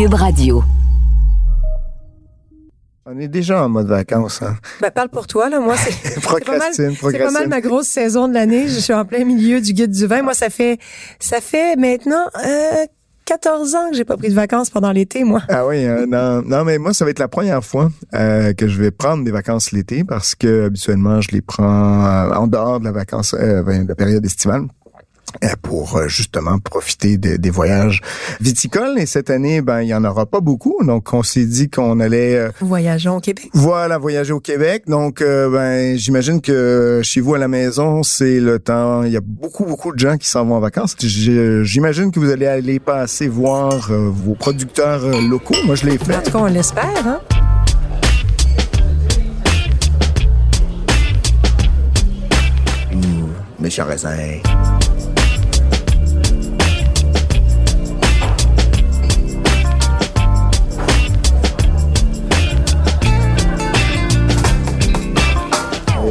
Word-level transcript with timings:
Cube 0.00 0.14
Radio. 0.14 0.64
On 3.04 3.18
est 3.18 3.28
déjà 3.28 3.62
en 3.62 3.68
mode 3.68 3.86
vacances. 3.88 4.40
Hein? 4.40 4.56
Ben, 4.80 4.90
parle 4.90 5.10
pour 5.10 5.26
toi, 5.26 5.50
là. 5.50 5.60
Moi, 5.60 5.76
c'est 5.76 5.90
c'est 5.92 6.24
pas, 6.24 6.30
mal- 6.30 6.40
Procrastine, 6.40 6.94
c'est 6.98 7.18
pas 7.18 7.30
mal 7.30 7.48
ma 7.48 7.60
grosse 7.60 7.88
saison 7.88 8.26
de 8.26 8.32
l'année. 8.32 8.66
Je 8.66 8.78
suis 8.78 8.94
en 8.94 9.04
plein 9.04 9.26
milieu 9.26 9.60
du 9.60 9.74
guide 9.74 9.90
du 9.90 10.06
vin. 10.06 10.22
Moi, 10.22 10.32
ça 10.32 10.48
fait, 10.48 10.78
ça 11.18 11.42
fait 11.42 11.76
maintenant 11.76 12.24
euh, 12.46 12.86
14 13.26 13.74
ans 13.74 13.90
que 13.90 13.96
j'ai 13.96 14.06
pas 14.06 14.16
pris 14.16 14.30
de 14.30 14.34
vacances 14.34 14.70
pendant 14.70 14.90
l'été, 14.90 15.22
moi. 15.22 15.42
Ah 15.50 15.66
oui, 15.66 15.84
euh, 15.84 16.06
non, 16.06 16.40
non, 16.46 16.64
mais 16.64 16.78
moi, 16.78 16.94
ça 16.94 17.04
va 17.04 17.10
être 17.10 17.18
la 17.18 17.28
première 17.28 17.62
fois 17.62 17.90
euh, 18.14 18.54
que 18.54 18.68
je 18.68 18.80
vais 18.80 18.90
prendre 18.92 19.22
des 19.22 19.30
vacances 19.32 19.70
l'été 19.70 20.02
parce 20.02 20.34
que 20.34 20.64
habituellement, 20.64 21.20
je 21.20 21.28
les 21.32 21.42
prends 21.42 22.06
euh, 22.06 22.32
en 22.32 22.46
dehors 22.46 22.80
de 22.80 22.86
la 22.86 22.92
vacance, 22.92 23.34
euh, 23.38 23.62
ben, 23.62 23.82
de 23.84 23.88
la 23.90 23.94
période 23.96 24.24
estivale. 24.24 24.62
Euh, 25.44 25.48
pour 25.62 25.96
euh, 25.96 26.08
justement 26.08 26.58
profiter 26.58 27.16
de- 27.18 27.36
des 27.36 27.50
voyages 27.50 28.00
viticoles. 28.40 28.98
Et 28.98 29.06
cette 29.06 29.30
année 29.30 29.60
ben 29.62 29.80
il 29.82 29.88
y 29.88 29.94
en 29.94 30.04
aura 30.04 30.26
pas 30.26 30.40
beaucoup. 30.40 30.76
Donc 30.84 31.12
on 31.12 31.22
s'est 31.22 31.44
dit 31.46 31.68
qu'on 31.70 32.00
allait 32.00 32.36
euh, 32.36 32.50
Voyageons 32.60 33.16
au 33.16 33.20
Québec. 33.20 33.48
voilà 33.54 33.98
voyager 33.98 34.32
au 34.32 34.40
Québec. 34.40 34.84
Donc 34.86 35.20
euh, 35.22 35.48
ben 35.50 35.96
j'imagine 35.96 36.40
que 36.40 37.00
chez 37.02 37.20
vous 37.20 37.34
à 37.34 37.38
la 37.38 37.48
maison 37.48 38.02
c'est 38.02 38.40
le 38.40 38.58
temps. 38.58 39.02
Il 39.04 39.12
y 39.12 39.16
a 39.16 39.20
beaucoup 39.22 39.64
beaucoup 39.64 39.92
de 39.92 39.98
gens 39.98 40.16
qui 40.16 40.28
s'en 40.28 40.44
vont 40.44 40.54
en 40.56 40.60
vacances. 40.60 40.96
J'imagine 40.98 42.10
que 42.10 42.20
vous 42.20 42.30
allez 42.30 42.46
aller 42.46 42.78
passer 42.78 43.28
voir 43.28 43.90
euh, 43.90 44.08
vos 44.12 44.34
producteurs 44.34 45.02
locaux. 45.28 45.54
Moi 45.66 45.74
je 45.74 45.86
l'ai 45.86 45.98
En 46.00 46.04
fait 46.04 46.22
tout 46.22 46.32
cas, 46.32 46.38
on 46.38 46.46
l'espère, 46.46 47.06
hein? 47.06 47.20
méchant 53.58 53.84
raisin. 53.84 54.10
Euh, 54.10 54.36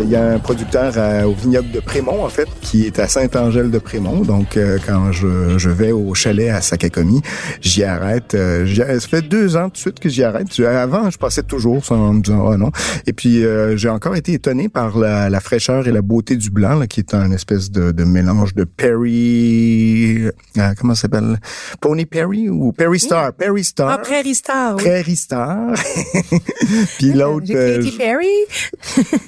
Il 0.04 0.10
y 0.10 0.16
a 0.16 0.34
un 0.34 0.40
producteur 0.40 0.98
à- 0.98 1.28
au 1.28 1.34
vignoble 1.34 1.72
de 1.72 1.80
Prémont, 1.80 2.24
en 2.24 2.30
fait, 2.30 2.48
qui 2.62 2.86
est 2.86 3.00
à 3.00 3.08
Saint-Angèle-de-Prémont. 3.08 4.22
Donc, 4.22 4.58
euh, 4.58 4.78
quand 4.86 5.12
je, 5.12 5.58
je 5.58 5.70
vais 5.70 5.92
au 5.92 6.14
chalet 6.14 6.50
à 6.50 6.62
Sakakomi, 6.62 7.22
j'y 7.62 7.84
arrête. 7.84 8.34
euh, 8.36 8.66
ça 9.00 9.08
fait 9.08 9.22
deux 9.22 9.56
ans 9.56 9.66
tout 9.66 9.74
de 9.74 9.78
suite 9.78 10.00
que 10.00 10.10
j'y 10.10 10.24
arrête. 10.24 10.48
Avant, 10.60 11.10
je 11.10 11.18
passais 11.18 11.44
toujours 11.44 11.84
sans 11.86 11.96
en 11.98 12.14
me 12.14 12.22
disant, 12.22 12.50
ah 12.52 12.58
non. 12.58 12.72
Et 13.08 13.14
puis, 13.14 13.44
euh, 13.44 13.76
j'ai 13.78 13.90
encore 13.90 14.16
été 14.16 14.34
étonné 14.34 14.70
par 14.70 14.98
la, 14.98 15.30
la 15.30 15.40
fraîcheur 15.40 15.88
et 15.88 15.92
la 15.92 16.02
beauté 16.02 16.36
du 16.36 16.50
blanc, 16.50 16.76
là, 16.76 16.88
qui 16.88 17.00
est 17.02 17.14
un 17.14 17.32
espèce 17.32 17.72
de, 17.72 17.92
de 17.92 18.04
mélange 18.04 18.54
de 18.56 18.64
Perry... 18.64 20.26
euh, 20.58 20.74
comment 20.80 20.96
ça 20.96 21.04
s'appelle? 21.04 21.40
Pony 21.82 22.06
Perry 22.06 22.50
ou 22.50 22.72
Perry 22.72 23.00
Star? 23.00 23.34
Perry 23.34 23.64
Star. 23.64 23.90
Ah, 23.90 23.98
Prairie 23.98 24.36
Star, 24.36 24.76
oui. 24.76 24.84
Prairie 24.84 25.16
Star. 25.16 25.74
puis 26.98 27.14
l'autre... 27.14 27.48
Euh, 27.52 27.78
Katy 27.78 27.98
Perry. 27.98 28.28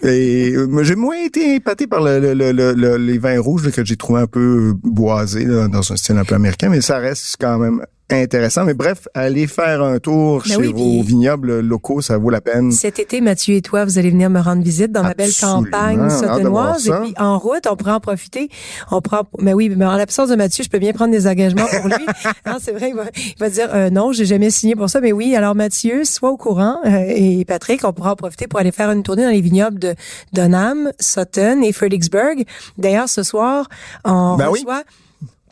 et 0.04 0.54
j'ai 0.84 0.96
moins 0.96 1.18
été 1.24 1.56
épaté 1.56 1.88
par 1.88 2.02
le, 2.02 2.20
le- 2.20 2.34
le- 2.34 2.52
le- 2.52 2.74
le- 2.74 2.98
les 2.98 3.18
vins 3.18 3.40
rouges 3.40 3.70
que 3.72 3.84
j'ai 3.86 3.96
trouvé 3.98 4.22
un 4.22 4.28
peu 4.28 4.74
boisés 4.84 5.46
dans 5.46 5.92
un 5.92 5.96
style 5.96 6.18
un 6.18 6.26
peu 6.26 6.36
américain, 6.36 6.70
mais 6.70 6.82
ça 6.82 6.98
reste 6.98 7.36
quand 7.40 7.58
même 7.60 7.82
intéressant. 8.14 8.66
Mais 8.66 8.74
bref, 8.74 9.08
aller 9.14 9.48
faire 9.48 9.82
un 9.82 10.00
tour 10.00 10.42
Ben 10.46 10.52
chez 10.54 10.58
oui, 10.58 10.74
vos 10.74 11.02
vignobles 11.04 11.60
locaux, 11.60 12.02
ça 12.02 12.18
vaut 12.18 12.30
la 12.30 12.42
peine. 12.42 12.72
Cet 12.72 13.00
été, 13.00 13.22
Mathieu 13.22 13.56
et 13.56 13.62
toi, 13.62 13.86
vous 13.86 13.98
allez 13.98 14.10
venir 14.10 14.30
me 14.30 14.40
rendre 14.40 14.64
visite 14.64 14.92
dans 14.92 15.04
ma 15.04 15.14
belle 15.14 15.32
campagne 15.40 16.10
sottenoise. 16.10 16.88
Et 16.88 16.92
puis, 16.92 17.14
en 17.18 17.38
route, 17.38 17.68
on 17.70 17.76
pourra 17.76 17.96
en 17.96 18.00
profiter. 18.00 18.50
On 18.92 19.02
prend, 19.02 19.24
mais 19.40 19.54
oui, 19.54 19.70
mais 19.76 19.86
en 19.86 19.96
l'absence 19.96 20.30
de 20.30 20.36
Mathieu, 20.36 20.64
je 20.64 20.70
peux 20.70 20.80
bien 20.80 20.94
prendre 20.94 21.12
des 21.12 21.28
engagements 21.28 21.66
pour 21.66 21.88
lui. 21.88 22.06
non, 22.46 22.58
c'est 22.62 22.72
vrai, 22.72 22.90
il 22.90 22.96
va, 22.96 23.04
il 23.16 23.40
va 23.40 23.50
dire, 23.50 23.70
euh, 23.74 23.90
non, 23.90 24.12
j'ai 24.12 24.26
jamais 24.26 24.50
signé 24.50 24.76
pour 24.76 24.90
ça. 24.90 25.02
Mais 25.02 25.12
oui, 25.12 25.36
alors 25.36 25.56
Mathieu, 25.56 26.04
sois 26.04 26.32
au 26.32 26.38
courant. 26.38 26.78
euh, 26.86 27.04
et 27.08 27.46
Patrick, 27.46 27.84
on 27.84 27.94
pourra 27.94 28.14
en 28.14 28.16
profiter 28.16 28.48
pour 28.48 28.60
aller 28.60 28.72
faire 28.72 28.92
une 28.92 29.04
tournée 29.04 29.24
dans 29.24 29.30
les 29.30 29.42
vignobles 29.42 29.80
de 29.80 29.96
Dunham, 30.34 30.92
Sutton 31.00 31.62
et 31.64 31.72
Fredericksburg. 31.72 32.44
D'ailleurs, 32.78 33.10
ce 33.10 33.24
soir, 33.24 33.68
on 34.06 34.36
Ben 34.38 34.50
oui. 34.50 34.64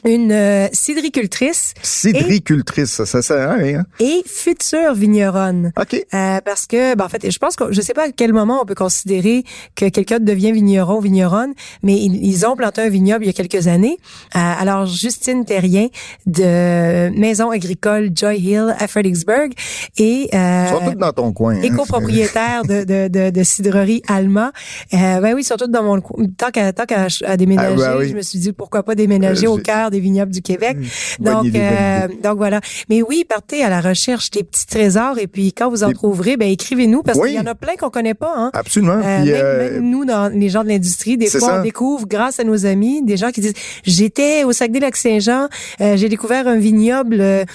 Une 0.05 0.31
euh, 0.31 0.67
cidricultrice 0.73 1.73
Cidricultrice, 1.81 2.89
ça, 2.91 3.05
ça 3.05 3.21
sert 3.21 3.49
à 3.49 3.53
rien. 3.53 3.83
et 3.99 4.23
future 4.25 4.93
vigneronne. 4.93 5.71
OK. 5.79 5.93
Euh, 6.13 6.39
parce 6.43 6.65
que, 6.67 6.95
ben, 6.95 7.05
en 7.05 7.09
fait, 7.09 7.29
je 7.29 7.37
pense 7.37 7.55
que 7.55 7.71
je 7.71 7.81
sais 7.81 7.93
pas 7.93 8.05
à 8.07 8.11
quel 8.11 8.33
moment 8.33 8.59
on 8.61 8.65
peut 8.65 8.75
considérer 8.75 9.43
que 9.75 9.89
quelqu'un 9.89 10.19
devient 10.19 10.51
vigneron 10.51 10.97
ou 10.97 11.01
vigneronne, 11.01 11.53
mais 11.83 11.95
ils, 11.95 12.23
ils 12.25 12.45
ont 12.45 12.55
planté 12.55 12.81
un 12.81 12.89
vignoble 12.89 13.23
il 13.25 13.27
y 13.27 13.29
a 13.29 13.33
quelques 13.33 13.67
années. 13.67 13.97
Euh, 14.35 14.39
alors, 14.39 14.85
Justine 14.85 15.45
Terrien 15.45 15.87
de 16.25 17.09
Maison 17.17 17.51
agricole 17.51 18.09
Joy 18.15 18.39
Hill 18.39 18.75
à 18.77 18.87
Fredericksburg 18.87 19.49
et 19.97 20.29
euh, 20.33 20.67
sont 20.67 20.91
dans 20.93 21.11
ton 21.13 21.31
coin. 21.33 21.55
hein. 21.55 21.61
et 21.61 21.69
copropriétaire 21.69 22.63
de, 22.63 22.83
de, 22.83 23.07
de, 23.07 23.29
de 23.29 23.43
cidrerie 23.43 24.01
Alma. 24.07 24.51
Euh, 24.93 25.19
ben 25.19 25.33
oui, 25.35 25.43
surtout 25.43 25.67
dans 25.67 25.83
mon 25.83 26.01
coin. 26.01 26.25
Tant 26.37 26.51
qu'à 26.51 26.73
tant 26.73 26.85
qu'à 26.85 27.07
déménager, 27.37 27.83
Ah, 27.85 27.93
ben 27.93 27.99
oui. 27.99 28.09
je 28.09 28.15
me 28.15 28.21
suis 28.21 28.39
dit 28.39 28.53
pourquoi 28.53 28.83
pas 28.83 28.95
déménager 28.95 29.47
Euh, 29.47 29.51
au 29.51 29.57
j'ai- 29.57 29.63
des 29.89 29.99
vignobles 29.99 30.31
du 30.31 30.41
Québec. 30.41 30.77
Bonne 31.19 31.33
Donc, 31.33 31.45
idée, 31.45 31.61
euh, 31.61 32.07
donc 32.23 32.37
voilà. 32.37 32.61
Mais 32.89 33.01
oui, 33.01 33.25
partez 33.27 33.63
à 33.63 33.69
la 33.69 33.81
recherche 33.81 34.31
des 34.31 34.43
petits 34.43 34.65
trésors 34.67 35.17
et 35.19 35.27
puis 35.27 35.53
quand 35.53 35.69
vous 35.69 35.83
en 35.83 35.91
trouverez, 35.91 36.37
ben 36.37 36.49
écrivez-nous 36.49 37.03
parce 37.03 37.17
Oui. 37.19 37.29
qu'il 37.29 37.37
y 37.37 37.39
en 37.39 37.45
a 37.45 37.55
plein 37.55 37.75
qu'on 37.75 37.89
connaît 37.89 38.13
pas. 38.13 38.33
Hein. 38.35 38.51
Absolument. 38.53 38.99
Euh, 39.03 39.21
Puis, 39.21 39.31
même, 39.31 39.41
euh, 39.43 39.71
même 39.73 39.89
nous, 39.89 40.05
dans 40.05 40.31
les 40.33 40.49
gens 40.49 40.63
de 40.63 40.69
l'industrie, 40.69 41.17
des 41.17 41.27
fois, 41.27 41.39
ça. 41.39 41.59
on 41.59 41.63
découvre, 41.63 42.07
grâce 42.07 42.39
à 42.39 42.43
nos 42.43 42.65
amis, 42.65 43.03
des 43.03 43.17
gens 43.17 43.31
qui 43.31 43.41
disent 43.41 43.53
J'étais 43.83 44.43
au 44.43 44.51
Saguenay-Lac-Saint-Jean, 44.51 45.47
euh, 45.81 45.97
j'ai 45.97 46.09
découvert 46.09 46.47
un 46.47 46.57
vignoble, 46.57 47.45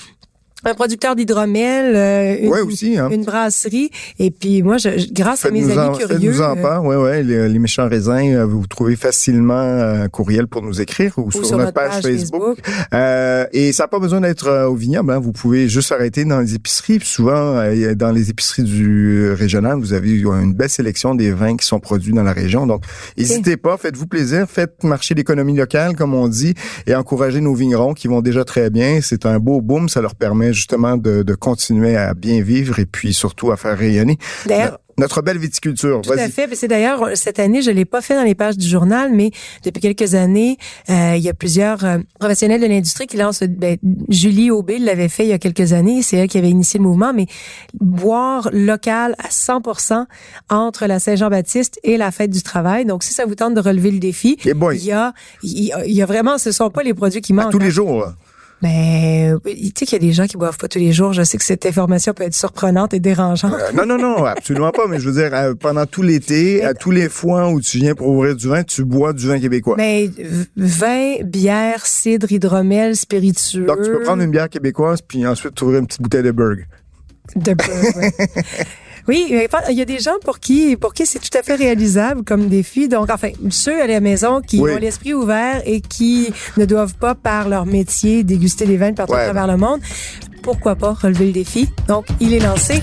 un 0.65 0.75
producteur 0.75 1.17
d'hydromel, 1.17 1.95
euh, 1.97 2.37
une, 2.41 2.49
Ouais, 2.49 2.61
aussi, 2.61 2.97
hein. 2.99 3.09
une 3.11 3.25
brasserie. 3.25 3.91
Et 4.19 4.31
puis 4.31 4.63
moi, 4.63 4.79
je, 4.79 5.13
grâce 5.13 5.45
à 5.45 5.51
mes 5.51 5.65
amis 5.65 5.79
en, 5.79 5.93
curieux. 5.93 6.33
faites-nous 6.33 6.41
en 6.43 6.57
euh, 6.57 6.63
part. 6.63 6.85
Ouais, 6.85 6.97
ouais. 6.97 7.23
Les, 7.23 7.49
les 7.49 7.59
méchants 7.59 7.89
raisins, 7.89 8.35
euh, 8.35 8.47
vous 8.47 8.67
trouvez 8.67 8.97
facilement 8.97 9.55
un 9.55 10.09
courriel 10.09 10.47
pour 10.47 10.63
nous 10.63 10.81
écrire 10.81 11.13
ou, 11.19 11.31
sur, 11.31 11.57
notre 11.57 11.73
page, 11.73 12.03
Facebook. 12.03 12.59
Euh, 12.93 13.47
et 13.53 13.73
ça 13.73 13.85
n'a 13.85 13.89
pas 13.89 13.99
besoin 13.99 14.21
d'être 14.21 14.47
euh, 14.49 14.67
au 14.67 14.75
vignoble. 14.75 15.13
Hein. 15.13 15.19
Vous 15.19 15.33
pouvez 15.33 15.69
juste 15.69 15.93
arrêter 15.93 16.25
dans 16.25 16.41
les 16.41 16.55
épiceries. 16.55 16.99
Puis 16.99 17.09
souvent, 17.09 17.57
euh, 17.59 17.95
dans 17.95 18.11
les 18.11 18.31
épiceries 18.31 18.63
du 18.63 19.31
régional, 19.33 19.79
vous 19.79 19.93
avez 19.93 20.11
une 20.21 20.55
belle 20.55 20.71
sélection 20.71 21.15
des 21.15 21.31
vins 21.33 21.57
qui 21.57 21.67
sont 21.67 21.81
produits 21.81 22.13
dans 22.13 22.23
la 22.23 22.33
région. 22.33 22.67
Donc, 22.67 22.85
n'hésitez 23.19 23.57
pas, 23.57 23.77
faites-vous 23.77 24.07
plaisir, 24.07 24.47
faites 24.49 24.83
marcher 24.83 25.15
l'économie 25.15 25.57
locale, 25.57 25.97
comme 25.97 26.15
on 26.15 26.29
dit, 26.29 26.55
et 26.87 26.95
encouragez 26.95 27.41
nos 27.41 27.55
vignerons 27.55 27.95
qui 27.95 28.09
vont 28.09 28.23
déjà 28.23 28.45
très 28.45 28.71
bien. 28.71 29.01
C'est 29.03 29.27
un 29.27 29.39
beau 29.39 29.61
boom. 29.61 29.89
Ça 29.89 30.01
leur 30.01 30.15
permet 30.15 30.53
justement 30.55 30.97
de, 30.97 31.23
de 31.23 31.35
continuer 31.35 31.97
à 31.97 32.15
bien 32.15 32.41
vivre 32.43 32.79
et 32.79 32.87
puis 32.87 33.13
surtout 33.13 33.51
à 33.51 33.57
faire 33.57 33.77
rayonner 33.77 34.19
D'ailleurs, 34.47 34.79
notre 34.99 35.23
belle 35.23 35.39
viticulture. 35.39 36.01
Tout 36.03 36.13
à 36.13 36.29
fait. 36.29 36.47
Puis 36.47 36.57
C'est 36.57 36.69
d'ailleurs 36.69 37.11
cette 37.15 37.39
année, 37.39 37.63
je 37.63 37.71
l'ai 37.71 37.85
pas 37.85 38.01
fait 38.01 38.15
dans 38.15 38.23
les 38.23 38.35
pages 38.35 38.57
du 38.57 38.69
journal, 38.69 39.13
mais 39.13 39.31
depuis 39.65 39.81
quelques 39.81 40.15
années, 40.15 40.57
euh, 40.91 41.15
il 41.17 41.23
y 41.23 41.29
a 41.29 41.35
plusieurs 41.35 41.85
euh, 41.85 41.99
professionnels 42.19 42.61
de 42.61 42.67
l'industrie 42.67 43.07
qui 43.07 43.17
lancent. 43.17 43.43
Ben, 43.43 43.77
Julie 44.09 44.51
Aubé 44.51 44.79
l'avait 44.79 45.09
fait 45.09 45.25
il 45.25 45.31
y 45.31 45.33
a 45.33 45.39
quelques 45.39 45.73
années. 45.73 46.03
C'est 46.03 46.17
elle 46.17 46.29
qui 46.29 46.39
avait 46.39 46.51
initié 46.51 46.79
le 46.79 46.85
mouvement. 46.85 47.13
Mais 47.13 47.27
boire 47.81 48.49
local 48.53 49.15
à 49.19 49.29
100% 49.29 50.07
entre 50.51 50.87
la 50.87 50.99
Saint-Jean-Baptiste 50.99 51.81
et 51.83 51.97
la 51.97 52.11
fête 52.11 52.31
du 52.31 52.43
travail. 52.43 52.85
Donc, 52.85 53.03
si 53.03 53.13
ça 53.13 53.27
vous 53.27 53.35
tente 53.35 53.55
de 53.55 53.61
relever 53.61 53.91
le 53.91 53.99
défi, 53.99 54.39
il 54.45 54.85
y 54.85 54.93
a, 54.93 55.13
il 55.43 55.65
y 55.65 55.73
a, 55.73 55.85
il 55.87 55.95
y 55.95 56.03
a 56.03 56.07
vraiment, 56.07 56.39
ce 56.39 56.53
sont 56.53 56.71
pas 56.71 56.83
les 56.83 56.95
produits 56.95 57.21
qui 57.21 57.33
manquent. 57.33 57.53
Tous 57.53 57.59
les 57.59 57.67
hein. 57.67 57.71
jours. 57.71 58.15
Mais 58.65 59.31
tu 59.45 59.53
sais 59.53 59.85
qu'il 59.85 59.93
y 59.93 60.03
a 60.03 60.09
des 60.09 60.15
gens 60.15 60.27
qui 60.27 60.39
boivent 60.39 60.57
pas 60.57 60.69
tous 60.69 60.79
les 60.79 60.95
jours. 60.95 61.13
Je 61.13 61.23
sais 61.23 61.37
que 61.37 61.45
cette 61.45 61.67
information 61.67 62.15
peut 62.15 62.23
être 62.23 62.35
surprenante 62.35 62.95
et 62.95 62.99
dérangeante. 62.99 63.53
Euh, 63.53 63.73
non, 63.75 63.85
non, 63.85 63.99
non, 63.99 64.25
absolument 64.25 64.71
pas. 64.71 64.87
Mais 64.89 64.99
je 64.99 65.11
veux 65.11 65.21
dire, 65.23 65.35
euh, 65.35 65.55
pendant 65.55 65.85
tout 65.85 66.01
l'été, 66.01 66.65
à 66.65 66.73
tous 66.73 66.91
les 66.91 67.11
fois 67.11 67.51
où 67.51 67.61
tu 67.61 67.77
viens 67.77 67.95
pour 67.95 68.09
ouvrir 68.09 68.35
du 68.35 68.49
vin, 68.49 68.63
tu 68.63 68.85
bois 68.87 69.13
du 69.13 69.29
vin 69.29 69.39
québécois. 69.39 69.75
Mais 69.77 70.09
vin, 70.57 71.17
bière, 71.23 71.85
cidre, 71.85 72.33
hydromel, 72.33 72.97
spiritueux. 72.97 73.67
Donc, 73.67 73.83
tu 73.83 73.91
peux 73.91 74.01
prendre 74.01 74.23
une 74.23 74.31
bière 74.31 74.49
québécoise, 74.49 75.01
puis 75.07 75.27
ensuite 75.27 75.55
t'ouvrir 75.55 75.81
une 75.81 75.87
petite 75.87 76.01
bouteille 76.01 76.23
de 76.23 76.31
Berg. 76.31 76.67
de 77.37 77.53
beurre, 77.53 77.97
ouais. 77.99 78.13
Oui, 79.07 79.27
il 79.29 79.75
y 79.75 79.83
a 79.83 79.85
des 79.85 79.99
gens 79.99 80.19
pour 80.25 80.39
qui 80.39 80.77
pour 80.77 80.95
qui 80.95 81.05
c'est 81.07 81.19
tout 81.19 81.37
à 81.39 81.43
fait 81.43 81.57
réalisable 81.57 82.25
comme 82.25 82.49
défi. 82.49 82.89
Donc, 82.89 83.11
enfin, 83.11 83.31
ceux 83.51 83.81
à 83.83 83.87
la 83.87 84.01
maison 84.01 84.41
qui 84.41 84.61
ont 84.61 84.79
l'esprit 84.79 85.15
ouvert 85.15 85.63
et 85.67 85.81
qui 85.81 86.33
ne 86.57 86.65
doivent 86.65 86.95
pas, 86.95 87.15
par 87.15 87.49
leur 87.49 87.67
métier, 87.67 88.25
déguster 88.25 88.67
des 88.67 88.77
vins 88.77 88.93
partout 88.93 89.15
à 89.15 89.25
travers 89.25 89.47
le 89.47 89.57
monde, 89.57 89.81
pourquoi 90.43 90.75
pas 90.75 90.93
relever 90.93 91.27
le 91.27 91.33
défi? 91.33 91.69
Donc, 91.89 92.07
il 92.21 92.33
est 92.33 92.41
lancé. 92.41 92.83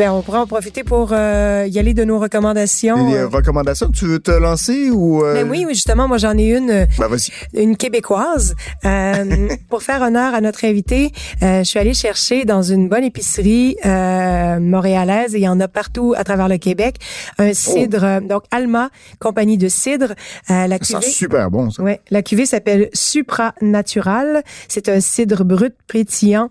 Ben, 0.00 0.12
on 0.12 0.22
pourra 0.22 0.40
en 0.40 0.46
profiter 0.46 0.82
pour 0.82 1.10
euh, 1.12 1.66
y 1.68 1.78
aller 1.78 1.92
de 1.92 2.04
nos 2.04 2.18
recommandations. 2.18 3.10
Les 3.10 3.22
recommandations, 3.22 3.90
tu 3.90 4.06
veux 4.06 4.18
te 4.18 4.30
lancer 4.30 4.88
ou 4.88 5.22
euh? 5.22 5.34
ben 5.34 5.50
oui, 5.50 5.66
justement, 5.68 6.08
moi 6.08 6.16
j'en 6.16 6.38
ai 6.38 6.56
une, 6.56 6.70
euh, 6.70 6.86
ben, 6.98 7.08
une 7.52 7.76
québécoise. 7.76 8.54
pour 9.68 9.82
faire 9.82 10.00
honneur 10.00 10.34
à 10.34 10.40
notre 10.40 10.64
invité, 10.64 11.12
je 11.42 11.64
suis 11.64 11.78
allée 11.78 11.92
chercher 11.92 12.46
dans 12.46 12.62
une 12.62 12.88
bonne 12.88 13.04
épicerie 13.04 13.76
montréalaise, 13.84 15.34
et 15.34 15.40
il 15.40 15.44
y 15.44 15.48
en 15.48 15.60
a 15.60 15.68
partout 15.68 16.14
à 16.16 16.24
travers 16.24 16.48
le 16.48 16.56
Québec, 16.56 16.96
un 17.36 17.50
oh. 17.50 17.52
cidre, 17.52 18.22
donc 18.22 18.44
Alma, 18.50 18.88
compagnie 19.18 19.58
de 19.58 19.68
cidre. 19.68 20.14
la 20.48 20.78
cuvée, 20.78 21.02
ça 21.02 21.02
super 21.02 21.50
bon. 21.50 21.70
Ça. 21.70 21.82
Ouais, 21.82 22.00
la 22.08 22.22
cuvée 22.22 22.46
s'appelle 22.46 22.88
Supranatural. 22.94 24.44
C'est 24.66 24.88
un 24.88 25.00
cidre 25.00 25.44
brut 25.44 25.74
pétillant. 25.86 26.48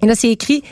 Et 0.00 0.06
là, 0.06 0.14
c'est 0.14 0.30
écrit 0.30 0.62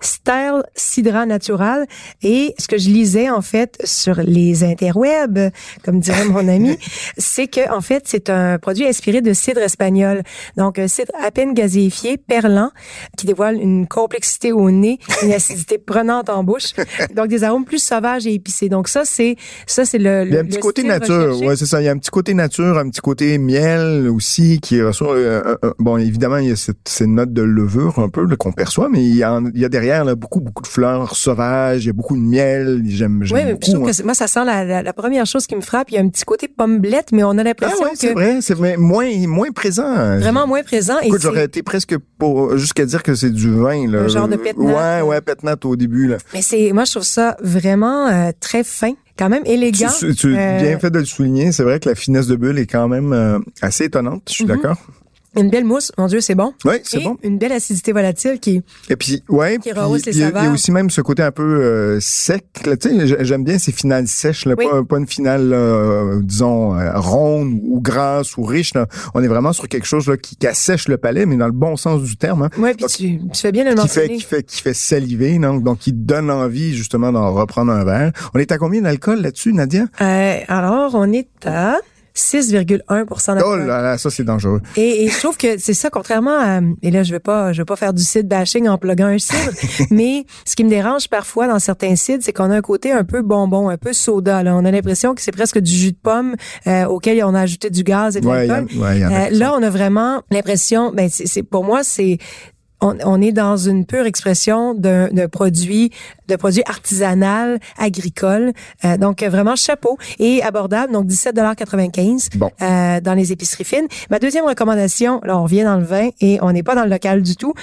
Style 0.00 0.62
Sidra 0.74 1.26
Natural. 1.26 1.86
Et 2.22 2.54
ce 2.58 2.68
que 2.68 2.78
je 2.78 2.88
lisais, 2.88 3.30
en 3.30 3.42
fait, 3.42 3.78
sur 3.84 4.16
les 4.22 4.64
interwebs, 4.64 5.50
comme 5.84 6.00
dirait 6.00 6.24
mon 6.24 6.48
ami, 6.48 6.78
c'est 7.18 7.46
que, 7.46 7.70
en 7.72 7.80
fait, 7.80 8.04
c'est 8.06 8.30
un 8.30 8.58
produit 8.58 8.86
inspiré 8.86 9.20
de 9.20 9.32
cidre 9.32 9.60
espagnol. 9.60 10.22
Donc, 10.56 10.78
un 10.78 10.88
cidre 10.88 11.12
à 11.22 11.30
peine 11.30 11.54
gazéifié, 11.54 12.16
perlant, 12.16 12.70
qui 13.16 13.26
dévoile 13.26 13.56
une 13.60 13.86
complexité 13.86 14.52
au 14.52 14.70
nez, 14.70 14.98
une 15.22 15.32
acidité 15.32 15.78
prenante 15.78 16.28
en 16.28 16.44
bouche. 16.44 16.72
Donc, 17.14 17.28
des 17.28 17.44
arômes 17.44 17.64
plus 17.64 17.82
sauvages 17.82 18.26
et 18.26 18.34
épicés. 18.34 18.68
Donc, 18.68 18.88
ça, 18.88 19.04
c'est, 19.04 19.36
ça, 19.66 19.84
c'est 19.84 19.98
le, 19.98 20.24
Il 20.26 20.34
y 20.34 20.36
a 20.36 20.40
un 20.40 20.44
petit 20.44 20.58
côté 20.58 20.82
nature. 20.82 21.40
Ouais, 21.40 21.56
c'est 21.56 21.66
ça. 21.66 21.80
Il 21.80 21.84
y 21.84 21.88
a 21.88 21.92
un 21.92 21.98
petit 21.98 22.10
côté 22.10 22.34
nature, 22.34 22.78
un 22.78 22.88
petit 22.88 23.00
côté 23.00 23.38
miel 23.38 24.08
aussi 24.08 24.60
qui 24.60 24.82
reçoit, 24.82 25.14
euh, 25.14 25.42
euh, 25.46 25.56
euh, 25.64 25.72
bon, 25.78 25.96
évidemment, 25.96 26.38
il 26.38 26.48
y 26.48 26.52
a 26.52 26.56
cette, 26.56 26.88
cette 26.88 27.08
note 27.08 27.32
de 27.32 27.42
levure 27.42 27.98
un 27.98 28.08
peu, 28.08 28.26
qu'on 28.36 28.52
perçoit, 28.52 28.88
mais 28.88 29.02
il 29.02 29.14
y 29.14 29.22
a, 29.22 29.40
il 29.54 29.60
y 29.60 29.64
a 29.64 29.68
derrière 29.68 29.85
derrière, 29.86 30.04
là, 30.04 30.14
beaucoup, 30.14 30.40
beaucoup 30.40 30.62
de 30.62 30.68
fleurs 30.68 31.16
sauvages, 31.16 31.84
il 31.84 31.86
y 31.86 31.90
a 31.90 31.92
beaucoup 31.92 32.16
de 32.16 32.22
miel, 32.22 32.82
j'aime, 32.86 33.22
Oui, 33.30 33.40
mais 33.44 33.56
trouve 33.56 33.90
que 33.90 34.02
moi, 34.02 34.14
ça 34.14 34.26
sent 34.26 34.44
la, 34.44 34.82
la, 34.82 34.92
première 34.92 35.26
chose 35.26 35.46
qui 35.46 35.54
me 35.56 35.60
frappe. 35.60 35.90
Il 35.90 35.94
y 35.94 35.98
a 35.98 36.00
un 36.00 36.08
petit 36.08 36.24
côté 36.24 36.48
pommelette, 36.48 37.12
mais 37.12 37.22
on 37.22 37.38
a 37.38 37.42
l'impression 37.42 37.76
ah 37.80 37.84
ouais, 37.84 37.90
que... 37.92 37.98
c'est 37.98 38.12
vrai, 38.12 38.38
c'est 38.40 38.58
moins, 38.76 39.26
moins 39.26 39.50
présent. 39.50 40.18
Vraiment 40.18 40.46
moins 40.46 40.62
présent. 40.62 40.98
Écoute, 41.00 41.20
j'aurais 41.22 41.44
été 41.44 41.62
presque 41.62 41.96
pour, 42.18 42.56
jusqu'à 42.56 42.84
dire 42.84 43.02
que 43.02 43.14
c'est 43.14 43.30
du 43.30 43.52
vin, 43.52 43.88
là. 43.90 44.00
Un 44.00 44.08
genre 44.08 44.28
de 44.28 44.36
pétnat. 44.36 45.00
Ouais, 45.00 45.08
ouais, 45.08 45.20
pétnat 45.20 45.56
au 45.64 45.76
début, 45.76 46.08
là. 46.08 46.16
Mais 46.34 46.42
c'est, 46.42 46.72
moi, 46.72 46.84
je 46.84 46.92
trouve 46.92 47.02
ça 47.04 47.36
vraiment 47.40 48.08
euh, 48.08 48.30
très 48.40 48.64
fin 48.64 48.92
quand 49.18 49.28
même 49.28 49.44
élégant. 49.46 49.88
Tu, 49.98 50.14
tu 50.14 50.36
euh, 50.36 50.60
bien 50.60 50.78
fait 50.78 50.90
de 50.90 50.98
le 50.98 51.04
souligner. 51.04 51.52
C'est 51.52 51.62
vrai 51.62 51.80
que 51.80 51.88
la 51.88 51.94
finesse 51.94 52.26
de 52.26 52.36
bulle 52.36 52.58
est 52.58 52.66
quand 52.66 52.88
même 52.88 53.12
euh, 53.12 53.38
assez 53.62 53.84
étonnante. 53.84 54.24
Je 54.28 54.34
suis 54.34 54.44
mm-hmm. 54.44 54.48
d'accord. 54.48 54.76
Une 55.36 55.50
belle 55.50 55.64
mousse, 55.64 55.92
mon 55.98 56.06
Dieu, 56.06 56.20
c'est 56.20 56.34
bon. 56.34 56.54
Oui, 56.64 56.76
c'est 56.82 57.02
bon. 57.02 57.16
Une 57.22 57.38
belle 57.38 57.52
acidité 57.52 57.92
volatile 57.92 58.40
qui 58.40 58.62
et 58.88 58.96
puis 58.96 59.22
ouais, 59.28 59.58
qui 59.58 59.72
rehausse 59.72 60.06
les 60.06 60.12
saveurs. 60.12 60.42
Il 60.42 60.46
y 60.46 60.48
a 60.48 60.52
aussi 60.52 60.72
même 60.72 60.90
ce 60.90 61.00
côté 61.00 61.22
un 61.22 61.30
peu 61.30 61.42
euh, 61.42 62.00
sec. 62.00 62.44
Tu 62.62 62.76
sais, 62.80 63.24
j'aime 63.24 63.44
bien 63.44 63.58
ces 63.58 63.72
finales 63.72 64.06
sèches, 64.08 64.46
là, 64.46 64.56
pas, 64.56 64.82
pas, 64.82 64.98
une 64.98 65.06
finale, 65.06 65.52
euh, 65.52 66.20
disons 66.22 66.74
euh, 66.74 66.90
ronde 66.94 67.60
ou 67.62 67.80
grasse 67.80 68.36
ou 68.36 68.42
riche. 68.44 68.74
Là. 68.74 68.86
On 69.14 69.22
est 69.22 69.28
vraiment 69.28 69.52
sur 69.52 69.68
quelque 69.68 69.86
chose 69.86 70.08
là, 70.08 70.16
qui, 70.16 70.36
qui 70.36 70.46
assèche 70.46 70.88
le 70.88 70.96
palais, 70.96 71.26
mais 71.26 71.36
dans 71.36 71.46
le 71.46 71.52
bon 71.52 71.76
sens 71.76 72.02
du 72.02 72.16
terme. 72.16 72.42
Hein. 72.42 72.50
Oui, 72.58 72.70
puis 72.74 72.86
tu, 72.86 73.20
tu, 73.32 73.40
fais 73.40 73.52
bien 73.52 73.64
le 73.64 73.74
qui 73.74 73.88
fait, 73.88 74.08
qui 74.08 74.22
fait 74.22 74.42
qui 74.42 74.62
fait 74.62 74.74
saliver, 74.74 75.38
donc 75.38 75.62
donc 75.62 75.78
qui 75.78 75.92
donne 75.92 76.30
envie 76.30 76.74
justement 76.74 77.12
d'en 77.12 77.32
reprendre 77.32 77.72
un 77.72 77.84
verre. 77.84 78.12
On 78.34 78.38
est 78.38 78.52
à 78.52 78.58
combien 78.58 78.80
d'alcool 78.80 79.20
là-dessus, 79.20 79.52
Nadia? 79.52 79.84
Alors, 79.98 80.94
on 80.94 81.12
est 81.12 81.28
à 81.44 81.78
6,1% 82.16 83.42
Oh 83.44 83.56
là 83.56 83.82
là, 83.82 83.98
ça 83.98 84.10
c'est 84.10 84.24
dangereux. 84.24 84.60
Et, 84.76 85.04
et, 85.04 85.08
je 85.08 85.18
trouve 85.18 85.36
que 85.36 85.58
c'est 85.58 85.74
ça, 85.74 85.90
contrairement 85.90 86.38
à, 86.38 86.60
et 86.82 86.90
là 86.90 87.02
je 87.02 87.12
vais 87.12 87.20
pas, 87.20 87.52
je 87.52 87.60
vais 87.60 87.64
pas 87.64 87.76
faire 87.76 87.92
du 87.92 88.02
cidre 88.02 88.28
bashing 88.28 88.68
en 88.68 88.78
pluguant 88.78 89.06
un 89.06 89.18
cidre, 89.18 89.52
mais 89.90 90.24
ce 90.44 90.56
qui 90.56 90.64
me 90.64 90.70
dérange 90.70 91.08
parfois 91.08 91.46
dans 91.46 91.58
certains 91.58 91.94
cidres, 91.94 92.22
c'est 92.24 92.32
qu'on 92.32 92.50
a 92.50 92.56
un 92.56 92.62
côté 92.62 92.92
un 92.92 93.04
peu 93.04 93.22
bonbon, 93.22 93.68
un 93.68 93.76
peu 93.76 93.92
soda. 93.92 94.42
Là, 94.42 94.56
on 94.56 94.64
a 94.64 94.70
l'impression 94.70 95.14
que 95.14 95.20
c'est 95.20 95.32
presque 95.32 95.58
du 95.58 95.72
jus 95.72 95.92
de 95.92 95.98
pomme 96.02 96.36
euh, 96.66 96.86
auquel 96.86 97.22
on 97.24 97.34
a 97.34 97.40
ajouté 97.40 97.70
du 97.70 97.82
gaz 97.82 98.16
et 98.16 98.20
de 98.20 98.26
l'alcool. 98.26 98.66
euh, 98.80 99.30
là, 99.30 99.54
on 99.54 99.62
a 99.62 99.70
vraiment 99.70 100.22
l'impression, 100.30 100.92
ben 100.92 101.08
c'est 101.10 101.42
pour 101.42 101.64
moi 101.64 101.82
c'est 101.84 102.18
on, 102.80 102.96
on, 103.04 103.20
est 103.22 103.32
dans 103.32 103.56
une 103.56 103.86
pure 103.86 104.04
expression 104.04 104.74
d'un 104.74 105.28
produit 105.30 105.92
de 106.28 106.36
produits 106.36 106.62
artisanal, 106.66 107.58
agricole. 107.78 108.52
Euh, 108.84 108.96
donc, 108.96 109.22
vraiment 109.22 109.56
chapeau 109.56 109.98
et 110.18 110.42
abordable. 110.42 110.92
Donc, 110.92 111.06
17,95 111.06 112.36
bon. 112.36 112.50
euh, 112.62 113.00
dans 113.00 113.14
les 113.14 113.32
épiceries 113.32 113.64
fines. 113.64 113.86
Ma 114.10 114.18
deuxième 114.18 114.44
recommandation, 114.44 115.20
là, 115.24 115.38
on 115.38 115.44
revient 115.44 115.64
dans 115.64 115.76
le 115.76 115.84
vin 115.84 116.08
et 116.20 116.38
on 116.42 116.52
n'est 116.52 116.62
pas 116.62 116.74
dans 116.74 116.84
le 116.84 116.90
local 116.90 117.22
du 117.22 117.36
tout, 117.36 117.54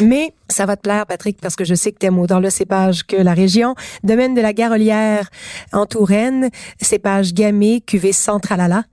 mais 0.00 0.32
ça 0.50 0.64
va 0.64 0.76
te 0.76 0.82
plaire, 0.82 1.06
Patrick, 1.06 1.38
parce 1.40 1.56
que 1.56 1.64
je 1.64 1.74
sais 1.74 1.92
que 1.92 1.98
t'aimes 1.98 2.18
autant 2.18 2.40
le 2.40 2.48
cépage 2.50 3.06
que 3.06 3.16
la 3.16 3.34
région. 3.34 3.74
Domaine 4.02 4.34
de 4.34 4.40
la 4.40 4.52
Garolière 4.54 5.28
en 5.72 5.84
Touraine, 5.84 6.48
cépage 6.80 7.34
gamay, 7.34 7.82
cuvée 7.86 8.12
centralala. 8.12 8.84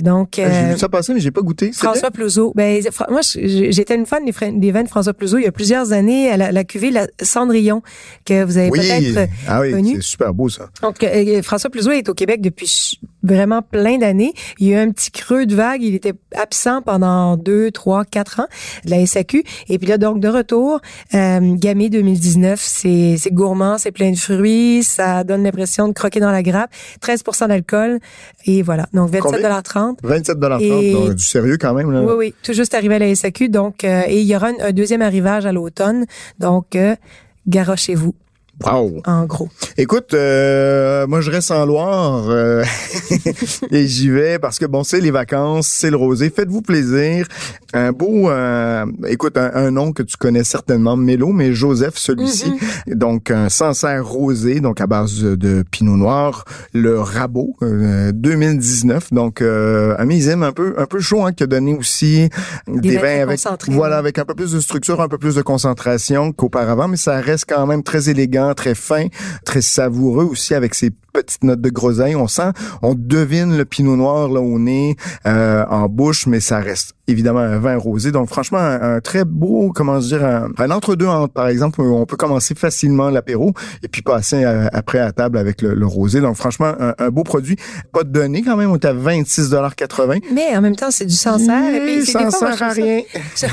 Donc, 0.00 0.38
euh, 0.38 0.48
j'ai 0.50 0.72
vu 0.72 0.78
ça 0.78 0.88
passer, 0.88 1.12
mais 1.12 1.20
j'ai 1.20 1.30
pas 1.30 1.42
goûté. 1.42 1.72
François 1.72 2.10
Plouzeau. 2.10 2.52
Ben, 2.54 2.82
moi, 3.10 3.20
j'étais 3.22 3.94
une 3.94 4.06
fan 4.06 4.24
des, 4.24 4.70
vins 4.72 4.82
de 4.82 4.88
François 4.88 5.12
Plouzeau 5.12 5.38
il 5.38 5.44
y 5.44 5.46
a 5.48 5.52
plusieurs 5.52 5.92
années. 5.92 6.34
La, 6.36 6.52
la 6.52 6.64
cuvée 6.64 6.90
la 6.90 7.06
Cendrillon 7.22 7.82
que 8.24 8.42
vous 8.42 8.56
avez 8.56 8.63
oui. 8.70 8.80
peut-être 8.80 9.30
ah 9.48 9.60
oui, 9.60 9.94
c'est 9.94 10.02
super 10.02 10.34
beau 10.34 10.48
ça. 10.48 10.68
Donc 10.82 11.02
euh, 11.02 11.08
euh, 11.08 11.42
François 11.42 11.70
Plouzeau 11.70 11.92
est 11.92 12.08
au 12.08 12.14
Québec 12.14 12.40
depuis 12.40 12.98
vraiment 13.22 13.62
plein 13.62 13.98
d'années. 13.98 14.32
Il 14.58 14.68
y 14.68 14.74
a 14.74 14.78
eu 14.78 14.86
un 14.86 14.90
petit 14.90 15.10
creux 15.10 15.46
de 15.46 15.54
vague, 15.54 15.82
il 15.82 15.94
était 15.94 16.14
absent 16.34 16.82
pendant 16.82 17.36
deux, 17.36 17.70
trois, 17.70 18.04
quatre 18.04 18.40
ans 18.40 18.46
de 18.84 18.90
la 18.90 19.04
SAQ 19.06 19.44
et 19.68 19.78
puis 19.78 19.88
là 19.88 19.98
donc 19.98 20.20
de 20.20 20.28
retour, 20.28 20.80
euh, 21.14 21.40
Gamay 21.56 21.88
2019, 21.88 22.60
c'est 22.62 23.16
c'est 23.18 23.32
gourmand, 23.32 23.78
c'est 23.78 23.92
plein 23.92 24.10
de 24.10 24.18
fruits, 24.18 24.82
ça 24.82 25.24
donne 25.24 25.42
l'impression 25.42 25.88
de 25.88 25.92
croquer 25.92 26.20
dans 26.20 26.30
la 26.30 26.42
grappe, 26.42 26.70
13% 27.02 27.48
d'alcool 27.48 27.98
et 28.46 28.62
voilà. 28.62 28.86
Donc 28.92 29.10
27,30 29.10 30.00
27,30 30.02 30.92
donc 30.92 31.14
du 31.14 31.24
sérieux 31.24 31.56
quand 31.58 31.74
même 31.74 31.90
là. 31.90 32.02
Oui 32.02 32.14
oui, 32.16 32.34
tout 32.42 32.52
juste 32.52 32.74
arrivé 32.74 32.96
à 32.96 32.98
la 32.98 33.14
SAQ 33.14 33.48
donc 33.48 33.84
euh, 33.84 34.02
et 34.06 34.20
il 34.20 34.26
y 34.26 34.36
aura 34.36 34.48
un, 34.48 34.68
un 34.68 34.72
deuxième 34.72 35.02
arrivage 35.02 35.46
à 35.46 35.52
l'automne. 35.52 36.04
Donc 36.38 36.76
euh, 36.76 36.96
garochez-vous. 37.46 38.14
Wow. 38.62 39.02
En 39.06 39.24
gros. 39.26 39.48
Écoute, 39.76 40.14
euh, 40.14 41.06
moi 41.08 41.20
je 41.20 41.30
reste 41.30 41.50
en 41.50 41.66
Loire 41.66 42.24
euh, 42.28 42.64
et 43.70 43.86
j'y 43.86 44.08
vais 44.08 44.38
parce 44.38 44.58
que 44.58 44.66
bon, 44.66 44.84
c'est 44.84 45.00
les 45.00 45.10
vacances, 45.10 45.66
c'est 45.66 45.90
le 45.90 45.96
rosé. 45.96 46.30
Faites-vous 46.30 46.62
plaisir. 46.62 47.26
Un 47.72 47.90
beau, 47.90 48.30
euh, 48.30 48.86
écoute, 49.08 49.36
un, 49.36 49.72
nom 49.72 49.92
que 49.92 50.04
tu 50.04 50.16
connais 50.16 50.44
certainement, 50.44 50.96
Mélo, 50.96 51.32
mais 51.32 51.52
Joseph, 51.52 51.94
celui-ci. 51.96 52.52
Mm-hmm. 52.52 52.94
Donc 52.94 53.30
un 53.32 53.48
Sancerre 53.48 54.06
rosé, 54.06 54.60
donc 54.60 54.80
à 54.80 54.86
base 54.86 55.20
de 55.20 55.64
Pinot 55.68 55.96
Noir, 55.96 56.44
le 56.72 57.00
Rabot 57.00 57.56
2019. 57.60 59.12
Donc 59.12 59.42
un 59.42 60.04
millésime 60.04 60.44
un 60.44 60.52
peu 60.52 60.74
un 60.78 60.86
peu 60.86 61.00
chaud 61.00 61.24
hein, 61.24 61.32
qui 61.32 61.42
a 61.42 61.46
donné 61.46 61.74
aussi 61.74 62.28
des, 62.68 62.96
vins 62.98 63.22
avec 63.22 63.40
voilà 63.68 63.98
avec 63.98 64.18
un 64.18 64.24
peu 64.24 64.34
plus 64.34 64.52
de 64.52 64.60
structure, 64.60 65.00
un 65.00 65.08
peu 65.08 65.18
plus 65.18 65.34
de 65.34 65.42
concentration 65.42 66.32
qu'auparavant, 66.32 66.86
mais 66.86 66.96
ça 66.96 67.20
reste 67.20 67.46
quand 67.48 67.66
même 67.66 67.82
très 67.82 68.08
élégant 68.08 68.43
très 68.52 68.74
fin, 68.74 69.06
très 69.46 69.62
savoureux 69.62 70.24
aussi 70.24 70.54
avec 70.54 70.74
ses 70.74 70.90
petites 71.14 71.44
notes 71.44 71.60
de 71.60 71.70
groseille. 71.70 72.16
On 72.16 72.28
sent, 72.28 72.50
on 72.82 72.94
devine 72.94 73.56
le 73.56 73.64
pinot 73.64 73.96
noir 73.96 74.28
là 74.28 74.40
où 74.40 74.56
on 74.56 74.66
est 74.66 74.96
euh, 75.26 75.64
en 75.70 75.88
bouche, 75.88 76.26
mais 76.26 76.40
ça 76.40 76.58
reste 76.58 76.94
évidemment 77.06 77.40
un 77.40 77.58
vin 77.58 77.76
rosé. 77.76 78.12
Donc 78.12 78.28
franchement, 78.28 78.58
un, 78.58 79.00
très 79.00 79.24
beau, 79.24 79.72
comment 79.74 79.98
dire, 79.98 80.24
un, 80.24 80.70
entre-deux. 80.70 81.06
Par 81.32 81.48
exemple, 81.48 81.80
on 81.80 82.04
peut 82.06 82.16
commencer 82.16 82.54
facilement 82.54 83.10
l'apéro 83.10 83.52
et 83.82 83.88
puis 83.88 84.02
passer 84.02 84.44
après 84.44 84.98
à 84.98 85.12
table 85.12 85.38
avec 85.38 85.62
le, 85.62 85.86
rosé. 85.86 86.20
Donc 86.20 86.36
franchement, 86.36 86.74
un, 86.98 87.10
beau 87.10 87.22
produit. 87.22 87.56
Pas 87.92 88.02
de 88.02 88.10
données 88.10 88.42
quand 88.42 88.56
même, 88.56 88.70
on 88.70 88.76
est 88.76 88.84
à 88.84 88.94
26,80 88.94 90.22
Mais 90.32 90.56
en 90.56 90.60
même 90.60 90.76
temps, 90.76 90.90
c'est 90.90 91.06
du 91.06 91.14
Sancerre. 91.14 91.62
Oui, 91.72 92.04
ça 92.04 92.30
sert 92.30 92.62
à 92.62 92.68
rien. 92.70 93.02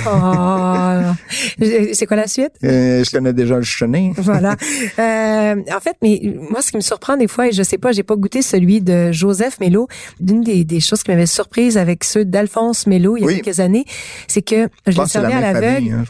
Oh. 0.08 1.62
c'est 1.94 2.06
quoi 2.06 2.18
la 2.18 2.28
suite? 2.28 2.54
Euh, 2.64 3.04
je 3.04 3.12
connais 3.12 3.34
déjà 3.34 3.58
le 3.58 3.64
chenin. 3.64 4.14
voilà. 4.18 4.56
Euh, 4.98 5.56
en 5.74 5.80
fait, 5.80 5.98
mais 6.02 6.22
moi, 6.50 6.62
ce 6.62 6.72
qui 6.72 6.78
me 6.78 6.82
surprend 6.82 7.18
des 7.18 7.28
fois, 7.28 7.51
Ouais, 7.52 7.54
je 7.54 7.64
sais 7.64 7.78
pas, 7.78 7.92
j'ai 7.92 8.04
pas 8.04 8.16
goûté 8.16 8.42
celui 8.42 8.82
de 8.82 9.12
Joseph 9.12 9.60
Mello. 9.60 9.88
L'une 10.20 10.42
des, 10.42 10.64
des 10.64 10.80
choses 10.80 11.04
qui 11.04 11.12
m'avait 11.12 11.26
surprise 11.26 11.78
avec 11.78 12.04
ceux 12.04 12.26
d'Alphonse 12.26 12.88
Mello 12.88 13.18
il 13.18 13.26
y 13.26 13.30
a 13.30 13.34
quelques 13.40 13.60
années, 13.60 13.86
c'est 14.28 14.42
que 14.42 14.68
je, 14.88 15.00
l'ai 15.00 15.08
servi 15.08 15.34
à 15.34 15.42
l'aveugle. 15.42 15.92
Hein, 15.92 16.04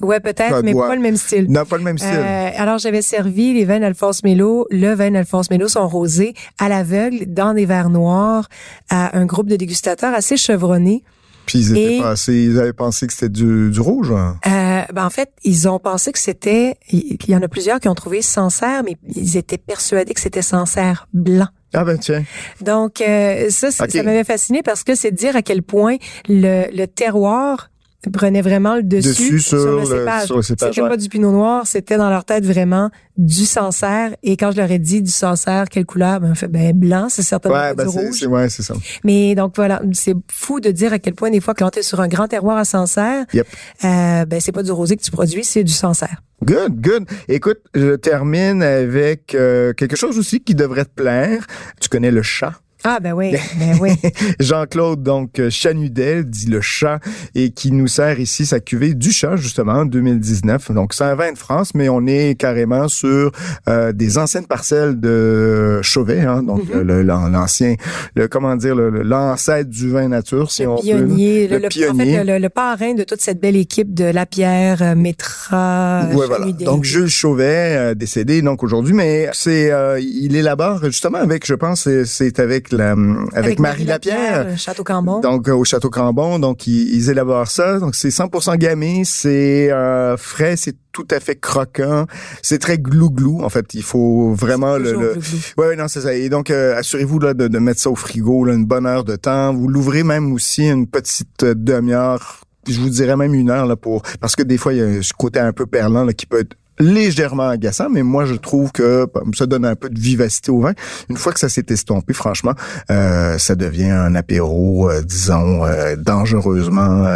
ouais, 0.00 0.20
peut-être, 0.20 0.62
mais 0.62 0.74
pas 0.74 0.94
le 0.94 1.02
même 1.02 1.16
style. 1.16 1.46
Non, 1.48 1.64
pas 1.64 1.76
le 1.76 1.84
même 1.84 1.98
style. 1.98 2.10
Euh, 2.12 2.50
alors 2.56 2.78
j'avais 2.78 3.02
servi 3.02 3.54
les 3.54 3.64
vins 3.64 3.80
d'Alphonse 3.80 4.22
Mello, 4.22 4.66
le 4.70 4.94
vin 4.94 5.10
d'Alphonse 5.10 5.50
Mello 5.50 5.68
sont 5.68 5.88
rosés 5.88 6.34
à 6.58 6.68
l'aveugle 6.68 7.26
dans 7.26 7.54
des 7.54 7.66
verres 7.66 7.90
noirs 7.90 8.48
à 8.90 9.16
un 9.16 9.26
groupe 9.26 9.48
de 9.48 9.56
dégustateurs 9.56 10.14
assez 10.14 10.36
chevronnés. 10.36 11.02
Puis 11.46 11.58
ils 11.58 11.76
étaient 11.76 12.00
passés, 12.00 12.44
ils 12.44 12.58
avaient 12.58 12.72
pensé 12.72 13.06
que 13.06 13.12
c'était 13.12 13.28
du, 13.28 13.70
du 13.70 13.80
rouge. 13.80 14.10
Hein? 14.12 14.38
Euh, 14.46 14.73
ben 14.94 15.04
en 15.04 15.10
fait, 15.10 15.30
ils 15.42 15.68
ont 15.68 15.78
pensé 15.78 16.12
que 16.12 16.18
c'était. 16.18 16.76
Il 16.90 17.28
y 17.28 17.36
en 17.36 17.42
a 17.42 17.48
plusieurs 17.48 17.80
qui 17.80 17.88
ont 17.88 17.94
trouvé 17.94 18.22
Sancerre, 18.22 18.82
mais 18.84 18.96
ils 19.14 19.36
étaient 19.36 19.58
persuadés 19.58 20.14
que 20.14 20.20
c'était 20.20 20.42
Sancerre 20.42 21.08
blanc. 21.12 21.48
Ah 21.74 21.84
ben 21.84 21.98
tiens. 21.98 22.24
Donc 22.60 23.00
euh, 23.00 23.50
ça, 23.50 23.70
ça 23.72 23.86
m'avait 24.02 24.24
fasciné 24.24 24.62
parce 24.62 24.84
que 24.84 24.94
c'est 24.94 25.10
dire 25.10 25.34
à 25.34 25.42
quel 25.42 25.62
point 25.62 25.96
le, 26.28 26.70
le 26.74 26.86
terroir 26.86 27.70
prenait 28.10 28.42
vraiment 28.42 28.76
le 28.76 28.82
dessus, 28.82 29.40
sur, 29.40 29.80
le 29.80 29.84
cépage. 29.84 30.32
C'était 30.42 30.70
pas 30.70 30.96
du 30.96 31.08
pinot 31.08 31.32
noir, 31.32 31.66
c'était 31.66 31.96
dans 31.96 32.10
leur 32.10 32.24
tête 32.24 32.44
vraiment 32.44 32.90
du 33.16 33.44
Sancerre. 33.44 34.14
Et 34.22 34.36
quand 34.36 34.50
je 34.50 34.56
leur 34.56 34.70
ai 34.70 34.78
dit 34.78 35.02
du 35.02 35.10
Sancerre, 35.10 35.66
quelle 35.70 35.86
couleur, 35.86 36.20
ben, 36.20 36.34
fait, 36.34 36.48
ben, 36.48 36.72
blanc, 36.72 37.08
c'est 37.08 37.22
certainement 37.22 37.58
ouais, 37.58 37.74
ben, 37.74 37.84
du 37.84 37.98
rouge. 37.98 38.26
ouais, 38.26 38.48
c'est 38.48 38.62
ça. 38.62 38.74
Mais 39.04 39.34
donc 39.34 39.54
voilà, 39.56 39.82
c'est 39.92 40.14
fou 40.30 40.60
de 40.60 40.70
dire 40.70 40.92
à 40.92 40.98
quel 40.98 41.14
point 41.14 41.30
des 41.30 41.40
fois 41.40 41.54
quand 41.54 41.70
tu 41.70 41.80
es 41.80 41.82
sur 41.82 42.00
un 42.00 42.08
grand 42.08 42.28
terroir 42.28 42.56
à 42.56 42.64
Sancerre, 42.64 43.26
yep. 43.32 43.46
euh, 43.84 44.24
ben 44.24 44.40
c'est 44.40 44.52
pas 44.52 44.62
du 44.62 44.72
rosé 44.72 44.96
que 44.96 45.02
tu 45.02 45.10
produis, 45.10 45.44
c'est 45.44 45.64
du 45.64 45.72
Sancerre. 45.72 46.22
Good, 46.44 46.80
good. 46.80 47.06
Écoute, 47.28 47.60
je 47.74 47.94
termine 47.96 48.62
avec 48.62 49.34
euh, 49.34 49.72
quelque 49.72 49.96
chose 49.96 50.18
aussi 50.18 50.40
qui 50.40 50.54
devrait 50.54 50.84
te 50.84 50.94
plaire. 50.94 51.46
Tu 51.80 51.88
connais 51.88 52.10
le 52.10 52.22
chat? 52.22 52.54
Ah 52.86 53.00
ben 53.00 53.14
oui, 53.14 53.32
ben 53.58 53.78
oui. 53.80 53.92
Jean-Claude 54.40 55.02
donc 55.02 55.38
euh, 55.38 55.48
Chanudel 55.48 56.28
dit 56.28 56.50
le 56.50 56.60
chat 56.60 57.00
et 57.34 57.48
qui 57.48 57.72
nous 57.72 57.88
sert 57.88 58.20
ici 58.20 58.44
sa 58.44 58.60
cuvée 58.60 58.92
du 58.92 59.10
chat 59.10 59.36
justement 59.36 59.86
2019. 59.86 60.70
Donc 60.72 60.92
c'est 60.92 61.04
un 61.04 61.14
vin 61.14 61.32
de 61.32 61.38
France 61.38 61.74
mais 61.74 61.88
on 61.88 62.06
est 62.06 62.38
carrément 62.38 62.88
sur 62.88 63.32
euh, 63.70 63.92
des 63.92 64.18
anciennes 64.18 64.46
parcelles 64.46 65.00
de 65.00 65.80
Chauvet 65.80 66.20
hein, 66.20 66.42
donc 66.42 66.66
mm-hmm. 66.66 67.30
l'ancien 67.30 67.76
le 68.16 68.28
comment 68.28 68.54
dire 68.54 68.74
l'ancêtre 68.74 69.70
du 69.70 69.88
vin 69.88 70.08
nature 70.08 70.50
si 70.50 70.66
on 70.66 70.76
pionnier, 70.76 71.48
peut. 71.48 71.60
Le, 71.60 71.68
pionnier, 71.68 72.18
en 72.20 72.24
fait, 72.26 72.38
le, 72.38 72.48
parrain 72.50 72.92
de 72.92 73.04
toute 73.04 73.22
cette 73.22 73.40
belle 73.40 73.56
équipe 73.56 73.94
de 73.94 74.04
Lapierre, 74.04 74.82
euh, 74.82 74.94
Métra, 74.94 76.06
ouais, 76.12 76.26
voilà. 76.26 76.52
Donc 76.52 76.84
Jules 76.84 77.08
Chauvet 77.08 77.94
décédé 77.94 78.42
donc 78.42 78.62
aujourd'hui 78.62 78.92
mais 78.92 79.30
c'est 79.32 79.72
il 80.02 80.36
élabore 80.36 80.84
justement 80.84 81.16
avec 81.16 81.46
je 81.46 81.54
pense 81.54 81.88
c'est 82.04 82.38
avec 82.38 82.73
avec, 82.80 83.58
Marie, 83.58 83.84
Lapierre, 83.84 84.58
Château 84.58 84.84
Cambon. 84.84 85.20
Donc 85.20 85.48
euh, 85.48 85.54
au 85.54 85.64
Château 85.64 85.90
Cambon, 85.90 86.38
donc 86.38 86.66
ils, 86.66 87.10
élaborent 87.10 87.48
ça. 87.48 87.78
Donc 87.78 87.94
c'est 87.94 88.08
100% 88.08 88.56
gamay, 88.56 89.02
c'est 89.04 89.70
euh, 89.70 90.16
frais, 90.16 90.56
c'est 90.56 90.76
tout 90.92 91.06
à 91.10 91.20
fait 91.20 91.36
croquant, 91.36 92.06
c'est 92.42 92.58
très 92.58 92.78
glou-glou. 92.78 93.42
En 93.42 93.48
fait, 93.48 93.74
il 93.74 93.82
faut 93.82 94.32
vraiment 94.32 94.78
le, 94.78 94.92
le... 94.92 95.18
Ouais, 95.58 95.76
non, 95.76 95.88
c'est 95.88 96.02
ça. 96.02 96.14
Et 96.14 96.28
donc 96.28 96.50
euh, 96.50 96.76
assurez-vous 96.76 97.18
là 97.18 97.34
de, 97.34 97.58
mettre 97.58 97.80
ça 97.80 97.90
au 97.90 97.96
frigo 97.96 98.44
là, 98.44 98.54
une 98.54 98.66
bonne 98.66 98.86
heure 98.86 99.04
de 99.04 99.16
temps. 99.16 99.52
Vous 99.52 99.68
l'ouvrez 99.68 100.02
même 100.02 100.32
aussi 100.32 100.68
une 100.68 100.86
petite 100.86 101.44
demi-heure 101.44 102.40
je 102.66 102.80
vous 102.80 102.88
dirais 102.88 103.14
même 103.14 103.34
une 103.34 103.50
heure 103.50 103.66
là 103.66 103.76
pour 103.76 104.00
parce 104.20 104.34
que 104.34 104.42
des 104.42 104.56
fois 104.56 104.72
il 104.72 104.78
y 104.78 104.82
a 104.82 105.02
ce 105.02 105.12
côté 105.12 105.38
un 105.38 105.52
peu 105.52 105.66
perlant 105.66 106.02
là, 106.02 106.14
qui 106.14 106.24
peut 106.24 106.40
être 106.40 106.56
légèrement 106.78 107.48
agaçant, 107.48 107.88
mais 107.90 108.02
moi 108.02 108.24
je 108.24 108.34
trouve 108.34 108.72
que 108.72 109.06
ça 109.34 109.46
donne 109.46 109.64
un 109.64 109.76
peu 109.76 109.88
de 109.88 109.98
vivacité 109.98 110.50
au 110.50 110.60
vin. 110.60 110.72
Une 111.08 111.16
fois 111.16 111.32
que 111.32 111.40
ça 111.40 111.48
s'est 111.48 111.66
estompé, 111.68 112.12
franchement, 112.12 112.54
euh, 112.90 113.38
ça 113.38 113.54
devient 113.54 113.90
un 113.90 114.14
apéro, 114.14 114.90
euh, 114.90 115.02
disons, 115.02 115.64
euh, 115.64 115.96
dangereusement. 115.96 117.06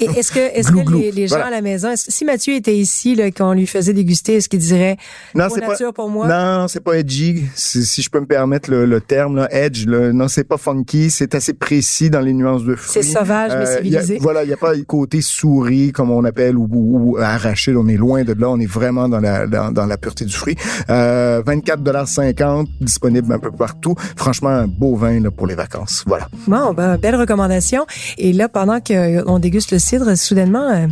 est-ce 0.00 0.32
que, 0.32 0.58
est-ce 0.58 0.72
que 0.72 1.12
les, 1.14 1.28
gens 1.28 1.42
à 1.42 1.50
la 1.50 1.60
maison, 1.60 1.92
si 1.94 2.24
Mathieu 2.24 2.54
était 2.54 2.76
ici, 2.76 3.14
là, 3.14 3.30
qu'on 3.30 3.52
lui 3.52 3.66
faisait 3.66 3.92
déguster, 3.92 4.36
est-ce 4.36 4.48
qu'il 4.48 4.60
dirait 4.60 4.96
non, 5.34 5.48
c'est 5.52 5.60
pas 5.60 5.92
pour 5.92 6.08
moi 6.08 6.26
Non, 6.26 6.68
c'est 6.68 6.80
pas 6.80 6.94
edgy, 6.94 7.44
si 7.54 8.02
je 8.02 8.10
peux 8.10 8.20
me 8.20 8.26
permettre 8.26 8.70
le, 8.70 9.00
terme, 9.00 9.36
là, 9.36 9.48
edge. 9.50 9.86
Là, 9.86 10.12
non, 10.12 10.28
c'est 10.28 10.44
pas 10.44 10.58
funky, 10.58 11.10
c'est 11.10 11.34
assez 11.34 11.52
précis 11.52 12.10
dans 12.10 12.20
les 12.20 12.32
nuances 12.32 12.64
de 12.64 12.74
fruits. 12.74 13.02
C'est 13.02 13.12
sauvage 13.18 13.52
mais 13.56 13.76
civilisé. 13.76 14.18
voilà, 14.20 14.44
il 14.44 14.50
y 14.50 14.52
a 14.52 14.56
pas 14.56 14.74
le 14.74 14.84
côté 14.84 15.20
souris 15.20 15.92
comme 15.92 16.10
on 16.10 16.24
appelle 16.24 16.56
ou, 16.56 16.68
ou 16.70 17.18
arraché. 17.18 17.74
On 17.76 17.88
est 17.88 17.96
loin 17.96 18.24
de 18.24 18.32
là, 18.32 18.48
on 18.48 18.60
est 18.60 18.66
vraiment 18.66 19.01
dans 19.08 19.20
la, 19.20 19.46
dans, 19.46 19.86
la 19.86 19.96
pureté 19.96 20.24
du 20.24 20.32
fruit. 20.32 20.56
Euh, 20.90 21.42
24,50 21.42 22.66
disponible 22.80 23.32
un 23.32 23.38
peu 23.38 23.50
partout. 23.50 23.94
Franchement, 24.16 24.50
un 24.50 24.66
beau 24.66 24.96
vin 24.96 25.20
là, 25.20 25.30
pour 25.30 25.46
les 25.46 25.54
vacances. 25.54 26.04
Voilà. 26.06 26.28
Bon, 26.46 26.72
ben, 26.72 26.96
belle 26.96 27.16
recommandation. 27.16 27.86
Et 28.18 28.32
là, 28.32 28.48
pendant 28.48 28.80
qu'on 28.80 29.38
déguste 29.38 29.72
le 29.72 29.78
cidre, 29.78 30.16
soudainement, 30.16 30.68
euh, 30.70 30.86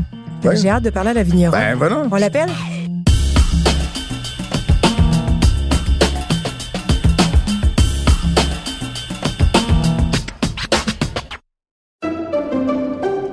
j'ai 0.54 0.70
hâte 0.70 0.84
de 0.84 0.90
parler 0.90 1.10
à 1.10 1.14
la 1.14 1.22
vigneron. 1.22 1.52
Ben, 1.52 1.76
voilà. 1.76 2.02
On 2.10 2.16
l'appelle? 2.16 2.50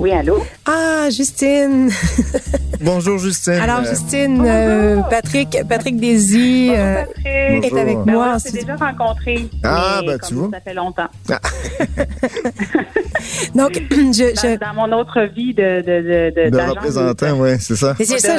Oui, 0.00 0.12
allô? 0.12 0.42
Ah, 0.64 1.10
Justine! 1.10 1.90
Bonjour, 2.80 3.18
Justine. 3.18 3.52
Alors, 3.52 3.84
Justine, 3.84 4.42
euh, 4.46 5.02
Patrick, 5.10 5.58
Patrick 5.68 5.98
Désy 5.98 6.70
euh, 6.72 7.04
est 7.26 7.76
avec 7.76 7.98
ben 8.06 8.14
moi. 8.14 8.32
on 8.36 8.38
s'est 8.38 8.52
déjà 8.52 8.76
rencontrés. 8.76 9.50
Ah, 9.62 10.00
ben 10.06 10.18
tu 10.18 10.32
vois. 10.32 10.48
Ça 10.52 10.60
fait 10.62 10.72
longtemps. 10.72 11.08
Ah. 11.28 11.38
Donc, 13.54 13.72
je, 13.90 14.34
je... 14.34 14.58
Dans, 14.58 14.74
mon 14.74 14.92
autre 14.96 15.22
vie 15.34 15.54
de... 15.54 15.80
De, 15.80 15.82
de, 15.82 16.44
de, 16.46 16.50
de 16.50 16.70
représentant, 16.70 17.38
oui, 17.38 17.50
c'est 17.60 17.76
ça. 17.76 17.94
C'est 17.98 18.18
ça, 18.18 18.36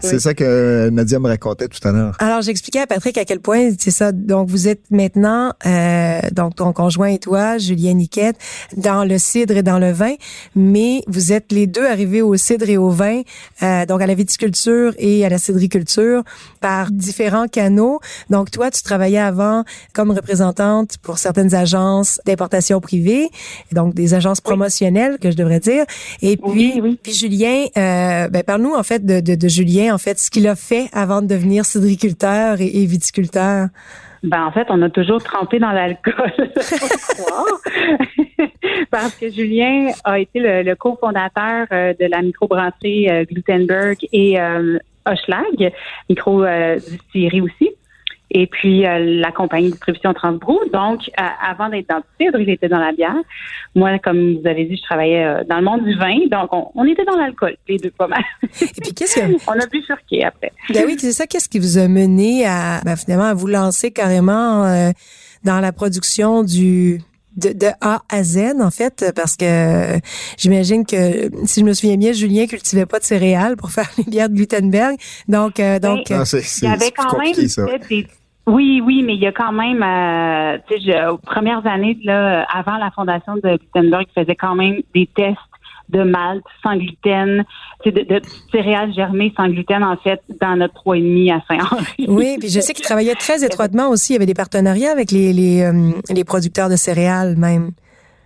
C'est 0.00 0.20
ça 0.20 0.34
que 0.34 0.90
Nadia 0.90 1.18
me 1.18 1.28
racontait 1.28 1.68
tout 1.68 1.86
à 1.86 1.92
l'heure. 1.92 2.16
Alors, 2.18 2.42
j'expliquais 2.42 2.80
à 2.80 2.86
Patrick 2.86 3.18
à 3.18 3.24
quel 3.24 3.40
point, 3.40 3.70
c'est 3.78 3.90
ça, 3.90 4.12
donc 4.12 4.48
vous 4.48 4.68
êtes 4.68 4.90
maintenant, 4.90 5.52
euh, 5.66 6.20
donc 6.32 6.56
ton 6.56 6.72
conjoint 6.72 7.08
et 7.08 7.18
toi, 7.18 7.58
Julien 7.58 7.94
Niquette, 7.94 8.36
dans 8.76 9.04
le 9.04 9.18
cidre 9.18 9.56
et 9.56 9.62
dans 9.62 9.78
le 9.78 9.92
vin, 9.92 10.14
mais 10.54 11.02
vous 11.06 11.32
êtes 11.32 11.52
les 11.52 11.66
deux 11.66 11.86
arrivés 11.86 12.22
au 12.22 12.36
cidre 12.36 12.68
et 12.68 12.76
au 12.76 12.90
vin, 12.90 13.22
euh, 13.62 13.86
donc 13.86 14.02
à 14.02 14.06
la 14.06 14.14
viticulture 14.14 14.94
et 14.98 15.24
à 15.24 15.28
la 15.28 15.38
cidriculture 15.38 16.22
par 16.60 16.90
différents 16.90 17.48
canaux. 17.48 18.00
Donc 18.30 18.50
toi, 18.50 18.70
tu 18.70 18.82
travaillais 18.82 19.18
avant 19.18 19.64
comme 19.92 20.10
représentante 20.10 20.98
pour 20.98 21.18
certaines 21.18 21.54
agences 21.54 22.20
d'importation 22.26 22.80
privée, 22.80 23.28
donc 23.72 23.91
des 23.92 24.14
agences 24.14 24.40
promotionnelles 24.40 25.18
que 25.18 25.30
je 25.30 25.36
devrais 25.36 25.60
dire. 25.60 25.84
Et 26.20 26.36
puis, 26.36 26.80
puis 27.02 27.12
Julien, 27.12 27.64
euh, 27.76 28.28
ben 28.28 28.42
parle-nous 28.42 28.74
en 28.74 28.82
fait 28.82 29.04
de, 29.04 29.20
de, 29.20 29.34
de, 29.34 29.48
Julien, 29.48 29.94
en 29.94 29.98
fait, 29.98 30.18
ce 30.18 30.30
qu'il 30.30 30.48
a 30.48 30.56
fait 30.56 30.88
avant 30.92 31.22
de 31.22 31.26
devenir 31.26 31.64
cidriculteur 31.64 32.60
et, 32.60 32.82
et 32.82 32.86
viticulteur. 32.86 33.68
Ben, 34.22 34.44
en 34.44 34.52
fait, 34.52 34.66
on 34.70 34.80
a 34.82 34.90
toujours 34.90 35.22
trempé 35.22 35.58
dans 35.58 35.72
l'alcool, 35.72 36.30
parce 38.90 39.16
que 39.16 39.30
Julien 39.30 39.88
a 40.04 40.20
été 40.20 40.38
le, 40.38 40.74
cofondateur 40.74 41.66
euh, 41.72 41.92
de 41.98 42.06
la 42.06 42.22
microbrasserie 42.22 43.10
euh, 43.10 43.24
Glutenberg 43.24 43.96
et 44.12 44.40
euh, 44.40 44.78
Hochlag, 45.06 45.72
micro-distillerie 46.08 47.40
aussi 47.40 47.70
et 48.34 48.46
puis 48.46 48.86
euh, 48.86 48.98
la 49.20 49.30
compagnie 49.30 49.66
de 49.66 49.72
distribution 49.72 50.12
Transbrou. 50.14 50.58
Donc, 50.72 51.10
euh, 51.18 51.22
avant 51.46 51.68
d'être 51.68 51.88
dans 51.88 51.98
le 51.98 52.02
cidre, 52.20 52.40
il 52.40 52.50
était 52.50 52.68
dans 52.68 52.78
la 52.78 52.92
bière. 52.92 53.14
Moi, 53.74 53.98
comme 53.98 54.38
vous 54.38 54.46
avez 54.46 54.64
dit, 54.64 54.76
je 54.76 54.82
travaillais 54.82 55.24
euh, 55.24 55.44
dans 55.44 55.58
le 55.58 55.64
monde 55.64 55.84
du 55.84 55.96
vin, 55.96 56.18
donc 56.30 56.50
on, 56.74 56.84
était 56.84 57.04
dans 57.04 57.16
l'alcool, 57.16 57.56
les 57.68 57.76
deux 57.76 57.90
pas 57.90 58.08
mal. 58.08 58.24
et 58.42 58.66
puis, 58.80 58.94
qu'est-ce 58.94 59.20
que... 59.20 59.36
on 59.46 59.60
a 59.60 59.66
bifurqué 59.66 60.24
après. 60.24 60.52
Ben 60.72 60.84
oui, 60.86 60.96
c'est 60.98 61.12
ça. 61.12 61.26
Qu'est-ce 61.26 61.48
qui 61.48 61.58
vous 61.58 61.78
a 61.78 61.88
mené 61.88 62.46
à, 62.46 62.80
ben, 62.84 62.96
finalement, 62.96 63.26
à 63.26 63.34
vous 63.34 63.46
lancer 63.46 63.90
carrément 63.90 64.92
dans 65.44 65.60
la 65.60 65.72
production 65.72 66.42
du 66.42 67.00
de, 67.36 67.52
de, 67.52 67.68
A 67.80 68.02
à 68.08 68.22
Z, 68.22 68.60
en 68.60 68.70
fait, 68.70 69.06
parce 69.14 69.36
que 69.36 69.98
j'imagine 70.36 70.84
que, 70.84 71.30
si 71.46 71.60
je 71.60 71.64
me 71.64 71.72
souviens 71.72 71.96
bien, 71.96 72.12
Julien 72.12 72.46
cultivait 72.46 72.86
pas 72.86 72.98
de 72.98 73.04
céréales 73.04 73.56
pour 73.56 73.70
faire 73.72 73.90
les 73.98 74.04
bières 74.04 74.28
de 74.28 74.34
Gutenberg. 74.34 74.96
Donc, 75.28 75.60
euh, 75.60 75.78
donc 75.78 76.10
ah, 76.10 76.24
il 76.32 76.64
y 76.64 76.66
avait 76.66 76.90
quand 76.90 77.18
même 77.18 77.32
des 77.32 78.06
oui, 78.46 78.82
oui, 78.84 79.02
mais 79.02 79.14
il 79.14 79.20
y 79.20 79.26
a 79.26 79.32
quand 79.32 79.52
même, 79.52 79.82
euh, 79.82 80.58
tu 80.68 80.80
sais, 80.82 81.06
aux 81.06 81.18
premières 81.18 81.64
années, 81.66 81.96
là, 82.02 82.44
avant 82.52 82.76
la 82.76 82.90
fondation 82.90 83.36
de 83.36 83.56
Gutenberg, 83.56 84.06
il 84.16 84.20
faisait 84.20 84.34
quand 84.34 84.56
même 84.56 84.80
des 84.94 85.06
tests 85.06 85.38
de 85.90 86.02
malt 86.02 86.42
sans 86.62 86.76
gluten, 86.76 87.44
de, 87.84 87.90
de 87.90 88.20
céréales 88.50 88.92
germées 88.94 89.32
sans 89.36 89.48
gluten, 89.48 89.84
en 89.84 89.96
fait, 89.96 90.20
dans 90.40 90.56
notre 90.56 90.74
3,5 90.84 91.32
à 91.32 91.40
Saint-Henri. 91.46 92.06
Oui, 92.08 92.36
puis 92.40 92.48
je 92.48 92.60
sais 92.60 92.72
qu'il 92.72 92.84
travaillait 92.84 93.14
très 93.14 93.44
étroitement 93.44 93.90
aussi. 93.90 94.12
Il 94.12 94.14
y 94.14 94.16
avait 94.16 94.26
des 94.26 94.34
partenariats 94.34 94.90
avec 94.90 95.12
les, 95.12 95.32
les, 95.32 95.62
euh, 95.62 95.92
les 96.10 96.24
producteurs 96.24 96.68
de 96.68 96.76
céréales 96.76 97.36
même. 97.36 97.72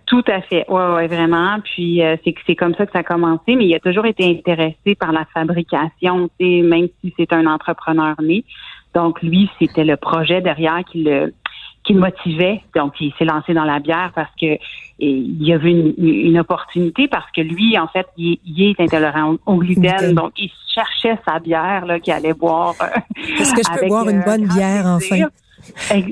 Tout 0.07 0.23
à 0.27 0.41
fait, 0.41 0.65
ouais, 0.69 0.93
ouais, 0.93 1.07
vraiment. 1.07 1.59
Puis 1.59 2.01
euh, 2.01 2.15
c'est 2.23 2.33
c'est 2.47 2.55
comme 2.55 2.73
ça 2.75 2.85
que 2.85 2.93
ça 2.93 2.99
a 2.99 3.03
commencé, 3.03 3.57
mais 3.57 3.65
il 3.65 3.75
a 3.75 3.79
toujours 3.81 4.05
été 4.05 4.23
intéressé 4.23 4.95
par 4.97 5.11
la 5.11 5.25
fabrication, 5.33 6.29
même 6.39 6.87
si 7.01 7.13
c'est 7.17 7.33
un 7.33 7.45
entrepreneur 7.45 8.15
né. 8.21 8.45
Donc 8.93 9.21
lui, 9.21 9.49
c'était 9.59 9.83
le 9.83 9.97
projet 9.97 10.41
derrière 10.41 10.83
qui 10.85 11.03
le 11.03 11.33
qui 11.87 11.93
le 11.93 12.01
motivait. 12.01 12.61
Donc, 12.75 12.93
il 12.99 13.13
s'est 13.17 13.25
lancé 13.25 13.53
dans 13.53 13.63
la 13.63 13.79
bière 13.79 14.11
parce 14.13 14.31
que 14.39 14.57
il 14.99 15.43
y 15.43 15.53
avait 15.53 15.71
une, 15.71 15.93
une, 15.97 16.39
opportunité 16.39 17.07
parce 17.07 17.29
que 17.31 17.41
lui, 17.41 17.77
en 17.77 17.87
fait, 17.87 18.07
il, 18.17 18.39
est 18.57 18.79
intolérant 18.79 19.35
au 19.45 19.57
gluten. 19.57 20.13
Donc, 20.13 20.33
il 20.37 20.51
cherchait 20.73 21.17
sa 21.25 21.39
bière 21.39 21.85
là 21.85 21.99
qu'il 21.99 22.13
allait 22.13 22.33
boire. 22.33 22.73
Euh, 22.81 22.87
Est-ce 23.39 23.53
que 23.53 23.61
je 23.63 23.79
peux 23.79 23.87
boire 23.87 24.09
une 24.09 24.19
euh, 24.19 24.25
bonne 24.25 24.47
bière 24.47 24.85
enfin? 24.85 25.27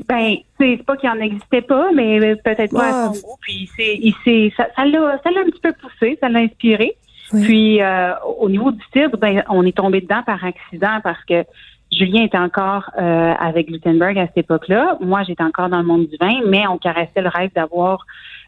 Ben, 0.08 0.36
c'est 0.60 0.84
pas 0.86 0.98
qu'il 0.98 1.10
en 1.10 1.20
existait 1.20 1.62
pas, 1.62 1.90
mais 1.94 2.36
peut-être 2.38 2.74
pas 2.74 2.88
à 2.88 3.14
son 3.14 3.22
goût. 3.22 3.38
Puis 3.42 3.70
il 3.78 4.14
s'est, 4.24 4.54
ça, 4.56 4.68
ça 4.76 4.86
l'a, 4.86 5.20
ça 5.24 5.32
l'a 5.32 5.42
un 5.42 5.46
petit 5.46 5.62
peu 5.62 5.74
poussé, 5.74 6.18
ça 6.22 6.30
l'a 6.30 6.40
inspiré. 6.40 6.96
Puis 7.32 7.82
euh, 7.82 8.14
au 8.40 8.50
niveau 8.50 8.72
du 8.72 8.82
cidre, 8.94 9.18
ben, 9.18 9.44
on 9.50 9.66
est 9.66 9.76
tombé 9.76 10.02
dedans 10.02 10.22
par 10.26 10.44
accident 10.44 11.00
parce 11.04 11.24
que 11.26 11.44
Julien 11.98 12.24
était 12.24 12.38
encore 12.38 12.90
euh, 12.98 13.34
avec 13.40 13.70
Gutenberg 13.70 14.18
à 14.18 14.28
cette 14.28 14.38
époque-là. 14.38 14.98
Moi, 15.02 15.24
j'étais 15.24 15.44
encore 15.44 15.70
dans 15.70 15.80
le 15.80 15.86
monde 15.86 16.08
du 16.08 16.18
vin, 16.20 16.42
mais 16.48 16.68
on 16.68 16.78
caressait 16.78 17.22
le 17.22 17.30
rêve 17.30 17.52
d'avoir 17.56 18.06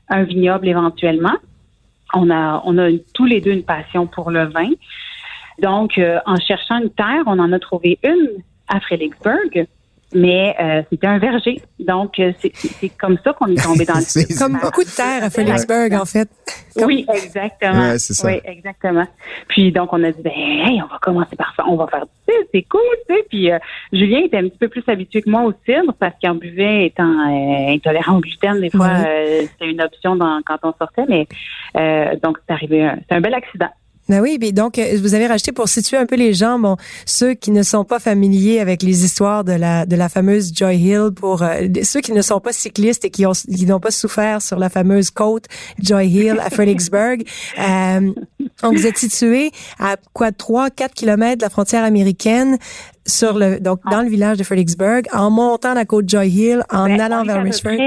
un 0.09 0.23
vignoble 0.23 0.67
éventuellement. 0.67 1.35
On 2.13 2.29
a, 2.29 2.61
tous 3.13 3.25
les 3.25 3.41
deux 3.41 3.51
une 3.51 3.63
passion 3.63 4.07
pour 4.07 4.31
le 4.31 4.45
vin. 4.45 4.69
Donc, 5.59 5.97
euh, 5.97 6.19
en 6.25 6.35
cherchant 6.37 6.79
une 6.79 6.89
terre, 6.89 7.23
on 7.25 7.39
en 7.39 7.51
a 7.51 7.59
trouvé 7.59 7.99
une 8.03 8.43
à 8.67 8.79
Fredericksburg 8.79 9.67
mais 10.13 10.55
euh, 10.59 10.83
c'était 10.89 11.07
un 11.07 11.19
verger. 11.19 11.61
Donc, 11.79 12.19
euh, 12.19 12.31
c'est 12.39 12.89
comme 12.97 13.17
ça 13.23 13.33
qu'on 13.33 13.47
est 13.47 13.61
tombé 13.61 13.85
dans 13.85 13.95
le 13.95 14.37
Comme 14.39 14.57
beaucoup 14.61 14.83
de 14.83 14.95
terre 14.95 15.23
à 15.23 15.29
Felixburg, 15.29 15.93
en 15.93 16.05
fait. 16.05 16.29
Oui, 16.77 17.05
exactement. 17.13 17.89
Ouais, 17.89 17.99
ça. 17.99 18.27
Oui, 18.27 18.39
exactement. 18.45 19.05
Puis, 19.49 19.71
donc, 19.71 19.91
on 19.91 20.03
a 20.03 20.11
dit, 20.11 20.21
ben, 20.21 20.31
hey, 20.33 20.81
on 20.81 20.87
va 20.87 20.97
commencer 21.01 21.35
par 21.35 21.53
ça. 21.57 21.63
On 21.67 21.75
va 21.75 21.87
faire 21.87 22.05
ça. 22.27 22.33
C'est 22.53 22.63
cool, 22.63 22.81
tu 23.07 23.15
sais. 23.15 23.25
Puis, 23.29 23.51
euh, 23.51 23.59
Julien 23.91 24.19
était 24.19 24.37
un 24.37 24.47
petit 24.47 24.57
peu 24.57 24.69
plus 24.69 24.83
habitué 24.87 25.21
que 25.21 25.29
moi 25.29 25.43
au 25.43 25.53
cidre 25.65 25.93
parce 25.99 26.17
qu'il 26.19 26.29
en 26.29 26.35
buvait 26.35 26.87
étant 26.87 27.19
intolérant 27.73 28.17
au 28.17 28.21
gluten. 28.21 28.61
Des 28.61 28.69
fois, 28.69 28.99
c'était 29.41 29.69
une 29.69 29.81
option 29.81 30.15
dans, 30.15 30.39
quand 30.45 30.59
on 30.63 30.73
sortait. 30.73 31.05
Mais, 31.09 31.27
donc, 32.23 32.37
c'est 32.47 32.53
arrivé, 32.53 32.89
c'est 33.09 33.15
un 33.15 33.21
bel 33.21 33.33
accident. 33.33 33.69
Ben 34.09 34.21
oui, 34.21 34.37
mais 34.39 34.51
donc 34.51 34.79
euh, 34.79 34.97
vous 35.01 35.13
avez 35.13 35.27
racheté 35.27 35.51
pour 35.51 35.67
situer 35.67 35.97
un 35.97 36.05
peu 36.05 36.15
les 36.15 36.33
gens, 36.33 36.59
bon, 36.59 36.77
ceux 37.05 37.33
qui 37.33 37.51
ne 37.51 37.61
sont 37.61 37.83
pas 37.83 37.99
familiers 37.99 38.59
avec 38.59 38.81
les 38.81 39.03
histoires 39.03 39.43
de 39.43 39.51
la 39.51 39.85
de 39.85 39.95
la 39.95 40.07
fameuse 40.07 40.53
Joy 40.55 40.77
Hill, 40.77 41.09
pour 41.15 41.41
euh, 41.41 41.67
ceux 41.83 41.99
qui 41.99 42.13
ne 42.13 42.21
sont 42.21 42.39
pas 42.39 42.53
cyclistes 42.53 43.03
et 43.03 43.09
qui 43.09 43.25
ont 43.25 43.33
qui 43.33 43.65
n'ont 43.65 43.79
pas 43.81 43.91
souffert 43.91 44.41
sur 44.41 44.59
la 44.59 44.69
fameuse 44.69 45.11
côte 45.11 45.45
Joy 45.79 46.07
Hill 46.07 46.39
à 46.39 46.49
Fredericksburg. 46.49 47.23
euh, 47.59 48.13
donc 48.63 48.75
vous 48.75 48.87
êtes 48.87 48.97
situé 48.97 49.51
à 49.79 49.97
quoi 50.13 50.31
trois, 50.31 50.69
quatre 50.69 50.93
kilomètres 50.93 51.39
de 51.39 51.43
la 51.43 51.49
frontière 51.49 51.83
américaine 51.83 52.57
sur 53.05 53.37
le 53.37 53.59
donc 53.59 53.81
dans 53.91 54.01
le 54.01 54.09
village 54.09 54.37
de 54.37 54.43
Fredericksburg, 54.43 55.03
en 55.11 55.29
montant 55.29 55.73
la 55.73 55.83
côte 55.83 56.09
Joy 56.09 56.29
Hill, 56.29 56.63
en 56.71 56.85
ben, 56.85 57.01
allant 57.01 57.23
vers 57.23 57.43
Richmond. 57.43 57.77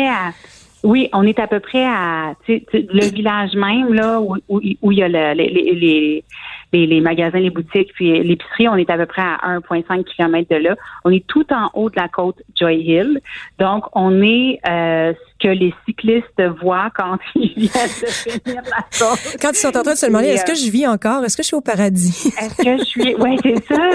Oui, 0.82 1.08
on 1.12 1.25
est 1.25 1.38
à 1.38 1.46
peu 1.46 1.60
près 1.60 1.84
à 1.84 2.34
le 2.49 3.12
village 3.12 3.54
même 3.54 3.92
là 3.92 4.20
où, 4.20 4.37
où, 4.49 4.60
où 4.80 4.92
il 4.92 4.99
y 4.99 5.02
a 5.02 5.08
le, 5.08 5.34
les, 5.34 5.49
les, 5.49 6.25
les, 6.72 6.87
les, 6.87 7.00
magasins, 7.00 7.38
les 7.38 7.50
boutiques, 7.50 7.92
puis 7.94 8.22
l'épicerie. 8.22 8.68
On 8.68 8.76
est 8.76 8.88
à 8.88 8.96
peu 8.96 9.06
près 9.06 9.22
à 9.22 9.58
1,5 9.58 10.04
km 10.04 10.49
de 10.50 10.56
là. 10.56 10.76
On 11.04 11.10
est 11.10 11.26
tout 11.26 11.46
en 11.52 11.70
haut 11.75 11.90
de 11.90 11.96
la 11.96 12.08
côte 12.08 12.42
Joy 12.58 12.80
Hill. 12.80 13.20
Donc, 13.58 13.84
on 13.92 14.22
est 14.22 14.58
euh, 14.68 15.12
que 15.40 15.49
les 15.49 15.75
cyclistes 15.87 16.42
voient 16.62 16.90
quand 16.94 17.18
ils 17.35 17.54
viennent 17.54 17.88
de 18.02 18.06
finir 18.06 18.62
la 18.64 18.85
côte. 18.99 19.37
Quand 19.40 19.50
ils 19.52 19.56
sont 19.56 19.76
en 19.76 19.82
train 19.82 19.94
de 19.94 19.99
se 19.99 20.06
demander, 20.06 20.26
est-ce 20.28 20.44
que 20.44 20.52
euh, 20.52 20.66
je 20.66 20.70
vis 20.70 20.87
encore? 20.87 21.25
Est-ce 21.25 21.37
que 21.37 21.42
je 21.42 21.49
suis 21.49 21.56
au 21.56 21.61
paradis? 21.61 22.32
Est-ce 22.40 22.56
que 22.56 22.78
je 22.78 22.85
suis... 22.85 23.14
Oui, 23.18 23.38
c'est 23.42 23.75
ça. 23.75 23.90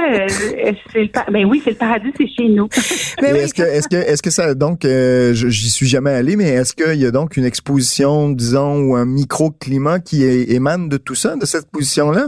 C'est 0.92 1.02
le 1.02 1.32
Ben 1.32 1.46
oui, 1.46 1.62
c'est 1.64 1.72
le 1.72 1.78
paradis, 1.78 2.12
c'est 2.18 2.28
chez 2.28 2.50
nous. 2.50 2.68
Mais 3.22 3.30
Est-ce 3.30 3.54
que, 3.54 3.62
est-ce 3.62 3.88
que, 3.88 3.96
est-ce 3.96 4.22
que 4.22 4.30
ça, 4.30 4.54
donc, 4.54 4.86
euh, 4.86 5.34
j'y 5.34 5.70
suis 5.70 5.88
jamais 5.88 6.12
allé, 6.12 6.36
mais 6.36 6.50
est-ce 6.50 6.74
qu'il 6.74 7.00
y 7.00 7.06
a 7.06 7.12
donc 7.12 7.38
une 7.38 7.46
exposition, 7.46 8.30
disons, 8.30 8.80
ou 8.80 8.96
un 8.96 9.06
microclimat 9.06 10.00
qui 10.00 10.24
émane 10.24 10.90
de 10.90 10.98
tout 10.98 11.16
ça, 11.16 11.36
de 11.36 11.46
cette 11.46 11.70
position-là? 11.70 12.28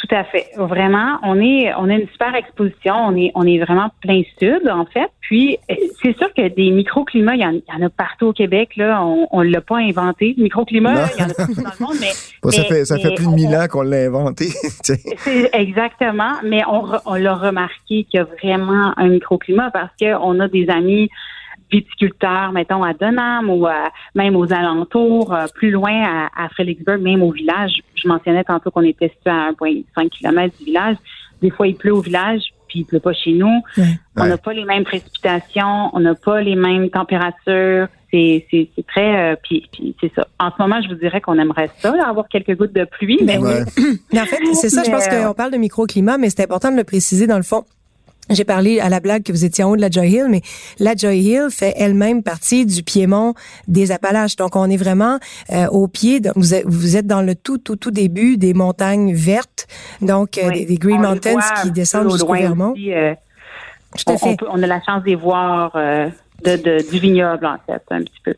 Tout 0.00 0.14
à 0.14 0.24
fait. 0.24 0.46
Vraiment, 0.56 1.18
on 1.22 1.38
est 1.40 1.74
on 1.74 1.90
a 1.90 1.94
une 1.94 2.08
super 2.08 2.34
exposition. 2.34 2.94
On 2.94 3.16
est 3.16 3.32
on 3.34 3.46
est 3.46 3.58
vraiment 3.58 3.90
plein 4.00 4.22
sud 4.38 4.66
en 4.70 4.86
fait. 4.86 5.10
Puis 5.20 5.58
c'est 6.02 6.16
sûr 6.16 6.32
que 6.32 6.48
des 6.48 6.70
microclimats, 6.70 7.34
il 7.34 7.42
y, 7.42 7.44
en, 7.44 7.82
a 7.82 7.90
partout 7.90 8.28
au 8.28 8.32
Québec. 8.32 8.70
Là, 8.76 9.04
on, 9.04 9.28
on 9.30 9.42
l'a 9.42 9.60
pas 9.60 9.76
inventé. 9.76 10.34
Microclimat, 10.38 11.06
il 11.16 11.20
y 11.20 11.24
en 11.24 11.28
a 11.28 11.34
partout 11.34 11.54
dans 11.54 11.70
le 11.78 11.84
monde. 11.84 11.96
Mais, 12.00 12.50
ça 12.50 12.64
fait 12.64 12.84
ça 12.86 12.98
fait 12.98 13.14
plus 13.14 13.26
de 13.26 13.32
mille 13.32 13.54
ans 13.54 13.66
qu'on 13.70 13.82
l'a 13.82 14.06
inventé. 14.06 14.46
exactement. 15.52 16.32
Mais 16.44 16.62
on 16.66 16.84
on 17.04 17.14
l'a 17.16 17.34
remarqué 17.34 18.04
qu'il 18.04 18.14
y 18.14 18.18
a 18.18 18.24
vraiment 18.24 18.94
un 18.96 19.08
microclimat 19.08 19.70
parce 19.70 19.92
que 20.00 20.14
on 20.16 20.40
a 20.40 20.48
des 20.48 20.70
amis 20.70 21.10
viticulteurs, 21.70 22.52
mettons, 22.52 22.82
à 22.82 22.92
Dunham 22.94 23.48
ou 23.50 23.66
même 24.14 24.36
aux 24.36 24.52
alentours, 24.52 25.32
euh, 25.32 25.46
plus 25.54 25.70
loin 25.70 25.92
à, 25.92 26.44
à 26.44 26.48
Fredericksburg, 26.48 27.00
même 27.00 27.22
au 27.22 27.30
village. 27.30 27.72
Je 27.94 28.08
mentionnais 28.08 28.44
tantôt 28.44 28.70
qu'on 28.70 28.82
était 28.82 29.08
situé 29.08 29.30
à 29.30 29.52
1,5 29.52 30.08
km 30.10 30.56
du 30.58 30.64
village. 30.64 30.96
Des 31.42 31.50
fois, 31.50 31.66
il 31.66 31.74
pleut 31.74 31.94
au 31.94 32.00
village, 32.00 32.42
puis 32.68 32.80
il 32.80 32.84
pleut 32.84 33.00
pas 33.00 33.12
chez 33.12 33.32
nous. 33.32 33.62
On 34.16 34.26
n'a 34.26 34.36
pas 34.36 34.52
les 34.52 34.64
mêmes 34.64 34.84
précipitations, 34.84 35.90
on 35.94 36.00
n'a 36.00 36.14
pas 36.14 36.40
les 36.42 36.56
mêmes 36.56 36.90
températures. 36.90 37.88
C'est, 38.12 38.44
c'est, 38.50 38.86
très... 38.88 39.32
Euh, 39.32 39.36
puis, 39.40 39.68
puis 39.72 39.94
c'est 40.00 40.12
ça. 40.14 40.26
En 40.40 40.50
ce 40.50 40.60
moment, 40.60 40.82
je 40.82 40.88
vous 40.88 40.96
dirais 40.96 41.20
qu'on 41.20 41.38
aimerait 41.38 41.70
ça, 41.78 41.94
avoir 42.04 42.28
quelques 42.28 42.56
gouttes 42.56 42.74
de 42.74 42.84
pluie. 42.84 43.20
Mais, 43.22 43.38
oui. 43.38 43.52
mais 44.12 44.20
en 44.20 44.24
fait, 44.24 44.38
c'est 44.54 44.68
ça, 44.68 44.82
je 44.82 44.90
pense 44.90 45.06
euh, 45.06 45.28
qu'on 45.28 45.34
parle 45.34 45.52
de 45.52 45.58
microclimat, 45.58 46.18
mais 46.18 46.28
c'est 46.28 46.42
important 46.42 46.72
de 46.72 46.76
le 46.76 46.82
préciser 46.82 47.28
dans 47.28 47.36
le 47.36 47.44
fond. 47.44 47.64
J'ai 48.30 48.44
parlé 48.44 48.78
à 48.78 48.88
la 48.88 49.00
blague 49.00 49.24
que 49.24 49.32
vous 49.32 49.44
étiez 49.44 49.64
en 49.64 49.70
haut 49.70 49.76
de 49.76 49.80
la 49.80 49.90
Joy 49.90 50.08
Hill, 50.08 50.26
mais 50.30 50.40
la 50.78 50.94
Joy 50.94 51.18
Hill 51.18 51.48
fait 51.50 51.74
elle-même 51.76 52.22
partie 52.22 52.64
du 52.64 52.84
piémont 52.84 53.34
des 53.66 53.90
Appalaches. 53.90 54.36
Donc, 54.36 54.54
on 54.54 54.70
est 54.70 54.76
vraiment 54.76 55.18
euh, 55.52 55.66
au 55.66 55.88
pied. 55.88 56.20
De, 56.20 56.30
vous, 56.36 56.54
êtes, 56.54 56.64
vous 56.66 56.96
êtes 56.96 57.08
dans 57.08 57.22
le 57.22 57.34
tout, 57.34 57.58
tout, 57.58 57.74
tout 57.74 57.90
début 57.90 58.36
des 58.36 58.54
montagnes 58.54 59.14
vertes, 59.14 59.66
donc 60.00 60.38
euh, 60.38 60.50
des, 60.50 60.76
Green 60.76 61.00
Mountains 61.00 61.38
qui 61.62 61.72
descendent 61.72 62.12
jusqu'au 62.12 62.34
Vermont. 62.34 62.74
Euh, 62.78 63.14
tout 63.96 64.12
à 64.12 64.16
fait. 64.16 64.36
On, 64.48 64.62
a 64.62 64.66
la 64.66 64.80
chance 64.82 65.02
de 65.02 65.16
voir 65.16 65.72
de, 65.74 66.56
de, 66.56 66.88
du 66.88 66.98
vignoble, 67.00 67.46
en 67.46 67.56
fait, 67.66 67.82
un 67.90 68.02
petit 68.02 68.20
peu. 68.24 68.34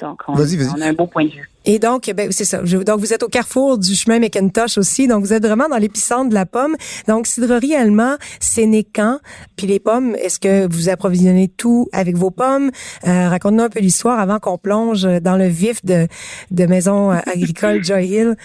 Donc, 0.00 0.22
on, 0.28 0.34
on 0.34 0.80
a 0.80 0.86
un 0.86 0.92
beau 0.92 1.06
point 1.06 1.24
de 1.24 1.30
vue. 1.30 1.48
Et 1.64 1.78
donc, 1.78 2.10
ben, 2.16 2.32
c'est 2.32 2.44
ça. 2.44 2.62
donc, 2.62 3.00
vous 3.00 3.12
êtes 3.12 3.22
au 3.22 3.28
carrefour 3.28 3.78
du 3.78 3.94
chemin 3.94 4.18
McIntosh 4.18 4.78
aussi. 4.78 5.06
Donc, 5.06 5.22
vous 5.22 5.32
êtes 5.32 5.44
vraiment 5.44 5.68
dans 5.68 5.76
l'épicentre 5.76 6.30
de 6.30 6.34
la 6.34 6.46
pomme. 6.46 6.74
Donc, 7.06 7.26
cidrerie 7.26 7.74
allemand, 7.74 8.16
c'est 8.40 8.66
né 8.66 8.84
quand? 8.84 9.18
Puis 9.56 9.66
les 9.66 9.78
pommes, 9.78 10.16
est-ce 10.16 10.40
que 10.40 10.66
vous 10.72 10.88
approvisionnez 10.88 11.48
tout 11.48 11.88
avec 11.92 12.16
vos 12.16 12.30
pommes? 12.30 12.70
Euh, 13.06 13.28
Raconte-nous 13.28 13.62
un 13.62 13.68
peu 13.68 13.80
l'histoire 13.80 14.18
avant 14.18 14.38
qu'on 14.38 14.58
plonge 14.58 15.02
dans 15.02 15.36
le 15.36 15.46
vif 15.46 15.84
de, 15.84 16.06
de 16.50 16.66
Maison 16.66 17.10
agricole 17.10 17.84
Joy 17.84 18.06
Hill. 18.06 18.36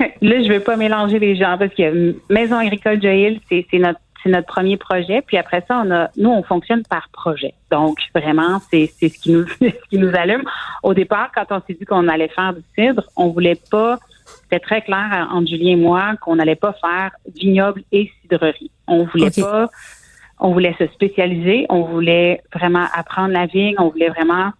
Là, 0.22 0.42
je 0.42 0.52
veux 0.52 0.60
pas 0.60 0.76
mélanger 0.76 1.18
les 1.18 1.36
gens 1.36 1.56
parce 1.58 1.74
que 1.74 2.16
Maison 2.30 2.56
agricole 2.56 3.00
Joy 3.00 3.20
Hill, 3.20 3.40
c'est 3.48 3.78
notre 3.78 4.00
c'est 4.24 4.30
notre 4.30 4.46
premier 4.46 4.76
projet. 4.76 5.22
Puis 5.22 5.36
après 5.36 5.62
ça, 5.68 5.82
on 5.84 5.90
a, 5.90 6.10
nous, 6.16 6.30
on 6.30 6.42
fonctionne 6.42 6.82
par 6.88 7.08
projet. 7.10 7.54
Donc, 7.70 7.98
vraiment, 8.14 8.58
c'est, 8.70 8.90
ce 9.00 9.06
qui 9.06 9.32
nous, 9.32 9.46
ce 9.60 9.88
qui 9.90 9.98
nous 9.98 10.14
allume. 10.16 10.42
Au 10.82 10.94
départ, 10.94 11.30
quand 11.32 11.44
on 11.50 11.60
s'est 11.66 11.74
dit 11.74 11.84
qu'on 11.84 12.08
allait 12.08 12.28
faire 12.28 12.54
du 12.54 12.62
cidre, 12.76 13.04
on 13.16 13.28
voulait 13.28 13.60
pas, 13.70 13.98
c'était 14.42 14.60
très 14.60 14.80
clair 14.80 15.28
entre 15.30 15.48
Julien 15.48 15.72
et 15.72 15.76
moi 15.76 16.14
qu'on 16.20 16.36
n'allait 16.36 16.56
pas 16.56 16.72
faire 16.72 17.12
vignoble 17.36 17.82
et 17.92 18.10
cidrerie. 18.22 18.70
On 18.88 19.04
voulait 19.04 19.30
pas, 19.30 19.68
on 20.40 20.52
voulait 20.52 20.74
se 20.78 20.86
spécialiser, 20.88 21.66
on 21.68 21.82
voulait 21.82 22.40
vraiment 22.52 22.86
apprendre 22.94 23.32
la 23.32 23.46
vigne, 23.46 23.76
on 23.78 23.88
voulait 23.88 24.08
vraiment, 24.08 24.50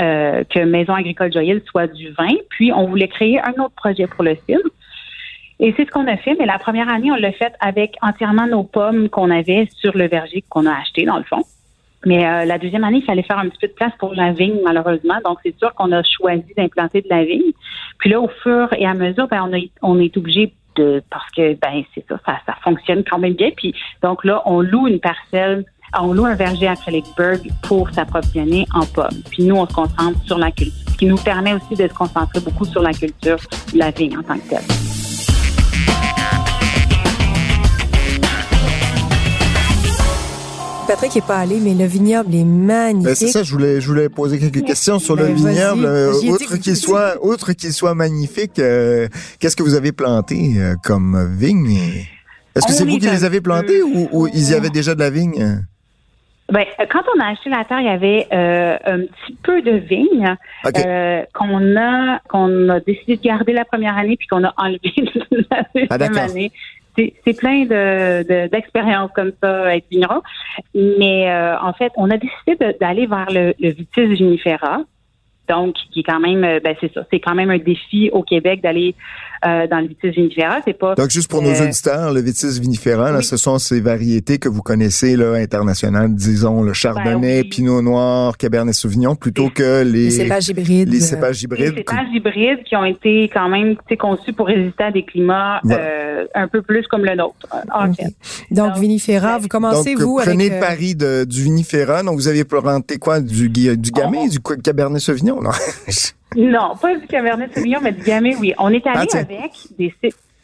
euh, 0.00 0.44
que 0.44 0.64
Maison 0.64 0.94
agricole 0.94 1.30
Joyelle 1.30 1.62
soit 1.66 1.86
du 1.86 2.10
vin, 2.12 2.34
puis 2.48 2.72
on 2.72 2.86
voulait 2.86 3.08
créer 3.08 3.38
un 3.40 3.52
autre 3.62 3.74
projet 3.76 4.06
pour 4.06 4.24
le 4.24 4.34
cidre. 4.48 4.70
Et 5.62 5.74
c'est 5.76 5.84
ce 5.84 5.90
qu'on 5.90 6.06
a 6.06 6.16
fait, 6.16 6.34
mais 6.38 6.46
la 6.46 6.58
première 6.58 6.88
année, 6.88 7.12
on 7.12 7.16
l'a 7.16 7.32
fait 7.32 7.52
avec 7.60 7.96
entièrement 8.00 8.46
nos 8.46 8.64
pommes 8.64 9.10
qu'on 9.10 9.30
avait 9.30 9.68
sur 9.76 9.96
le 9.96 10.08
verger 10.08 10.42
qu'on 10.48 10.64
a 10.64 10.72
acheté, 10.72 11.04
dans 11.04 11.18
le 11.18 11.24
fond. 11.24 11.42
Mais 12.06 12.26
euh, 12.26 12.46
la 12.46 12.56
deuxième 12.56 12.82
année, 12.82 12.98
il 12.98 13.04
fallait 13.04 13.22
faire 13.22 13.38
un 13.38 13.48
petit 13.48 13.58
peu 13.60 13.68
de 13.68 13.74
place 13.74 13.92
pour 13.98 14.14
la 14.14 14.32
vigne, 14.32 14.58
malheureusement. 14.64 15.18
Donc, 15.22 15.38
c'est 15.44 15.56
sûr 15.58 15.74
qu'on 15.74 15.92
a 15.92 16.02
choisi 16.02 16.54
d'implanter 16.56 17.02
de 17.02 17.08
la 17.10 17.24
vigne. 17.24 17.52
Puis 17.98 18.08
là, 18.08 18.20
au 18.22 18.28
fur 18.42 18.72
et 18.72 18.86
à 18.86 18.94
mesure, 18.94 19.28
ben, 19.28 19.46
on, 19.46 19.54
a, 19.54 19.60
on 19.82 20.00
est 20.00 20.16
obligé 20.16 20.54
de 20.76 21.02
parce 21.10 21.28
que 21.32 21.54
ben 21.54 21.82
c'est 21.94 22.06
ça, 22.08 22.18
ça, 22.24 22.38
ça 22.46 22.54
fonctionne 22.62 23.02
quand 23.04 23.18
même 23.18 23.34
bien. 23.34 23.50
Puis 23.54 23.74
donc 24.02 24.24
là, 24.24 24.40
on 24.46 24.60
loue 24.60 24.86
une 24.86 25.00
parcelle 25.00 25.64
on 25.98 26.12
loue 26.12 26.24
un 26.24 26.36
verger 26.36 26.68
à 26.68 26.76
Fredericksburg 26.76 27.40
pour 27.62 27.90
s'approvisionner 27.90 28.66
en 28.74 28.86
pommes. 28.86 29.22
Puis 29.30 29.44
nous, 29.44 29.56
on 29.56 29.66
se 29.66 29.74
concentre 29.74 30.22
sur 30.24 30.38
la 30.38 30.50
culture, 30.50 30.92
ce 30.92 30.96
qui 30.96 31.06
nous 31.06 31.16
permet 31.16 31.54
aussi 31.54 31.74
de 31.74 31.88
se 31.88 31.94
concentrer 31.94 32.40
beaucoup 32.40 32.64
sur 32.64 32.82
la 32.82 32.92
culture 32.92 33.38
de 33.72 33.78
la 33.78 33.90
vigne 33.90 34.16
en 34.16 34.22
tant 34.22 34.38
que 34.38 34.48
telle. 34.48 34.99
Patrick 40.90 41.14
n'est 41.14 41.20
pas 41.20 41.38
allé, 41.38 41.60
mais 41.60 41.72
le 41.72 41.84
vignoble 41.84 42.34
est 42.34 42.42
magnifique. 42.42 43.04
Ben 43.04 43.14
c'est 43.14 43.28
ça, 43.28 43.44
je 43.44 43.52
voulais, 43.52 43.80
je 43.80 43.86
voulais 43.86 44.08
poser 44.08 44.40
quelques 44.40 44.66
questions 44.66 44.98
sur 44.98 45.14
le 45.14 45.26
ben, 45.26 45.34
vignoble. 45.36 45.84
Euh, 45.84 46.12
outre 46.28 46.56
qu'il 46.56 46.74
soit, 46.74 47.14
outre 47.24 47.52
qu'il 47.52 47.72
soit 47.72 47.94
magnifique, 47.94 48.58
euh, 48.58 49.06
qu'est-ce 49.38 49.54
que 49.54 49.62
vous 49.62 49.76
avez 49.76 49.92
planté 49.92 50.54
euh, 50.56 50.74
comme 50.82 51.32
vigne? 51.38 51.78
Est-ce 52.56 52.66
que 52.66 52.72
c'est 52.72 52.84
vous 52.84 52.98
qui 52.98 53.08
les 53.08 53.24
avez 53.24 53.40
plantés 53.40 53.84
ou, 53.84 54.08
ou 54.10 54.26
ils 54.34 54.50
y 54.50 54.54
avaient 54.54 54.68
déjà 54.68 54.96
de 54.96 54.98
la 54.98 55.10
vigne? 55.10 55.62
Ben, 56.52 56.64
quand 56.90 57.02
on 57.16 57.20
a 57.20 57.26
acheté 57.26 57.50
la 57.50 57.64
terre, 57.64 57.78
il 57.78 57.86
y 57.86 57.88
avait 57.88 58.26
un 58.32 58.98
petit 58.98 59.36
peu 59.44 59.62
de 59.62 59.76
vigne 59.76 60.34
qu'on 61.32 61.76
a 61.76 62.18
qu'on 62.28 62.68
a 62.68 62.80
décidé 62.80 63.16
de 63.16 63.22
garder 63.22 63.52
la 63.52 63.64
première 63.64 63.96
année 63.96 64.16
puis 64.16 64.26
qu'on 64.26 64.42
a 64.42 64.52
enlevé 64.56 64.92
la 65.52 65.86
ah, 65.88 65.98
deuxième 65.98 66.18
année 66.18 66.52
c'est 67.24 67.36
plein 67.36 67.64
de 67.64 68.48
d'expériences 68.48 69.10
comme 69.14 69.32
ça 69.42 69.74
être 69.74 69.86
vigneron. 69.90 70.22
Mais 70.74 71.30
euh, 71.30 71.58
en 71.60 71.72
fait, 71.72 71.92
on 71.96 72.10
a 72.10 72.16
décidé 72.16 72.74
d'aller 72.80 73.06
vers 73.06 73.30
le, 73.30 73.54
le 73.58 73.70
vitis 73.70 74.06
vinifera, 74.06 74.82
donc 75.50 75.74
qui 75.92 76.00
est 76.00 76.02
quand 76.04 76.20
même, 76.20 76.44
euh, 76.44 76.60
ben 76.62 76.74
c'est 76.80 76.92
ça, 76.94 77.04
c'est 77.10 77.20
quand 77.20 77.34
même 77.34 77.50
un 77.50 77.58
défi 77.58 78.10
au 78.12 78.22
Québec 78.22 78.62
d'aller 78.62 78.94
euh, 79.44 79.66
dans 79.66 79.80
le 79.80 79.88
vitis 79.88 80.10
vinifera. 80.10 80.60
C'est 80.64 80.78
pas. 80.78 80.94
Donc 80.94 81.10
juste 81.10 81.30
pour 81.30 81.42
nos 81.42 81.50
euh, 81.50 81.66
auditeurs, 81.66 82.12
le 82.12 82.20
vitis 82.20 82.60
vinifera, 82.60 83.10
là, 83.10 83.22
ce 83.22 83.36
sont 83.36 83.58
ces 83.58 83.80
variétés 83.80 84.38
que 84.38 84.48
vous 84.48 84.62
connaissez 84.62 85.16
là 85.16 85.34
internationales, 85.34 86.14
disons 86.14 86.62
le 86.62 86.72
chardonnay, 86.72 87.42
ben 87.42 87.48
pinot 87.48 87.82
noir, 87.82 88.36
cabernet 88.36 88.74
sauvignon, 88.74 89.16
plutôt 89.16 89.50
que 89.50 89.82
les, 89.82 90.04
les 90.04 90.10
cépages 90.10 90.48
hybrides. 90.48 90.88
Les 90.88 91.00
cépages 91.00 91.42
hybrides. 91.42 91.74
Les 91.74 91.78
cépages 91.78 92.08
hybrides 92.12 92.62
qui 92.64 92.76
ont 92.76 92.84
été 92.84 93.30
quand 93.32 93.48
même 93.48 93.76
conçus 93.98 94.32
pour 94.32 94.46
résister 94.46 94.84
à 94.84 94.92
des 94.92 95.04
climats 95.04 95.60
euh, 95.66 96.26
un 96.34 96.48
peu 96.48 96.62
plus 96.62 96.86
comme 96.86 97.04
le 97.04 97.14
nôtre. 97.14 97.48
Donc, 98.50 98.76
vinifera, 98.76 99.38
vous 99.38 99.48
commencez 99.48 99.94
donc, 99.94 100.02
vous 100.02 100.16
prenez 100.18 100.46
avec. 100.46 100.60
le 100.60 100.60
pari 100.60 100.94
de, 100.94 101.24
du 101.24 101.42
vinifera. 101.42 102.02
Donc 102.02 102.16
vous 102.16 102.28
avez 102.28 102.44
planté 102.44 102.98
quoi? 102.98 103.20
Du 103.20 103.48
du 103.48 103.90
gamay, 103.90 104.28
du 104.28 104.38
cabernet 104.62 105.00
sauvignon, 105.00 105.39
non? 105.42 105.50
Non, 106.36 106.76
pas 106.80 106.94
du 106.94 107.08
Cabernet 107.08 107.52
Sauvignon, 107.52 107.80
mais 107.82 107.90
du 107.90 108.02
Gamay, 108.02 108.36
oui. 108.36 108.54
On 108.56 108.68
est 108.68 108.86
allé 108.86 109.08
ah, 109.12 109.16
avec 109.16 109.50
des, 109.76 109.92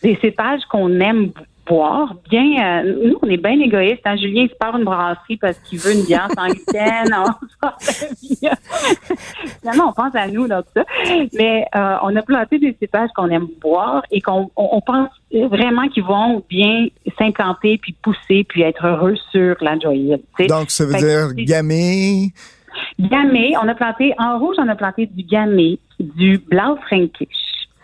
des 0.02 0.18
cépages 0.20 0.62
qu'on 0.68 0.98
aime 0.98 1.30
boire. 1.66 2.14
Bien, 2.30 2.84
euh, 2.84 3.08
nous, 3.08 3.18
on 3.22 3.28
est 3.28 3.36
bien 3.36 3.58
égoïstes. 3.60 4.02
Hein? 4.04 4.16
Julien, 4.16 4.42
il 4.42 4.50
se 4.50 4.54
part 4.54 4.76
une 4.76 4.84
brasserie 4.84 5.36
parce 5.36 5.58
qu'il 5.58 5.78
veut 5.78 5.92
une 5.92 6.04
bière 6.04 6.28
sans 6.34 6.46
gluten. 6.46 7.06
Finalement, 9.60 9.88
on 9.88 9.92
pense 9.92 10.14
à 10.14 10.28
nous 10.28 10.48
dans 10.48 10.62
tout 10.62 10.70
ça. 10.76 10.84
Mais 11.34 11.66
euh, 11.74 11.96
on 12.02 12.14
a 12.16 12.22
planté 12.22 12.58
des 12.58 12.76
cépages 12.80 13.10
qu'on 13.14 13.28
aime 13.30 13.48
boire 13.60 14.02
et 14.10 14.20
qu'on 14.20 14.50
on, 14.56 14.80
pense 14.80 15.10
vraiment 15.32 15.88
qu'ils 15.88 16.04
vont 16.04 16.42
bien 16.48 16.86
s'implanter, 17.18 17.78
puis 17.78 17.94
pousser, 18.02 18.44
puis 18.48 18.62
être 18.62 18.86
heureux 18.86 19.16
sur 19.30 19.56
la 19.60 19.78
joyeuse. 19.78 20.20
Donc, 20.48 20.70
ça 20.70 20.84
veut 20.84 20.94
dire 20.94 21.34
gamay 21.34 22.30
Gamay, 22.98 23.54
on 23.62 23.68
a 23.68 23.74
planté, 23.74 24.14
en 24.18 24.38
rouge, 24.38 24.56
on 24.58 24.68
a 24.68 24.74
planté 24.74 25.06
du 25.06 25.22
gamay, 25.22 25.78
du 26.00 26.38
Blaufränkisch, 26.38 27.28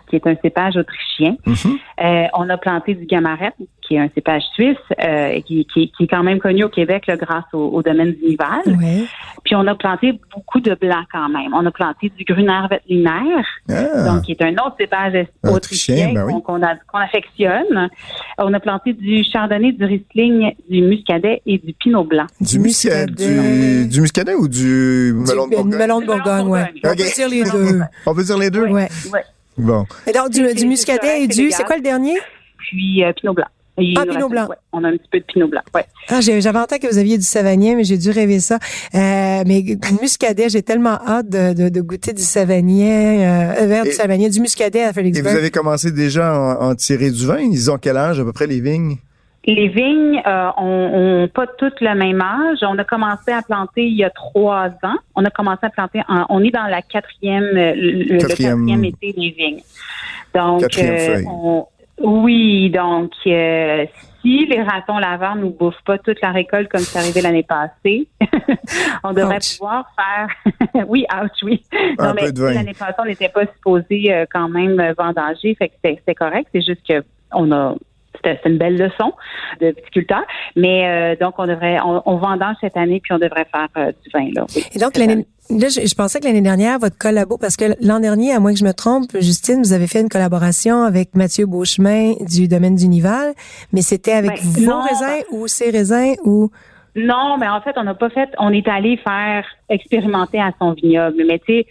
qui 0.08 0.16
est 0.16 0.26
un 0.26 0.36
cépage 0.42 0.76
autrichien. 0.76 1.36
Mhm. 1.46 1.78
euh, 2.02 2.26
on 2.34 2.48
a 2.48 2.56
planté 2.56 2.94
du 2.94 3.06
Gamaret, 3.06 3.52
qui 3.92 3.96
est 3.96 4.00
un 4.00 4.08
cépage 4.14 4.42
suisse, 4.54 4.76
euh, 5.04 5.40
qui, 5.42 5.66
qui, 5.66 5.92
qui, 5.92 6.04
est 6.04 6.06
quand 6.06 6.22
même 6.22 6.38
connu 6.38 6.64
au 6.64 6.68
Québec 6.70 7.06
là, 7.06 7.16
grâce 7.16 7.44
au, 7.52 7.58
au 7.58 7.82
domaine 7.82 8.12
du 8.12 8.32
Ouais. 8.32 9.04
Puis 9.44 9.54
on 9.54 9.66
a 9.66 9.74
planté 9.74 10.18
beaucoup 10.34 10.60
de 10.60 10.74
blancs 10.74 11.06
quand 11.12 11.28
même. 11.28 11.52
On 11.52 11.64
a 11.66 11.70
planté 11.70 12.10
du 12.16 12.24
Gruner 12.24 12.62
Veltliner, 12.70 13.42
ah. 13.68 14.04
donc 14.04 14.22
qui 14.22 14.32
est 14.32 14.42
un 14.42 14.52
autre 14.52 14.76
cépage 14.78 15.26
autrichien, 15.44 16.12
ben 16.14 16.40
qu'on 16.40 16.62
affectionne. 16.98 17.90
On 18.38 18.52
a 18.52 18.60
planté 18.60 18.94
du 18.94 19.22
Chardonnay, 19.24 19.72
du 19.72 19.84
Riesling, 19.84 20.54
du 20.68 20.82
Muscadet 20.82 21.42
et 21.44 21.58
du 21.58 21.74
Pinot 21.74 22.04
Blanc. 22.04 22.26
Du, 22.40 22.58
muscadet, 22.58 23.86
du, 23.86 24.00
muscadet 24.00 24.34
ou 24.34 24.48
du 24.48 25.12
melon 25.14 25.46
de 25.46 25.56
Bourgogne? 25.56 25.76
melon 25.78 26.00
de 26.00 26.06
Bourgogne, 26.06 26.46
oui. 26.48 26.60
On 26.84 26.88
peut 26.88 26.94
dire 26.96 27.28
les 27.28 27.44
deux. 27.44 27.80
On 28.06 28.14
peut 28.14 28.24
dire 28.24 28.38
les 28.38 28.50
deux? 28.50 28.66
Oui. 28.66 28.82
Ouais. 29.12 29.24
Bon. 29.58 29.84
Et 30.06 30.12
donc, 30.12 30.30
du, 30.30 30.54
du 30.54 30.66
muscadet 30.66 31.24
et 31.24 31.26
du, 31.28 31.50
c'est 31.50 31.64
quoi 31.64 31.76
le 31.76 31.82
dernier? 31.82 32.16
Puis 32.58 33.04
euh, 33.04 33.12
Pinot 33.12 33.34
Blanc. 33.34 33.48
Ah, 33.78 34.06
Pinot 34.06 34.28
Blanc. 34.28 34.48
on 34.72 34.84
a 34.84 34.88
un 34.88 34.92
petit 34.92 35.08
peu 35.10 35.18
de 35.18 35.24
Pinot 35.24 35.48
Blanc, 35.48 35.62
ouais. 35.74 35.84
Ah, 36.08 36.20
j'avais 36.20 36.58
en 36.58 36.66
tête 36.66 36.82
que 36.82 36.88
vous 36.88 36.98
aviez 36.98 37.16
du 37.16 37.24
Savagnin, 37.24 37.74
mais 37.76 37.84
j'ai 37.84 37.96
dû 37.96 38.10
rêver 38.10 38.40
ça. 38.40 38.56
Euh, 38.94 39.42
mais 39.46 39.64
muscadet, 40.00 40.50
j'ai 40.50 40.62
tellement 40.62 40.98
hâte 41.06 41.28
de, 41.28 41.54
de, 41.54 41.68
de, 41.68 41.80
goûter 41.80 42.12
du 42.12 42.22
Savagnin, 42.22 43.54
euh, 43.56 43.66
vert 43.66 43.84
du 43.84 43.92
Savagnin, 43.92 44.28
du 44.28 44.40
muscadet 44.40 44.82
à 44.82 44.92
Félix 44.92 45.18
Et 45.18 45.22
vous 45.22 45.28
avez 45.28 45.50
commencé 45.50 45.90
déjà 45.90 46.34
à 46.34 46.58
en, 46.60 46.74
tirer 46.74 47.10
du 47.10 47.26
vin? 47.26 47.38
Ils 47.38 47.70
ont 47.70 47.78
quel 47.78 47.96
âge 47.96 48.20
à 48.20 48.24
peu 48.24 48.32
près 48.32 48.46
les 48.46 48.60
vignes? 48.60 48.98
Les 49.44 49.68
vignes 49.68 50.22
euh, 50.24 50.50
ont, 50.56 51.28
pas 51.34 51.46
toutes 51.58 51.80
le 51.80 51.94
même 51.96 52.20
âge. 52.20 52.58
On 52.62 52.78
a 52.78 52.84
commencé 52.84 53.32
à 53.32 53.42
planter 53.42 53.84
il 53.84 53.96
y 53.96 54.04
a 54.04 54.10
trois 54.10 54.68
ans. 54.84 54.96
On 55.16 55.24
a 55.24 55.30
commencé 55.30 55.60
à 55.62 55.70
planter. 55.70 56.00
on 56.08 56.44
est 56.44 56.52
dans 56.52 56.66
la 56.66 56.80
quatrième, 56.80 57.44
euh, 57.56 57.72
le 57.74 58.18
quatrième, 58.18 58.84
été 58.84 59.12
des 59.12 59.30
vignes. 59.30 59.62
Donc, 60.32 60.78
euh, 60.78 61.22
on, 61.28 61.66
oui, 61.98 62.70
donc 62.70 63.12
euh, 63.26 63.86
si 64.20 64.46
les 64.46 64.62
ratons 64.62 64.98
laveurs 64.98 65.36
nous 65.36 65.50
bouffent 65.50 65.82
pas 65.84 65.98
toute 65.98 66.20
la 66.20 66.30
récolte 66.30 66.68
comme 66.70 66.80
c'est 66.80 66.98
arrivé 66.98 67.20
l'année 67.20 67.42
passée, 67.42 68.08
on 69.04 69.12
devrait 69.12 69.38
pouvoir 69.58 69.86
faire. 69.96 70.84
oui, 70.88 71.04
ouch, 71.12 71.30
oui. 71.42 71.62
non, 71.98 72.14
mais 72.14 72.32
l'année 72.32 72.74
passée, 72.74 72.94
on 72.98 73.04
n'était 73.04 73.28
pas 73.28 73.46
supposé 73.46 74.24
quand 74.32 74.48
même 74.48 74.94
vendanger, 74.96 75.54
fait 75.54 75.68
que 75.68 75.74
c'était 75.82 76.14
correct. 76.14 76.48
C'est 76.52 76.64
juste 76.64 76.86
que 76.88 77.04
on 77.32 77.50
a 77.52 77.74
c'est 78.24 78.48
une 78.48 78.58
belle 78.58 78.76
leçon 78.76 79.12
de 79.60 79.68
viticulteur. 79.68 80.22
Mais 80.56 80.88
euh, 80.88 81.16
donc, 81.20 81.34
on 81.38 81.46
devrait, 81.46 81.78
on, 81.84 82.02
on 82.06 82.16
vendange 82.16 82.56
cette 82.60 82.76
année, 82.76 83.00
puis 83.02 83.12
on 83.12 83.18
devrait 83.18 83.46
faire 83.52 83.68
euh, 83.76 83.92
du 84.02 84.10
vin. 84.12 84.28
Là, 84.34 84.46
Et 84.74 84.78
donc, 84.78 84.96
l'année, 84.96 85.26
là, 85.50 85.68
je, 85.68 85.94
pensais 85.94 86.20
que 86.20 86.26
l'année 86.26 86.40
dernière, 86.40 86.78
votre 86.78 86.98
collabo, 86.98 87.38
parce 87.38 87.56
que 87.56 87.76
l'an 87.84 88.00
dernier, 88.00 88.32
à 88.32 88.40
moins 88.40 88.52
que 88.52 88.58
je 88.58 88.64
me 88.64 88.72
trompe, 88.72 89.10
Justine, 89.20 89.62
vous 89.62 89.72
avez 89.72 89.86
fait 89.86 90.00
une 90.00 90.08
collaboration 90.08 90.82
avec 90.82 91.14
Mathieu 91.14 91.46
Beauchemin 91.46 92.14
du 92.20 92.48
domaine 92.48 92.76
du 92.76 92.88
Nival, 92.88 93.32
mais 93.72 93.82
c'était 93.82 94.12
avec 94.12 94.30
ben, 94.30 94.64
vos 94.66 94.80
raisins 94.80 95.24
ou 95.32 95.48
ses 95.48 95.70
raisins 95.70 96.14
ou... 96.24 96.50
Non, 96.94 97.38
mais 97.38 97.48
en 97.48 97.60
fait, 97.62 97.72
on 97.76 97.84
n'a 97.84 97.94
pas 97.94 98.10
fait, 98.10 98.28
on 98.38 98.52
est 98.52 98.68
allé 98.68 98.98
faire 98.98 99.46
expérimenter 99.70 100.38
à 100.38 100.52
son 100.60 100.72
vignoble. 100.72 101.24
Mais 101.26 101.38
tu 101.38 101.60
sais, 101.60 101.66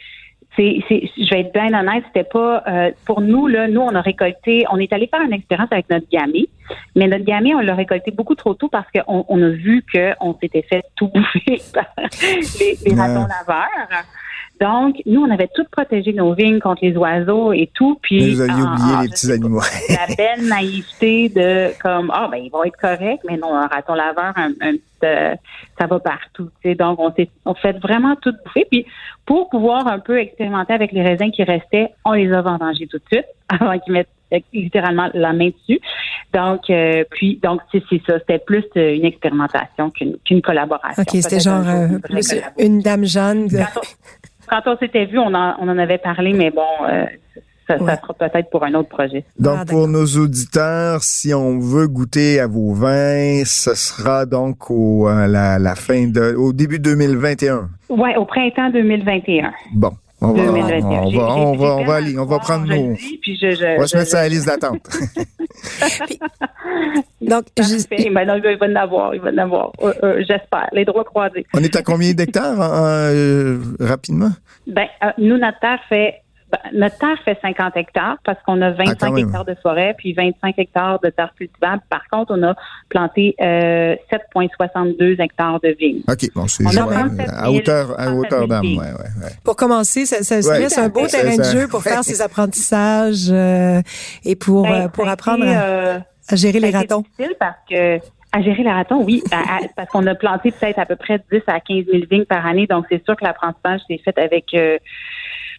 c'est, 0.55 0.79
je 0.89 1.29
vais 1.29 1.41
être 1.41 1.53
bien 1.53 1.73
honnête, 1.73 2.03
c'était 2.07 2.27
pas 2.27 2.63
euh, 2.67 2.91
pour 3.05 3.21
nous 3.21 3.47
là. 3.47 3.67
Nous, 3.67 3.79
on 3.79 3.95
a 3.95 4.01
récolté, 4.01 4.65
on 4.69 4.77
est 4.77 4.91
allé 4.91 5.07
faire 5.07 5.21
une 5.21 5.33
expérience 5.33 5.71
avec 5.71 5.89
notre 5.89 6.07
gamay, 6.09 6.47
mais 6.95 7.07
notre 7.07 7.23
gamay, 7.23 7.55
on 7.55 7.59
l'a 7.59 7.75
récolté 7.75 8.11
beaucoup 8.11 8.35
trop 8.35 8.53
tôt 8.53 8.67
parce 8.67 8.87
qu'on 8.91 9.25
on 9.27 9.41
a 9.41 9.49
vu 9.49 9.83
qu'on 9.91 10.37
s'était 10.39 10.63
fait 10.63 10.83
tout 10.95 11.07
bouffer 11.07 11.61
par 11.73 11.85
les, 12.59 12.77
les 12.85 12.95
ratons 12.95 13.27
laveurs. 13.27 14.03
Donc, 14.61 15.01
nous, 15.07 15.21
on 15.21 15.31
avait 15.31 15.49
tout 15.55 15.65
protégé 15.71 16.13
nos 16.13 16.35
vignes 16.35 16.59
contre 16.59 16.85
les 16.85 16.95
oiseaux 16.95 17.51
et 17.51 17.71
tout. 17.73 17.97
Puis, 17.99 18.35
vous 18.35 18.41
aviez 18.41 18.61
oublié 18.61 18.95
les 19.01 19.09
petits 19.09 19.31
animaux. 19.31 19.61
la 19.89 20.15
belle 20.15 20.47
naïveté 20.47 21.29
de 21.29 21.71
comme 21.81 22.11
ah 22.13 22.27
ben 22.31 22.37
ils 22.37 22.51
vont 22.51 22.63
être 22.63 22.77
corrects, 22.77 23.21
mais 23.27 23.37
non, 23.37 23.55
un 23.55 23.65
raton 23.65 23.95
laveur, 23.95 24.33
un, 24.35 24.51
un 24.61 24.75
euh, 25.03 25.35
ça 25.81 25.87
va 25.87 25.99
partout. 25.99 26.49
Donc, 26.63 26.99
on 26.99 27.11
s'est 27.13 27.29
on 27.45 27.55
fait 27.55 27.77
vraiment 27.79 28.15
tout 28.15 28.33
bouffer. 28.45 28.65
Puis, 28.69 28.85
pour 29.25 29.49
pouvoir 29.49 29.87
un 29.87 29.99
peu 29.99 30.19
expérimenter 30.19 30.73
avec 30.73 30.91
les 30.91 31.01
raisins 31.01 31.31
qui 31.31 31.43
restaient, 31.43 31.89
on 32.05 32.13
les 32.13 32.31
a 32.31 32.41
vendangés 32.41 32.87
tout 32.87 32.97
de 32.97 33.03
suite 33.11 33.25
avant 33.49 33.79
qu'ils 33.79 33.93
mettent 33.93 34.09
euh, 34.33 34.39
littéralement 34.53 35.09
la 35.13 35.33
main 35.33 35.49
dessus. 35.49 35.79
Donc, 36.33 36.69
euh, 36.69 37.03
puis, 37.09 37.39
donc 37.41 37.61
c'est 37.71 37.81
ça. 38.07 38.19
C'était 38.19 38.39
plus 38.39 38.63
une 38.75 39.05
expérimentation 39.05 39.91
qu'une 39.91 40.41
collaboration. 40.41 41.01
OK, 41.01 41.09
c'était 41.21 41.39
genre 41.39 41.63
plus 42.03 42.35
une 42.57 42.79
dame 42.79 43.05
Jeanne 43.05 43.47
quand 44.51 44.61
on 44.65 44.77
s'était 44.77 45.05
vu, 45.05 45.17
on 45.17 45.33
en, 45.33 45.55
on 45.59 45.69
en 45.69 45.77
avait 45.77 45.97
parlé, 45.97 46.33
mais 46.33 46.51
bon, 46.51 46.61
euh, 46.89 47.05
ça, 47.77 47.85
ça, 47.85 48.01
sera 48.01 48.13
peut-être 48.13 48.49
pour 48.49 48.63
un 48.63 48.73
autre 48.73 48.89
projet. 48.89 49.23
Donc, 49.39 49.59
ah, 49.61 49.65
pour 49.65 49.87
nos 49.87 50.05
auditeurs, 50.05 51.03
si 51.03 51.33
on 51.33 51.59
veut 51.59 51.87
goûter 51.87 52.39
à 52.39 52.47
vos 52.47 52.73
vins, 52.73 53.43
ce 53.45 53.75
sera 53.75 54.25
donc 54.25 54.69
au 54.69 55.07
la, 55.09 55.59
la, 55.59 55.75
fin 55.75 56.07
de, 56.07 56.35
au 56.35 56.53
début 56.53 56.79
2021. 56.79 57.69
Oui, 57.89 58.09
au 58.17 58.25
printemps 58.25 58.69
2021. 58.69 59.51
Bon. 59.73 59.91
On 60.23 60.33
va, 60.33 60.43
on 60.43 61.09
va, 61.09 61.35
on 61.35 61.55
va, 61.55 61.75
on 61.77 61.83
va, 61.83 61.95
aller, 61.95 62.15
on 62.19 62.25
va 62.25 62.37
prendre 62.37 62.67
nos. 62.67 62.93
Dis, 62.93 63.17
puis 63.23 63.39
je, 63.41 63.55
je, 63.55 63.75
on 63.75 63.79
va 63.79 63.87
se 63.87 63.97
mettre 63.97 64.11
ça 64.11 64.19
à 64.19 64.23
la 64.23 64.29
liste 64.29 64.45
d'attente. 64.45 64.83
donc, 67.21 67.45
je... 67.57 68.13
ben 68.13 68.27
non, 68.27 68.35
il 68.35 68.57
va 68.57 68.67
en 68.67 68.75
avoir, 68.75 69.15
il 69.15 69.21
va 69.21 69.31
en 69.31 69.37
avoir, 69.39 69.71
euh, 69.81 69.93
euh, 70.03 70.17
j'espère, 70.19 70.69
les 70.73 70.85
droits 70.85 71.05
croisés. 71.05 71.47
On 71.55 71.63
est 71.63 71.75
à 71.75 71.81
combien 71.81 72.13
d'hectares 72.13 72.55
euh, 72.61 73.57
rapidement? 73.79 74.29
Ben, 74.67 74.85
nous, 75.17 75.39
notre 75.39 75.59
terre 75.59 75.79
fait 75.89 76.20
notre 76.73 76.97
terre 76.97 77.17
fait 77.23 77.37
50 77.41 77.77
hectares 77.77 78.17
parce 78.23 78.37
qu'on 78.45 78.61
a 78.61 78.71
25 78.71 78.95
ah, 79.01 79.19
hectares 79.19 79.45
de 79.45 79.55
forêt 79.61 79.95
puis 79.97 80.13
25 80.13 80.57
hectares 80.57 80.99
de 80.99 81.09
terre 81.09 81.33
cultivable. 81.35 81.81
Par 81.89 82.07
contre, 82.11 82.33
on 82.37 82.43
a 82.43 82.55
planté 82.89 83.35
7,62 83.39 85.21
hectares 85.21 85.59
de 85.61 85.75
vignes. 85.79 86.01
OK, 86.09 86.29
bon, 86.35 86.47
c'est 86.47 86.65
à 86.65 87.51
hauteur, 87.51 87.99
à 87.99 88.13
hauteur 88.13 88.47
d'âme. 88.47 88.65
Ouais, 88.65 88.77
ouais, 88.77 89.29
Pour 89.43 89.55
commencer, 89.55 90.05
ça, 90.05 90.23
ça, 90.23 90.81
un 90.81 90.89
beau 90.89 91.07
terrain 91.07 91.37
de 91.37 91.43
jeu 91.43 91.67
pour 91.67 91.83
faire 91.83 92.03
ses 92.03 92.21
apprentissages 92.21 93.31
et 94.25 94.35
pour, 94.35 94.63
ben, 94.63 94.89
pour 94.89 95.07
apprendre 95.07 95.45
à 95.45 95.99
à 96.31 96.35
gérer 96.35 96.59
les 96.59 96.71
ratons. 96.71 97.03
C'est 97.17 97.23
difficile 97.23 97.35
parce 97.39 97.57
que 97.69 97.99
à 98.33 98.41
gérer 98.41 98.63
les 98.63 98.71
ratons, 98.71 99.03
oui, 99.03 99.21
parce 99.75 99.89
qu'on 99.89 100.07
a 100.07 100.15
planté 100.15 100.51
peut-être 100.51 100.79
à 100.79 100.85
peu 100.85 100.95
près 100.95 101.21
10 101.31 101.41
à 101.47 101.59
15 101.59 101.85
000 101.91 102.03
vignes 102.09 102.23
par 102.23 102.45
année, 102.45 102.65
donc 102.65 102.85
c'est 102.89 103.03
sûr 103.03 103.17
que 103.17 103.25
l'apprentissage 103.25 103.81
s'est 103.89 103.99
fait 104.05 104.17
avec, 104.17 104.53
euh, 104.53 104.77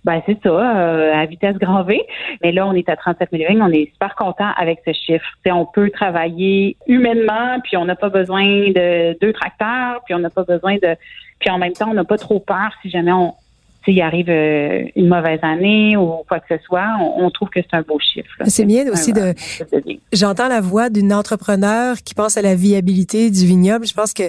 ben 0.04 0.20
c'est 0.26 0.38
ça, 0.42 0.48
euh, 0.48 1.14
à 1.14 1.26
vitesse 1.26 1.56
grand 1.56 1.84
V. 1.84 2.02
Mais 2.42 2.52
là, 2.52 2.66
on 2.66 2.72
est 2.72 2.88
à 2.88 2.96
37 2.96 3.30
000 3.32 3.44
vignes, 3.48 3.62
on 3.62 3.70
est 3.70 3.90
super 3.92 4.14
content 4.14 4.50
avec 4.56 4.80
ce 4.86 4.92
chiffre. 4.92 5.24
on 5.46 5.66
peut 5.66 5.90
travailler 5.90 6.76
humainement, 6.86 7.60
puis 7.62 7.76
on 7.76 7.84
n'a 7.84 7.94
pas 7.94 8.08
besoin 8.08 8.44
de 8.44 9.16
deux 9.20 9.32
tracteurs, 9.32 10.02
puis 10.04 10.14
on 10.14 10.18
n'a 10.18 10.30
pas 10.30 10.44
besoin 10.44 10.74
de, 10.74 10.96
puis 11.38 11.50
en 11.50 11.58
même 11.58 11.72
temps, 11.72 11.90
on 11.90 11.94
n'a 11.94 12.04
pas 12.04 12.18
trop 12.18 12.40
peur 12.40 12.72
si 12.82 12.90
jamais 12.90 13.12
on, 13.12 13.34
s'il 13.84 14.00
arrive 14.00 14.28
euh, 14.28 14.84
une 14.96 15.08
mauvaise 15.08 15.40
année 15.42 15.96
ou 15.96 16.22
quoi 16.28 16.40
que 16.40 16.56
ce 16.56 16.62
soit, 16.64 16.86
on, 17.00 17.30
trouve 17.30 17.48
que 17.48 17.60
c'est 17.60 17.76
un 17.76 17.82
beau 17.82 17.98
chiffre. 17.98 18.28
C'est 18.46 18.64
bien 18.64 18.84
aussi 18.90 19.12
de. 19.12 19.34
J'entends 20.12 20.48
la 20.48 20.60
voix 20.60 20.90
d'une 20.90 21.12
entrepreneur 21.12 21.96
qui 22.04 22.14
pense 22.14 22.36
à 22.36 22.42
la 22.42 22.54
viabilité 22.54 23.30
du 23.30 23.46
vignoble. 23.46 23.86
Je 23.86 23.94
pense 23.94 24.12
que 24.12 24.24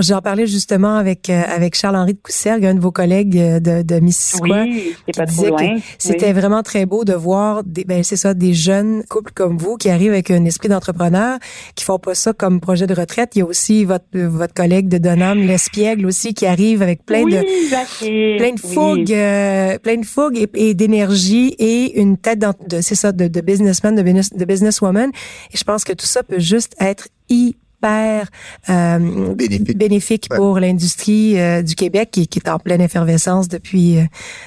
j'en 0.00 0.20
parlais 0.20 0.46
justement 0.46 0.96
avec 0.96 1.30
euh, 1.30 1.42
avec 1.48 1.74
Charles-Henri 1.74 2.14
de 2.14 2.20
Coussergue, 2.20 2.64
un 2.66 2.74
de 2.74 2.80
vos 2.80 2.92
collègues 2.92 3.38
euh, 3.38 3.60
de, 3.60 3.82
de. 3.82 3.98
Oui, 4.42 4.94
pas 5.16 5.26
trop 5.26 5.46
loin. 5.46 5.76
C'était 5.98 6.32
vraiment 6.32 6.62
très 6.62 6.86
beau 6.86 7.04
de 7.04 7.12
voir 7.12 7.62
des, 7.64 7.84
ben 7.84 8.02
c'est 8.02 8.16
ça, 8.16 8.32
des 8.32 8.54
jeunes 8.54 9.02
couples 9.08 9.32
comme 9.34 9.56
vous 9.56 9.76
qui 9.76 9.90
arrivent 9.90 10.12
avec 10.12 10.30
un 10.30 10.44
esprit 10.44 10.68
d'entrepreneur, 10.68 11.38
qui 11.74 11.84
font 11.84 11.98
pas 11.98 12.14
ça 12.14 12.32
comme 12.32 12.60
projet 12.60 12.86
de 12.86 12.94
retraite. 12.94 13.32
Il 13.34 13.40
y 13.40 13.42
a 13.42 13.44
aussi 13.44 13.84
votre 13.84 14.04
votre 14.14 14.54
collègue 14.54 14.88
de 14.88 14.98
Donham, 14.98 15.38
Lespiègle 15.38 16.06
aussi, 16.06 16.34
qui 16.34 16.46
arrive 16.46 16.82
avec 16.82 17.04
plein 17.04 17.24
de 17.24 18.38
plein 18.38 18.52
de 18.52 18.57
fougue, 18.58 19.12
euh, 19.12 19.78
plein 19.78 19.96
de 19.96 20.06
fougue 20.06 20.48
et, 20.54 20.74
d'énergie 20.74 21.54
et 21.58 22.00
une 22.00 22.16
tête 22.16 22.40
de, 22.40 22.80
c'est 22.80 22.94
ça, 22.94 23.12
de, 23.12 23.28
de 23.28 23.40
businessman, 23.40 23.94
de, 23.94 24.02
business, 24.02 24.32
de 24.32 24.44
businesswoman. 24.44 25.10
Et 25.52 25.56
je 25.56 25.64
pense 25.64 25.84
que 25.84 25.92
tout 25.92 26.06
ça 26.06 26.22
peut 26.22 26.38
juste 26.38 26.74
être 26.80 27.08
hyper 27.28 27.67
hyper 27.78 28.26
euh, 28.68 29.34
bénéfique, 29.74 30.28
pour 30.34 30.58
l'industrie 30.58 31.38
euh, 31.38 31.62
du 31.62 31.74
Québec 31.74 32.10
qui, 32.10 32.26
qui, 32.26 32.38
est 32.38 32.48
en 32.48 32.58
pleine 32.58 32.80
effervescence 32.80 33.48
depuis, 33.48 33.98
euh, 33.98 34.02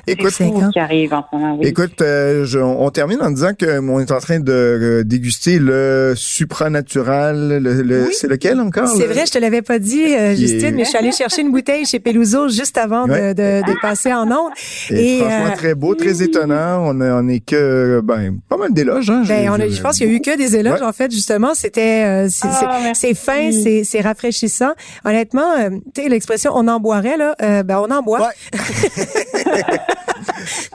écoute, 0.07 0.39
ans. 0.41 0.69
Qui 0.71 0.79
arrive 0.79 1.13
en 1.13 1.25
ce 1.29 1.35
moment, 1.35 1.57
oui. 1.59 1.67
Écoute, 1.67 2.01
euh, 2.01 2.45
je, 2.45 2.59
on 2.59 2.89
termine 2.89 3.21
en 3.21 3.31
disant 3.31 3.53
que 3.57 3.79
on 3.79 3.99
est 3.99 4.11
en 4.11 4.19
train 4.19 4.39
de 4.39 5.03
déguster 5.05 5.59
le 5.59 6.13
supranatural. 6.15 7.59
Le, 7.61 7.81
le 7.81 8.09
C'est 8.11 8.27
lequel 8.27 8.59
encore? 8.59 8.87
C'est 8.87 9.07
vrai, 9.07 9.25
je 9.25 9.31
te 9.31 9.37
l'avais 9.37 9.61
pas 9.61 9.79
dit, 9.79 10.03
Justine, 10.35 10.75
mais 10.75 10.83
je 10.83 10.89
suis 10.89 10.97
allée 10.97 11.11
chercher 11.11 11.41
une 11.41 11.51
bouteille 11.51 11.85
chez 11.85 11.99
Peluso 11.99 12.49
juste 12.49 12.77
avant 12.77 13.05
de, 13.05 13.33
de, 13.33 13.65
de, 13.65 13.81
passer 13.81 14.13
en 14.13 14.27
ondes. 14.31 14.51
Et, 14.89 15.19
franchement, 15.19 15.55
très 15.55 15.75
beau, 15.75 15.95
très 15.95 16.21
étonnant. 16.21 16.83
On, 16.85 16.99
a, 17.01 17.21
on 17.21 17.27
est 17.27 17.39
que, 17.39 18.01
ben, 18.03 18.39
pas 18.49 18.57
mal 18.57 18.73
d'éloges. 18.73 19.09
Hein, 19.09 19.23
ben, 19.27 19.49
on 19.49 19.59
a, 19.59 19.67
je 19.67 19.81
pense 19.81 19.97
qu'il 19.97 20.07
y 20.07 20.11
a 20.11 20.13
eu 20.13 20.21
que 20.21 20.37
des 20.37 20.55
éloges, 20.55 20.81
en 20.81 20.91
fait, 20.91 21.11
justement. 21.11 21.53
C'était, 21.53 22.27
c'est 22.29 23.13
fin, 23.21 23.51
c'est 23.51 24.01
rafraîchissant. 24.01 24.71
Honnêtement, 25.05 25.51
euh, 25.57 25.69
tu 25.93 26.03
sais 26.03 26.09
l'expression 26.09 26.51
on 26.55 26.67
en 26.67 26.79
boirait 26.79 27.17
là, 27.17 27.35
euh, 27.41 27.63
ben 27.63 27.79
on 27.79 27.91
en 27.91 28.01
boit. 28.01 28.31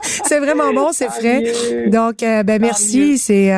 c'est 0.01 0.39
vraiment 0.39 0.73
bon, 0.73 0.91
c'est 0.91 1.09
frais. 1.09 1.43
Donc 1.87 2.23
euh, 2.23 2.43
ben 2.43 2.61
merci, 2.61 3.17
c'est 3.17 3.51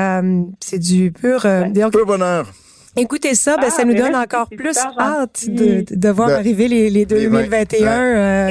c'est 0.59 0.79
du 0.79 1.11
pur 1.11 1.41
pur 1.41 2.05
bonheur. 2.05 2.51
Écoutez 2.95 3.35
ça, 3.35 3.55
ben, 3.55 3.69
ça 3.69 3.77
ah, 3.81 3.85
nous 3.85 3.93
ben 3.93 4.05
donne 4.05 4.15
encore 4.15 4.49
plus 4.49 4.77
hâte 4.77 5.45
de, 5.47 5.85
de, 5.89 6.09
voir 6.09 6.29
ben, 6.29 6.35
arriver 6.35 6.67
les, 6.67 6.89
les 6.89 7.05
2021. 7.05 8.47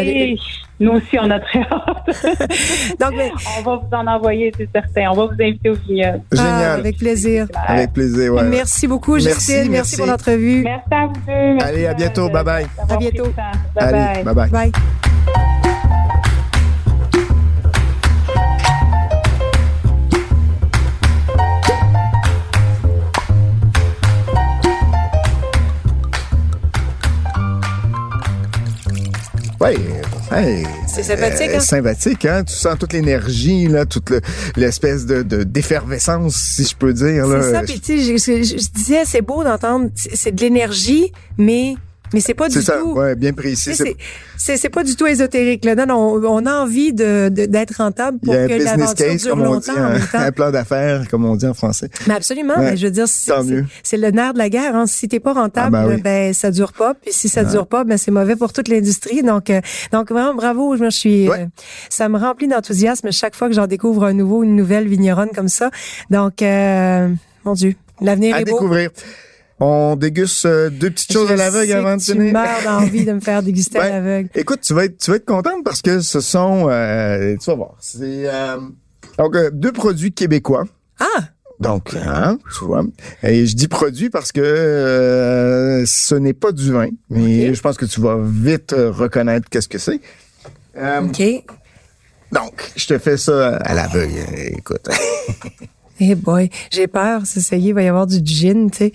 Nous 0.81 0.93
aussi, 0.93 1.19
on 1.21 1.31
a 1.31 1.41
très 1.41 1.59
hâte. 1.73 2.99
Donc, 3.01 3.15
on 3.59 3.63
va 3.63 3.77
vous 3.77 3.97
en 3.97 4.07
envoyer, 4.07 4.53
c'est 4.57 4.69
certain. 4.73 5.11
On 5.11 5.15
va 5.15 5.27
vous 5.27 5.43
inviter 5.43 5.71
au 5.71 5.75
vignoble. 5.75 6.21
Génial. 6.33 6.63
Ah, 6.63 6.73
avec 6.75 6.99
plaisir. 6.99 7.47
Avec 7.67 7.93
plaisir, 7.93 8.35
ouais. 8.35 8.45
Merci 8.45 8.87
beaucoup, 8.87 9.19
Justine. 9.19 9.71
Merci, 9.71 9.97
pour 9.97 10.07
l'entrevue. 10.07 10.63
Merci 10.63 10.89
à 10.91 11.07
vous 11.07 11.59
Allez, 11.65 11.87
à 11.87 11.95
bientôt. 11.95 12.29
Bye 12.29 12.45
bye. 12.45 12.67
À 12.89 12.97
bientôt. 12.97 13.33
Bye 13.75 14.23
bye. 14.35 14.73
Bye. 29.59 29.79
Ouais, 30.31 30.63
c'est 30.87 31.03
sympathique, 31.03 31.51
hein? 31.55 31.61
Sympathique, 31.61 32.25
hein? 32.27 32.45
Tu 32.45 32.55
sens 32.55 32.79
toute 32.79 32.93
l'énergie, 32.93 33.67
là, 33.67 33.87
toute 33.87 34.13
l'espèce 34.57 35.05
de, 35.05 35.23
d'effervescence, 35.43 36.37
si 36.37 36.65
je 36.65 36.77
peux 36.77 36.93
dire. 36.93 37.27
C'est 37.27 37.53
ça, 37.53 37.63
puis 37.63 37.81
tu 37.81 37.99
sais, 37.99 38.19
je, 38.19 38.43
je 38.43 38.71
disais, 38.71 39.05
c'est 39.05 39.23
beau 39.23 39.43
d'entendre, 39.43 39.91
c'est 39.95 40.33
de 40.33 40.41
l'énergie, 40.41 41.13
mais 41.39 41.75
mais 42.13 42.21
c'est 42.21 42.35
pas 42.35 42.49
du 42.49 42.63
ça, 42.63 42.79
tout. 42.79 42.93
Ouais, 42.93 43.15
bien 43.15 43.33
précis. 43.33 43.75
C'est 44.37 44.57
c'est 44.57 44.69
pas 44.69 44.85
du 44.85 44.97
tout 44.97 45.07
ésotérique. 45.07 45.65
Là. 45.65 45.75
Non, 45.75 45.87
non, 45.87 46.21
on 46.25 46.47
a 46.47 46.55
envie 46.55 46.93
de 46.93 47.29
d'être 47.29 47.77
rentable 47.79 48.19
pour 48.19 48.35
que 48.35 48.63
l'aventure 48.63 49.17
dure 49.17 49.37
longtemps. 49.37 49.73
Dit, 49.73 50.01
un, 50.15 50.33
plan 50.33 50.51
d'affaires, 50.51 51.09
comme 51.09 51.25
on 51.25 51.37
dit 51.37 51.47
en 51.47 51.55
français. 51.55 51.91
Mais 52.07 52.15
absolument. 52.15 52.55
mais 52.59 52.77
je 52.77 52.87
veux 52.87 52.93
dire, 52.93 53.07
c'est 53.09 53.97
le 53.97 54.11
nerf 54.11 54.33
de 54.33 54.39
la 54.39 54.49
guerre. 54.49 54.75
Hein. 54.77 54.87
Si 54.87 55.09
t'es 55.09 55.21
pas 55.21 55.33
rentable, 55.33 55.77
ah, 55.77 55.87
ben, 55.87 56.01
ben, 56.01 56.35
ça 56.35 56.51
dure 56.51 56.73
pas. 56.73 56.95
Puis 56.95 57.13
si 57.13 57.29
ça 57.29 57.45
dure 57.45 57.67
pas, 57.67 57.85
ben 57.85 57.99
c'est 57.99 58.11
mauvais 58.11 58.37
pour 58.37 58.53
toute 58.53 58.69
l'industrie. 58.69 59.23
Donc 59.23 59.51
euh, 59.51 59.61
donc 59.93 60.11
vraiment 60.11 60.35
bravo. 60.35 60.77
Je 60.77 60.91
suis. 60.91 61.29
Euh, 61.29 61.47
ça 61.89 62.09
me 62.09 62.19
remplit 62.19 62.49
d'enthousiasme 62.49 63.11
chaque 63.11 63.35
fois 63.35 63.49
que 63.49 63.55
j'en 63.55 63.67
découvre 63.67 64.05
un 64.05 64.13
nouveau, 64.13 64.43
une 64.43 64.57
nouvelle 64.57 64.89
vigneronne 64.89 65.31
comme 65.35 65.49
ça. 65.49 65.71
Donc 66.11 66.43
euh, 66.43 67.09
mon 67.45 67.55
Dieu, 67.55 67.75
l'avenir 68.01 68.37
est 68.37 68.45
beau. 68.45 68.57
À 68.57 68.61
découvrir. 68.61 68.91
On 69.61 69.97
déguste 69.97 70.47
euh, 70.47 70.71
deux 70.71 70.91
petites 70.91 71.13
choses 71.13 71.31
à 71.31 71.37
l'aveugle 71.37 71.73
avant 71.73 71.97
de 71.97 72.03
finir. 72.03 72.27
Tu 72.27 72.33
meurs 72.33 72.63
d'envie 72.65 73.05
de 73.05 73.13
me 73.13 73.21
faire 73.21 73.43
déguster 73.43 73.79
à 73.79 73.89
l'aveugle. 73.91 74.31
Écoute, 74.35 74.61
tu 74.61 74.73
vas 74.73 74.85
être, 74.85 74.99
tu 74.99 75.11
vas 75.11 75.17
être 75.17 75.25
contente 75.25 75.65
parce 75.65 75.83
que 75.83 76.01
ce 76.01 76.21
sont, 76.21 76.69
euh, 76.69 77.37
tu 77.37 77.51
vas 77.51 77.57
voir, 77.57 77.75
c'est 77.81 78.29
euh, 78.29 78.59
donc 79.19 79.37
deux 79.53 79.73
produits 79.73 80.13
québécois. 80.13 80.65
Ah. 81.01 81.25
Donc, 81.59 81.93
hein, 81.97 82.39
tu 82.57 82.67
vois. 82.67 82.85
Et 83.25 83.47
je 83.47 83.57
dis 83.57 83.67
produit 83.67 84.11
parce 84.11 84.31
que 84.31 85.83
ce 85.85 86.15
n'est 86.15 86.35
pas 86.35 86.53
du 86.53 86.73
vin, 86.73 86.91
mais 87.11 87.53
je 87.53 87.61
pense 87.61 87.77
que 87.77 87.85
tu 87.85 88.01
vas 88.01 88.17
vite 88.23 88.73
reconnaître 88.77 89.49
qu'est-ce 89.51 89.67
que 89.67 89.79
c'est. 89.79 90.01
OK. 90.77 91.23
Donc, 92.31 92.71
je 92.77 92.87
te 92.87 92.99
fais 92.99 93.17
ça 93.17 93.57
à 93.57 93.75
l'aveugle. 93.75 94.15
Écoute. 94.57 94.89
Eh 96.01 96.15
boy, 96.15 96.49
j'ai 96.71 96.87
peur. 96.87 97.23
C'est 97.25 97.59
il 97.59 97.73
va 97.73 97.83
y 97.83 97.89
avoir 97.89 98.07
du 98.07 98.21
gin, 98.25 98.71
tu 98.71 98.79
sais. 98.79 98.93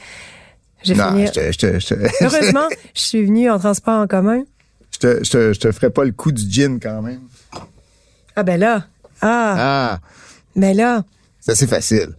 J'ai 0.83 0.95
fini. 0.95 1.27
Je 1.27 2.23
Heureusement, 2.23 2.67
je 2.93 3.01
suis 3.01 3.25
venu 3.25 3.49
en 3.49 3.59
transport 3.59 4.01
en 4.01 4.07
commun. 4.07 4.43
Je 4.91 4.99
te, 4.99 5.23
je 5.23 5.31
te, 5.31 5.53
je 5.53 5.59
te 5.59 5.71
ferai 5.71 5.89
pas 5.89 6.03
le 6.03 6.11
coup 6.11 6.31
du 6.31 6.49
gin 6.49 6.79
quand 6.79 7.01
même. 7.01 7.21
Ah 8.35 8.43
ben 8.43 8.59
là. 8.59 8.85
Ah. 9.21 9.55
Ah. 9.57 9.99
Mais 10.55 10.73
ben 10.73 10.77
là. 10.77 11.03
C'est 11.39 11.53
assez 11.53 11.67
facile. 11.67 12.09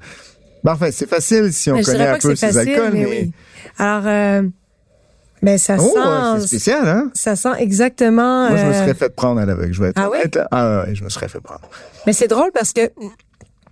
Ben, 0.62 0.72
enfin, 0.72 0.88
c'est 0.90 1.08
facile 1.08 1.52
si 1.52 1.70
on 1.70 1.80
connaît 1.82 2.08
un 2.08 2.18
peu 2.18 2.34
ces 2.34 2.56
alcools, 2.56 2.92
mais... 2.92 3.06
Oui. 3.06 3.32
Alors, 3.78 4.04
euh, 4.06 4.42
ben 5.42 5.58
ça 5.58 5.76
oh, 5.78 5.94
sent. 5.94 6.40
c'est 6.40 6.46
spécial, 6.46 6.88
hein? 6.88 7.10
Ça 7.12 7.36
sent 7.36 7.52
exactement. 7.58 8.48
Moi, 8.48 8.56
je 8.56 8.64
me 8.64 8.70
euh, 8.70 8.82
serais 8.82 8.94
fait 8.94 9.10
prendre 9.10 9.40
à 9.40 9.44
l'aveugle. 9.44 9.74
Je 9.74 9.82
vais 9.82 9.88
être 9.90 10.00
ah, 10.00 10.08
oui? 10.10 10.18
Ah 10.50 10.84
ouais, 10.86 10.94
je 10.94 11.04
me 11.04 11.10
serais 11.10 11.28
fait 11.28 11.40
prendre. 11.40 11.68
Mais 12.06 12.14
c'est 12.14 12.28
drôle 12.28 12.50
parce 12.54 12.72
que 12.72 12.90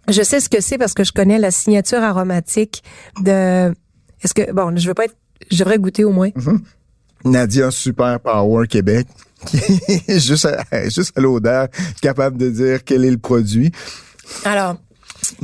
je 0.09 0.22
sais 0.22 0.40
ce 0.40 0.50
que 0.50 0.61
c'est 0.61 0.76
parce 0.76 0.92
que 0.92 1.05
je 1.05 1.12
connais 1.12 1.38
la 1.38 1.50
signature 1.50 2.02
aromatique 2.02 2.83
de 3.22 3.72
est-ce 4.22 4.35
que, 4.35 4.52
bon, 4.52 4.76
je 4.76 4.87
veux 4.87 4.94
pas 4.94 5.04
être, 5.04 5.16
je 5.50 5.58
devrais 5.58 5.78
goûter 5.78 6.04
au 6.04 6.12
moins. 6.12 6.28
Mm-hmm. 6.28 6.58
Nadia 7.24 7.70
Super 7.70 8.20
Power 8.20 8.66
Québec, 8.66 9.06
juste 10.08 10.46
à, 10.46 10.88
juste 10.88 11.16
à 11.16 11.20
l'odeur, 11.20 11.68
capable 12.00 12.37
de 12.37 12.50
dire 12.50 12.85
quel 12.85 13.04
est 13.04 13.11
le 13.11 13.18
produit. 13.18 13.70
Alors, 14.44 14.76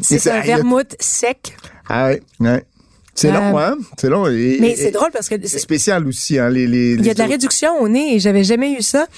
c'est 0.02 0.30
un 0.30 0.40
vermouth 0.40 0.96
sec. 0.98 1.56
Ah 1.88 2.10
oui, 2.10 2.20
ouais. 2.40 2.64
C'est 3.14 3.32
long, 3.32 3.58
euh, 3.58 3.60
hein? 3.60 3.76
C'est 3.98 4.08
long. 4.08 4.26
mais 4.26 4.76
c'est 4.76 4.92
drôle 4.92 5.10
parce 5.12 5.28
que... 5.28 5.34
C'est 5.44 5.58
spécial 5.58 6.06
aussi, 6.06 6.38
hein? 6.38 6.50
Les, 6.50 6.68
les, 6.68 6.94
il 6.94 7.04
y 7.04 7.10
a 7.10 7.14
de 7.14 7.18
la 7.18 7.26
réduction 7.26 7.80
au 7.80 7.88
nez 7.88 8.14
et 8.14 8.20
j'avais 8.20 8.44
jamais 8.44 8.74
eu 8.74 8.82
ça. 8.82 9.08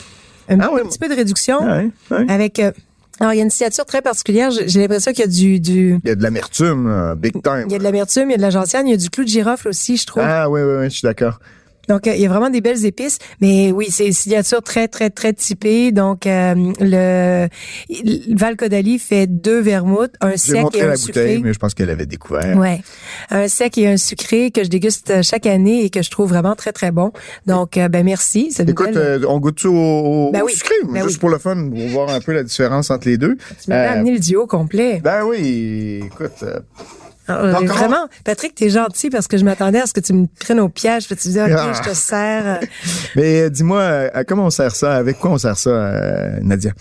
Un, 0.48 0.58
ah 0.60 0.70
petit 0.88 0.98
peu 0.98 1.08
de 1.08 1.14
réduction 1.14 1.58
ah 1.60 1.82
avec... 2.28 2.58
Euh, 2.58 2.72
Alors, 3.20 3.34
il 3.34 3.36
y 3.36 3.40
a 3.40 3.44
une 3.44 3.50
signature 3.50 3.84
très 3.84 4.00
particulière. 4.00 4.50
J'ai 4.50 4.80
l'impression 4.80 5.12
qu'il 5.12 5.20
y 5.20 5.24
a 5.24 5.30
du, 5.30 5.60
du... 5.60 6.00
Il 6.02 6.08
y 6.08 6.12
a 6.12 6.14
de 6.14 6.22
l'amertume, 6.22 7.14
big 7.18 7.34
time. 7.42 7.64
Il 7.66 7.72
y 7.72 7.74
a 7.74 7.78
de 7.78 7.84
l'amertume, 7.84 8.30
il 8.30 8.32
y 8.32 8.34
a 8.34 8.38
de 8.38 8.42
la 8.42 8.50
gentiane, 8.50 8.88
il 8.88 8.92
y 8.92 8.94
a 8.94 8.96
du 8.96 9.10
clou 9.10 9.24
de 9.24 9.28
girofle 9.28 9.68
aussi, 9.68 9.98
je 9.98 10.06
trouve. 10.06 10.22
Ah 10.26 10.48
oui, 10.48 10.62
oui, 10.62 10.74
oui, 10.78 10.84
je 10.84 10.96
suis 10.96 11.06
d'accord. 11.06 11.38
Donc, 11.90 12.06
euh, 12.06 12.14
il 12.14 12.20
y 12.20 12.26
a 12.26 12.28
vraiment 12.28 12.50
des 12.50 12.60
belles 12.60 12.86
épices. 12.86 13.18
Mais 13.40 13.72
oui, 13.72 13.88
c'est 13.90 14.06
une 14.06 14.12
signature 14.12 14.62
très, 14.62 14.86
très, 14.86 15.10
très 15.10 15.32
typée. 15.32 15.90
Donc, 15.90 16.24
euh, 16.24 16.54
le 16.78 17.48
Val 18.36 18.56
fait 19.00 19.26
deux 19.26 19.60
vermouths, 19.60 20.12
un 20.20 20.36
sec 20.36 20.66
et 20.74 20.82
un 20.82 20.86
la 20.86 20.96
sucré. 20.96 21.20
Bouteille, 21.20 21.42
mais 21.42 21.52
je 21.52 21.58
pense 21.58 21.74
qu'elle 21.74 21.90
avait 21.90 22.06
découvert. 22.06 22.56
Ouais, 22.56 22.80
un 23.30 23.48
sec 23.48 23.76
et 23.76 23.88
un 23.88 23.96
sucré 23.96 24.52
que 24.52 24.62
je 24.62 24.68
déguste 24.68 25.22
chaque 25.22 25.46
année 25.46 25.84
et 25.84 25.90
que 25.90 26.02
je 26.02 26.10
trouve 26.10 26.28
vraiment 26.28 26.54
très, 26.54 26.70
très 26.72 26.92
bon. 26.92 27.10
Donc, 27.46 27.76
euh, 27.76 27.88
ben 27.88 28.04
merci. 28.04 28.54
Écoute, 28.60 28.96
on 29.26 29.40
goûte 29.40 29.64
au, 29.64 30.30
ben 30.32 30.46
sucré, 30.46 30.74
ben 30.88 31.02
juste 31.02 31.18
pour 31.18 31.30
le 31.30 31.38
fun, 31.38 31.70
pour 31.70 31.88
voir 31.88 32.10
un 32.10 32.20
peu 32.20 32.32
la 32.32 32.44
différence 32.44 32.92
entre 32.92 33.08
les 33.08 33.18
deux. 33.18 33.36
Tu 33.64 33.70
m'as 33.70 33.90
amené 33.90 34.12
le 34.12 34.20
duo 34.20 34.46
complet. 34.46 35.00
Ben 35.02 35.24
oui, 35.24 36.02
écoute... 36.06 36.44
Ah, 37.30 37.60
vraiment, 37.64 38.08
Patrick, 38.24 38.54
t'es 38.54 38.70
gentil 38.70 39.10
parce 39.10 39.28
que 39.28 39.36
je 39.36 39.44
m'attendais 39.44 39.80
à 39.80 39.86
ce 39.86 39.92
que 39.92 40.00
tu 40.00 40.12
me 40.12 40.26
prennes 40.40 40.60
au 40.60 40.68
piège. 40.68 41.06
Tu 41.06 41.14
me 41.14 41.18
disais, 41.18 41.42
OK, 41.42 41.50
ah. 41.56 41.72
je 41.72 41.90
te 41.90 41.94
sers. 41.94 42.60
Mais 43.16 43.42
euh, 43.42 43.50
dis-moi, 43.50 43.80
euh, 43.80 44.24
comment 44.26 44.46
on 44.46 44.50
sert 44.50 44.74
ça? 44.74 44.94
Avec 44.96 45.18
quoi 45.18 45.30
on 45.30 45.38
sert 45.38 45.56
ça, 45.56 45.70
euh, 45.70 46.38
Nadia? 46.42 46.72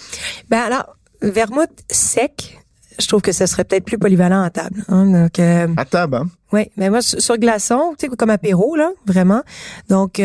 Ben 0.50 0.60
alors, 0.60 0.96
vermouth 1.22 1.70
sec, 1.90 2.60
je 3.00 3.08
trouve 3.08 3.22
que 3.22 3.32
ce 3.32 3.46
serait 3.46 3.64
peut-être 3.64 3.86
plus 3.86 3.98
polyvalent 3.98 4.42
à 4.42 4.50
table. 4.50 4.84
Hein, 4.90 5.06
donc, 5.06 5.40
à 5.40 5.86
table, 5.86 6.16
hein? 6.16 6.28
Oui, 6.52 6.72
mais 6.78 6.90
moi 6.90 7.02
sur 7.02 7.38
glaçon, 7.38 7.94
tu 7.98 8.08
sais 8.08 8.16
comme 8.16 8.32
apéro 8.32 8.76
là, 8.76 8.90
vraiment. 9.06 9.44
Donc 9.88 10.20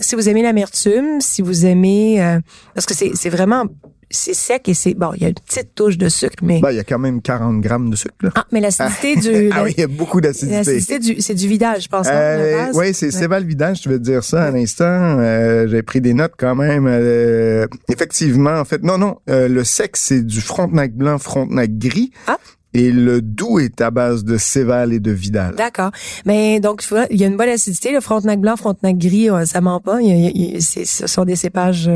si 0.00 0.14
vous 0.14 0.28
aimez 0.28 0.42
l'amertume, 0.42 1.20
si 1.20 1.42
vous 1.42 1.66
aimez 1.66 2.38
parce 2.74 2.86
que 2.86 2.94
c'est 2.94 3.28
vraiment 3.28 3.64
c'est 4.10 4.34
sec 4.34 4.68
et 4.68 4.74
c'est 4.74 4.94
bon, 4.94 5.12
il 5.14 5.22
y 5.22 5.24
a 5.26 5.28
une 5.28 5.34
petite 5.34 5.74
touche 5.74 5.98
de 5.98 6.08
sucre, 6.08 6.42
mais 6.42 6.60
ben, 6.60 6.70
il 6.70 6.76
y 6.76 6.80
a 6.80 6.84
quand 6.84 6.98
même 6.98 7.20
40 7.20 7.60
grammes 7.60 7.90
de 7.90 7.96
sucre. 7.96 8.14
Là. 8.22 8.30
Ah, 8.34 8.44
mais 8.52 8.60
l'acidité 8.60 9.16
du 9.16 9.50
ah 9.54 9.64
oui, 9.64 9.74
il 9.76 9.80
y 9.80 9.84
a 9.84 9.86
beaucoup 9.86 10.20
d'acidité. 10.20 10.56
L'acidité 10.56 10.98
du 10.98 11.20
c'est 11.20 11.34
du 11.34 11.46
vidage, 11.46 11.84
je 11.84 11.88
pense. 11.88 12.06
Hein, 12.08 12.12
euh, 12.12 12.72
oui, 12.74 12.94
c'est 12.94 13.28
pas 13.28 13.40
le 13.40 13.46
vidage, 13.46 13.82
je 13.82 13.88
vais 13.88 13.98
te 13.98 14.02
dire 14.02 14.24
ça 14.24 14.44
à 14.44 14.50
l'instant. 14.50 14.84
Euh, 14.84 15.68
j'ai 15.68 15.82
pris 15.82 16.00
des 16.00 16.14
notes 16.14 16.34
quand 16.38 16.54
même. 16.54 16.86
Euh, 16.86 17.66
effectivement, 17.88 18.58
en 18.58 18.64
fait, 18.64 18.82
non, 18.82 18.98
non, 18.98 19.18
euh, 19.28 19.48
le 19.48 19.64
sec 19.64 19.96
c'est 19.96 20.22
du 20.22 20.40
Frontenac 20.40 20.94
blanc, 20.94 21.18
Frontenac 21.18 21.76
gris. 21.78 22.10
Ah. 22.26 22.38
Et 22.74 22.92
le 22.92 23.22
doux 23.22 23.58
est 23.58 23.80
à 23.80 23.90
base 23.90 24.24
de 24.24 24.36
Céval 24.36 24.92
et 24.92 25.00
de 25.00 25.10
Vidal. 25.10 25.54
D'accord. 25.54 25.90
Mais 26.26 26.60
donc, 26.60 26.84
il 27.10 27.18
y 27.18 27.24
a 27.24 27.26
une 27.26 27.36
bonne 27.36 27.48
acidité. 27.48 27.92
Le 27.92 28.00
Frontenac 28.00 28.40
blanc, 28.40 28.56
Frontenac 28.56 28.98
gris, 28.98 29.30
ça 29.46 29.62
ment 29.62 29.80
pas. 29.80 30.02
Il 30.02 30.62
ce 30.62 31.06
sont 31.06 31.24
des 31.24 31.34
cépages 31.34 31.90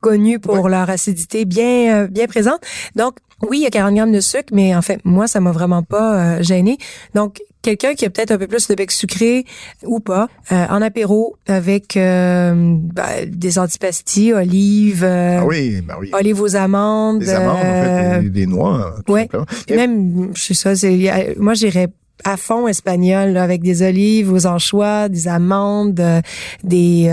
connus 0.00 0.38
pour 0.38 0.68
leur 0.68 0.90
acidité 0.90 1.44
bien 1.44 2.04
euh, 2.04 2.06
bien 2.06 2.26
présente. 2.26 2.60
Donc 2.94 3.16
oui, 3.42 3.58
il 3.58 3.62
y 3.64 3.66
a 3.66 3.70
40 3.70 3.94
grammes 3.94 4.12
de 4.12 4.20
sucre, 4.20 4.48
mais 4.52 4.74
en 4.74 4.80
fait, 4.80 5.00
moi, 5.04 5.26
ça 5.26 5.40
m'a 5.40 5.52
vraiment 5.52 5.82
pas 5.82 6.38
euh, 6.38 6.42
gêné. 6.42 6.78
Donc, 7.14 7.42
quelqu'un 7.60 7.94
qui 7.94 8.06
a 8.06 8.10
peut-être 8.10 8.30
un 8.30 8.38
peu 8.38 8.46
plus 8.46 8.66
de 8.68 8.74
bec 8.74 8.90
sucré 8.90 9.44
ou 9.84 10.00
pas, 10.00 10.28
euh, 10.52 10.64
en 10.70 10.80
apéro 10.80 11.36
avec 11.46 11.98
euh, 11.98 12.54
ben, 12.56 13.26
des 13.28 13.58
antipastilles, 13.58 14.32
olives, 14.32 15.04
ah 15.04 15.44
oui, 15.44 15.82
ben 15.82 15.96
oui. 16.00 16.10
olives 16.14 16.40
aux 16.40 16.56
amandes, 16.56 17.18
des 17.18 17.30
amandes, 17.30 17.58
en 17.58 18.22
fait, 18.22 18.30
des, 18.30 18.46
noix. 18.46 18.94
ouais. 19.08 19.28
même, 19.68 20.30
je 20.34 20.42
sais 20.42 20.54
ça, 20.54 20.74
c'est, 20.74 21.34
moi, 21.38 21.52
j'irais 21.52 21.88
à 22.24 22.38
fond 22.38 22.66
espagnol 22.66 23.36
avec 23.36 23.60
des 23.60 23.82
olives 23.82 24.32
aux 24.32 24.46
anchois, 24.46 25.10
des 25.10 25.28
amandes, 25.28 26.00
des 26.64 27.10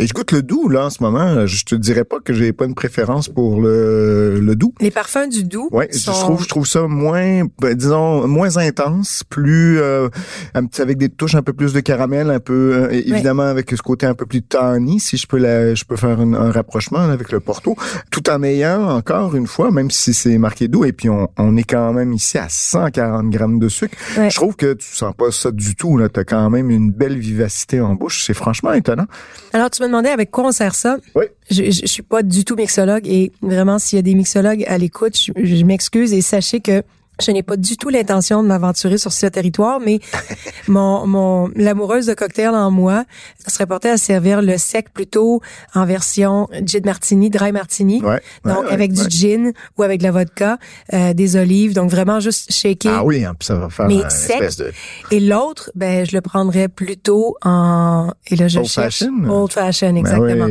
et 0.00 0.06
je 0.06 0.14
goûte 0.14 0.32
le 0.32 0.42
doux, 0.42 0.70
là, 0.70 0.86
en 0.86 0.90
ce 0.90 1.02
moment. 1.02 1.46
Je 1.46 1.62
te 1.64 1.74
dirais 1.74 2.04
pas 2.04 2.20
que 2.20 2.32
j'ai 2.32 2.54
pas 2.54 2.64
une 2.64 2.74
préférence 2.74 3.28
pour 3.28 3.60
le, 3.60 4.40
le 4.40 4.56
doux. 4.56 4.72
Les 4.80 4.90
parfums 4.90 5.28
du 5.30 5.44
doux. 5.44 5.68
Oui, 5.72 5.84
je 5.92 6.04
trouve, 6.06 6.42
je 6.42 6.48
trouve 6.48 6.66
ça 6.66 6.86
moins, 6.88 7.42
ben, 7.60 7.74
disons, 7.74 8.26
moins 8.26 8.56
intense, 8.56 9.24
plus, 9.28 9.78
euh, 9.78 10.08
avec 10.54 10.96
des 10.96 11.10
touches 11.10 11.34
un 11.34 11.42
peu 11.42 11.52
plus 11.52 11.74
de 11.74 11.80
caramel, 11.80 12.30
un 12.30 12.40
peu, 12.40 12.72
euh, 12.74 12.90
évidemment, 12.90 13.42
avec 13.42 13.70
ce 13.70 13.82
côté 13.82 14.06
un 14.06 14.14
peu 14.14 14.24
plus 14.24 14.40
tanny, 14.40 15.00
si 15.00 15.18
je 15.18 15.26
peux 15.26 15.36
la, 15.36 15.74
je 15.74 15.84
peux 15.84 15.96
faire 15.96 16.18
un, 16.18 16.50
rapprochement 16.50 17.00
avec 17.00 17.30
le 17.30 17.40
Porto, 17.40 17.76
tout 18.10 18.30
en 18.30 18.42
ayant, 18.42 18.88
encore 18.88 19.36
une 19.36 19.46
fois, 19.46 19.70
même 19.70 19.90
si 19.90 20.14
c'est 20.14 20.38
marqué 20.38 20.66
doux, 20.68 20.86
et 20.86 20.92
puis 20.92 21.10
on, 21.10 21.28
on 21.36 21.58
est 21.58 21.64
quand 21.64 21.92
même 21.92 22.14
ici 22.14 22.38
à 22.38 22.46
140 22.48 23.28
grammes 23.28 23.58
de 23.58 23.68
sucre. 23.68 23.98
Je 24.16 24.34
trouve 24.34 24.56
que 24.56 24.72
tu 24.72 24.86
sens 24.86 25.14
pas 25.14 25.30
ça 25.30 25.50
du 25.50 25.76
tout, 25.76 25.98
là. 25.98 26.08
T'as 26.08 26.24
quand 26.24 26.48
même 26.48 26.70
une 26.70 26.90
belle 26.90 27.18
vivacité 27.18 27.82
en 27.82 27.94
bouche. 27.94 28.24
C'est 28.24 28.34
franchement 28.34 28.72
étonnant. 28.72 29.06
Alors, 29.52 29.68
tu 29.68 29.82
me 29.82 29.89
demandais 29.90 30.10
avec 30.10 30.30
quoi 30.30 30.46
on 30.46 30.52
sert 30.52 30.74
ça. 30.74 30.98
Oui. 31.14 31.24
Je, 31.50 31.64
je, 31.64 31.86
suis 31.86 32.02
pas 32.02 32.22
du 32.22 32.44
tout 32.44 32.56
mixologue 32.56 33.06
et 33.06 33.32
vraiment, 33.42 33.78
s'il 33.78 33.96
y 33.96 33.98
a 33.98 34.02
des 34.02 34.14
mixologues 34.14 34.64
à 34.66 34.78
l'écoute, 34.78 35.16
je 35.16 35.64
m'excuse 35.64 36.12
et 36.12 36.20
sachez 36.20 36.60
que 36.60 36.82
je 37.20 37.30
n'ai 37.30 37.42
pas 37.42 37.56
du 37.56 37.76
tout 37.76 37.88
l'intention 37.88 38.42
de 38.42 38.48
m'aventurer 38.48 38.98
sur 38.98 39.12
ce 39.12 39.26
territoire, 39.26 39.80
mais 39.80 40.00
mon, 40.68 41.06
mon 41.06 41.50
l'amoureuse 41.54 42.06
de 42.06 42.14
cocktail 42.14 42.50
en 42.50 42.70
moi 42.70 43.04
serait 43.46 43.66
portée 43.66 43.90
à 43.90 43.96
servir 43.96 44.42
le 44.42 44.58
sec 44.58 44.92
plutôt 44.92 45.40
en 45.74 45.84
version 45.86 46.48
gin 46.64 46.84
martini, 46.84 47.30
dry 47.30 47.52
martini. 47.52 48.02
donc 48.44 48.64
avec 48.70 48.92
du 48.92 49.08
gin 49.08 49.52
ou 49.76 49.82
avec 49.82 50.00
de 50.00 50.04
la 50.04 50.12
vodka, 50.12 50.58
euh, 50.92 51.14
des 51.14 51.36
olives, 51.36 51.74
donc 51.74 51.90
vraiment 51.90 52.20
juste 52.20 52.52
shaker. 52.52 52.92
Ah 52.98 53.04
oui, 53.04 53.24
hein, 53.24 53.34
ça 53.40 53.56
va 53.56 53.70
faire 53.70 53.86
mais 53.86 54.08
sec. 54.08 54.40
De... 54.58 54.72
Et 55.10 55.20
l'autre, 55.20 55.70
ben 55.74 56.06
je 56.06 56.14
le 56.14 56.20
prendrais 56.20 56.68
plutôt 56.68 57.36
en 57.42 58.12
et 58.26 58.36
là 58.36 58.48
je 58.48 58.58
old 58.58 58.68
fashion? 58.68 59.12
Old 59.28 59.52
fashion, 59.52 59.92
ben 59.92 59.98
exactement. 59.98 60.48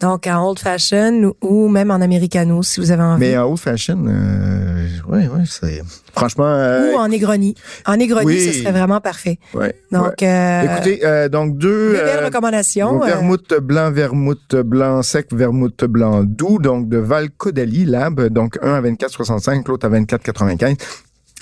Donc 0.00 0.26
en 0.26 0.48
old 0.48 0.58
fashion 0.58 1.32
ou, 1.42 1.68
même 1.68 1.90
en 1.90 2.00
americano 2.00 2.62
si 2.62 2.80
vous 2.80 2.90
avez 2.90 3.02
envie. 3.02 3.20
Mais 3.20 3.36
en 3.38 3.50
old 3.50 3.58
fashion, 3.58 4.04
euh, 4.06 4.88
oui, 5.08 5.22
oui, 5.32 5.42
c'est 5.46 5.82
Franchement. 6.12 6.46
Euh, 6.46 6.92
Ou 6.92 6.96
en 6.96 7.08
Négroni. 7.08 7.54
En 7.84 7.96
Négroni, 7.96 8.40
ce 8.40 8.52
serait 8.52 8.72
vraiment 8.72 9.00
parfait. 9.00 9.38
Ouais. 9.54 9.74
Donc, 9.92 10.22
euh, 10.22 10.62
écoutez, 10.62 11.04
euh, 11.04 11.28
donc 11.28 11.58
deux. 11.58 11.92
Deux 11.92 12.04
belles 12.04 12.24
recommandations. 12.24 13.00
Vermouth 13.00 13.54
blanc, 13.60 13.90
vermouth 13.90 14.56
blanc 14.56 15.02
sec, 15.02 15.28
vermouth 15.32 15.84
blanc 15.84 16.24
doux, 16.24 16.58
donc 16.58 16.88
de 16.88 16.98
Val 16.98 17.28
Lab, 17.86 18.28
donc 18.28 18.58
un 18.62 18.74
à 18.74 18.80
24,65, 18.80 19.68
l'autre 19.68 19.86
à 19.86 19.90
24,95. 19.90 20.76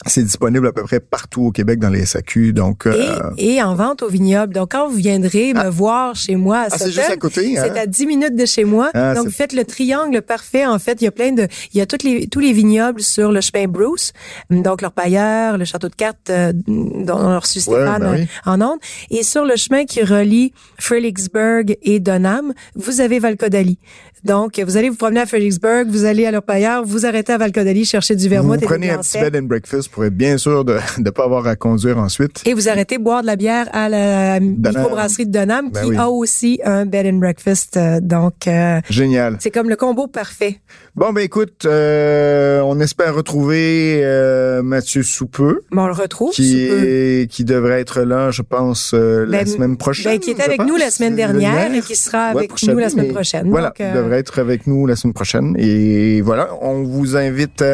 C'est 0.07 0.23
disponible 0.23 0.67
à 0.67 0.73
peu 0.73 0.83
près 0.83 1.01
partout 1.01 1.47
au 1.47 1.51
Québec 1.51 1.79
dans 1.79 1.89
les 1.89 2.05
SAQ. 2.05 2.53
Donc, 2.53 2.87
euh, 2.87 3.31
et, 3.39 3.63
en 3.63 3.75
vente 3.75 4.03
au 4.03 4.09
vignoble. 4.09 4.53
Donc, 4.53 4.73
quand 4.73 4.89
vous 4.89 4.97
viendrez 4.97 5.55
me 5.55 5.61
ah. 5.61 5.71
voir 5.71 6.15
chez 6.15 6.37
moi 6.37 6.59
à 6.59 6.67
ah, 6.71 6.79
c'est 6.79 6.91
juste 6.91 7.11
à 7.11 7.17
côté. 7.17 7.59
Hein? 7.59 7.63
C'est 7.65 7.79
à 7.79 7.87
10 7.87 8.07
minutes 8.07 8.37
de 8.37 8.45
chez 8.45 8.65
moi. 8.65 8.91
Ah, 8.95 9.15
donc, 9.15 9.27
vous 9.27 9.33
faites 9.33 9.53
le 9.53 9.65
triangle 9.65 10.21
parfait. 10.23 10.67
En 10.67 10.79
fait, 10.79 11.01
il 11.01 11.05
y 11.05 11.09
a 11.09 11.11
plein 11.11 11.33
de, 11.33 11.49
il 11.73 11.79
y 11.79 11.81
a 11.81 11.87
toutes 11.87 12.03
les, 12.03 12.27
tous 12.27 12.41
les 12.41 12.53
vignobles 12.53 13.01
sur 13.01 13.33
le 13.33 13.41
chemin 13.41 13.67
Bruce. 13.67 14.13
Donc, 14.51 14.83
leur 14.83 14.93
pailleur, 14.93 15.57
le 15.57 15.65
château 15.65 15.89
de 15.89 15.95
cartes, 15.95 16.31
euh, 16.31 16.53
dont 16.55 17.17
on 17.17 17.31
leur 17.31 17.47
Stéphane 17.47 18.01
ben 18.01 18.15
euh, 18.15 18.25
en 18.51 18.61
onde. 18.61 18.79
Et 19.11 19.23
sur 19.23 19.45
le 19.45 19.57
chemin 19.57 19.85
qui 19.85 20.03
relie 20.03 20.53
Fredericksburg 20.79 21.77
et 21.83 22.01
Donham, 22.01 22.53
vous 22.75 23.01
avez 23.01 23.19
Valcodali. 23.19 23.79
Donc, 24.25 24.59
vous 24.59 24.77
allez 24.79 24.89
vous 24.89 24.97
promener 24.97 25.21
à 25.21 25.27
Fredericksburg, 25.27 25.87
vous 25.89 26.07
allez 26.07 26.25
à 26.25 26.31
leur 26.31 26.43
pailleur, 26.43 26.83
vous 26.85 27.05
arrêtez 27.05 27.33
à 27.33 27.39
Valcodali 27.39 27.85
chercher 27.85 28.17
du 28.17 28.29
vermouth. 28.29 28.61
Vous 28.61 28.67
prenez 28.67 28.91
un 28.91 28.99
petit 28.99 29.19
bed 29.19 29.37
and 29.37 29.43
breakfast 29.43 29.91
pour 29.91 30.05
être 30.05 30.17
bien 30.17 30.39
sûr 30.39 30.65
de 30.65 30.79
ne 30.99 31.11
pas 31.11 31.25
avoir 31.25 31.47
à 31.47 31.57
conduire 31.57 31.99
ensuite. 31.99 32.43
Et 32.47 32.55
vous 32.55 32.69
arrêtez 32.69 32.97
boire 32.97 33.21
de 33.21 33.27
la 33.27 33.37
bière 33.37 33.69
à 33.73 33.89
la 33.89 34.41
microbrasserie 34.41 35.27
de 35.27 35.33
Donham 35.33 35.71
ben 35.71 35.91
qui 35.91 35.97
a 35.97 36.09
aussi 36.09 36.61
un 36.65 36.87
bed 36.87 37.07
and 37.07 37.19
breakfast. 37.19 37.77
Euh, 37.77 38.01
donc, 38.01 38.47
euh, 38.47 38.81
génial. 38.89 39.37
C'est 39.41 39.51
comme 39.51 39.69
le 39.69 39.77
combo 39.77 40.07
parfait. 40.07 40.61
Bon, 40.97 41.13
ben 41.13 41.23
écoute, 41.23 41.65
euh, 41.67 42.61
on 42.61 42.79
espère 42.79 43.17
retrouver 43.17 44.01
euh, 44.05 44.63
Mathieu 44.63 45.03
Soupeux. 45.03 45.65
Bon, 45.73 45.83
on 45.83 45.87
le 45.89 45.93
retrouve. 45.93 46.31
Qui, 46.31 46.69
est, 46.69 47.29
qui 47.29 47.43
devrait 47.43 47.81
être 47.81 48.03
là, 48.03 48.31
je 48.31 48.43
pense, 48.43 48.93
euh, 48.95 49.27
la 49.27 49.39
ben, 49.39 49.47
semaine 49.47 49.77
prochaine. 49.77 50.13
Ben, 50.13 50.21
qui 50.21 50.31
était 50.31 50.45
avec 50.45 50.61
nous 50.61 50.77
la 50.77 50.93
semaine 50.93 51.17
dernière 51.17 51.75
et 51.75 51.81
qui 51.81 51.97
sera 51.97 52.27
avec 52.27 52.53
nous 52.63 52.79
la 52.79 52.91
semaine 52.91 53.13
prochaine. 53.13 53.51
Voilà, 53.51 53.75
il 53.81 53.93
devrait 53.93 54.21
être 54.21 54.39
avec 54.39 54.69
nous 54.69 54.87
la 54.87 54.95
semaine 54.95 55.15
prochaine. 55.15 55.57
Et 55.59 56.21
voilà, 56.21 56.51
on 56.61 56.85
vous 56.85 57.17
invite 57.17 57.65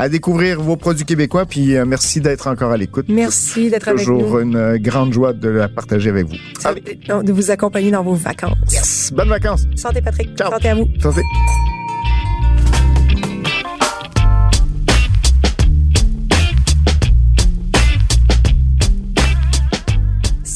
à 0.00 0.08
découvrir 0.08 0.60
vos 0.60 0.74
produits 0.76 1.04
québécois. 1.04 1.46
Puis 1.46 1.76
merci 1.86 2.20
d'être 2.20 2.48
encore 2.48 2.72
à 2.72 2.76
l'écoute. 2.76 3.06
Merci 3.08 3.70
d'être 3.70 3.86
avec 3.86 4.04
nous. 4.04 4.18
Toujours 4.18 4.40
une 4.40 4.78
grande 4.78 5.12
joie 5.12 5.32
de 5.32 5.48
la 5.48 5.68
partager 5.68 6.10
avec 6.10 6.26
vous. 6.26 7.22
De 7.22 7.32
vous 7.32 7.52
accompagner 7.52 7.92
dans 7.92 8.02
vos 8.02 8.14
vacances. 8.14 8.56
Yes! 8.72 9.12
Bonnes 9.14 9.28
vacances! 9.28 9.64
Santé, 9.76 10.02
Patrick. 10.02 10.36
Ciao. 10.36 10.50
Santé 10.50 10.70
à 10.70 10.74
vous. 10.74 10.88
Santé. 11.00 11.22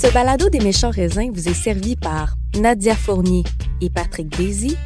Ce 0.01 0.07
balado 0.13 0.49
des 0.49 0.61
méchants 0.61 0.93
raisins 0.93 1.33
vous 1.33 1.49
est 1.49 1.61
servi 1.61 1.97
par 1.97 2.37
Nadia 2.55 2.95
Fournier 2.95 3.43
et 3.81 3.91
Patrick 3.91 4.29
Daisy. 4.29 4.77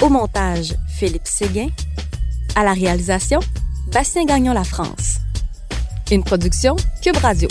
Au 0.00 0.08
montage, 0.08 0.76
Philippe 0.96 1.26
Séguin. 1.26 1.66
À 2.54 2.62
la 2.62 2.72
réalisation, 2.72 3.40
Bastien 3.90 4.24
Gagnon 4.24 4.52
La 4.52 4.62
France. 4.62 5.16
Une 6.12 6.22
production 6.22 6.76
Cube 7.02 7.16
Radio. 7.16 7.48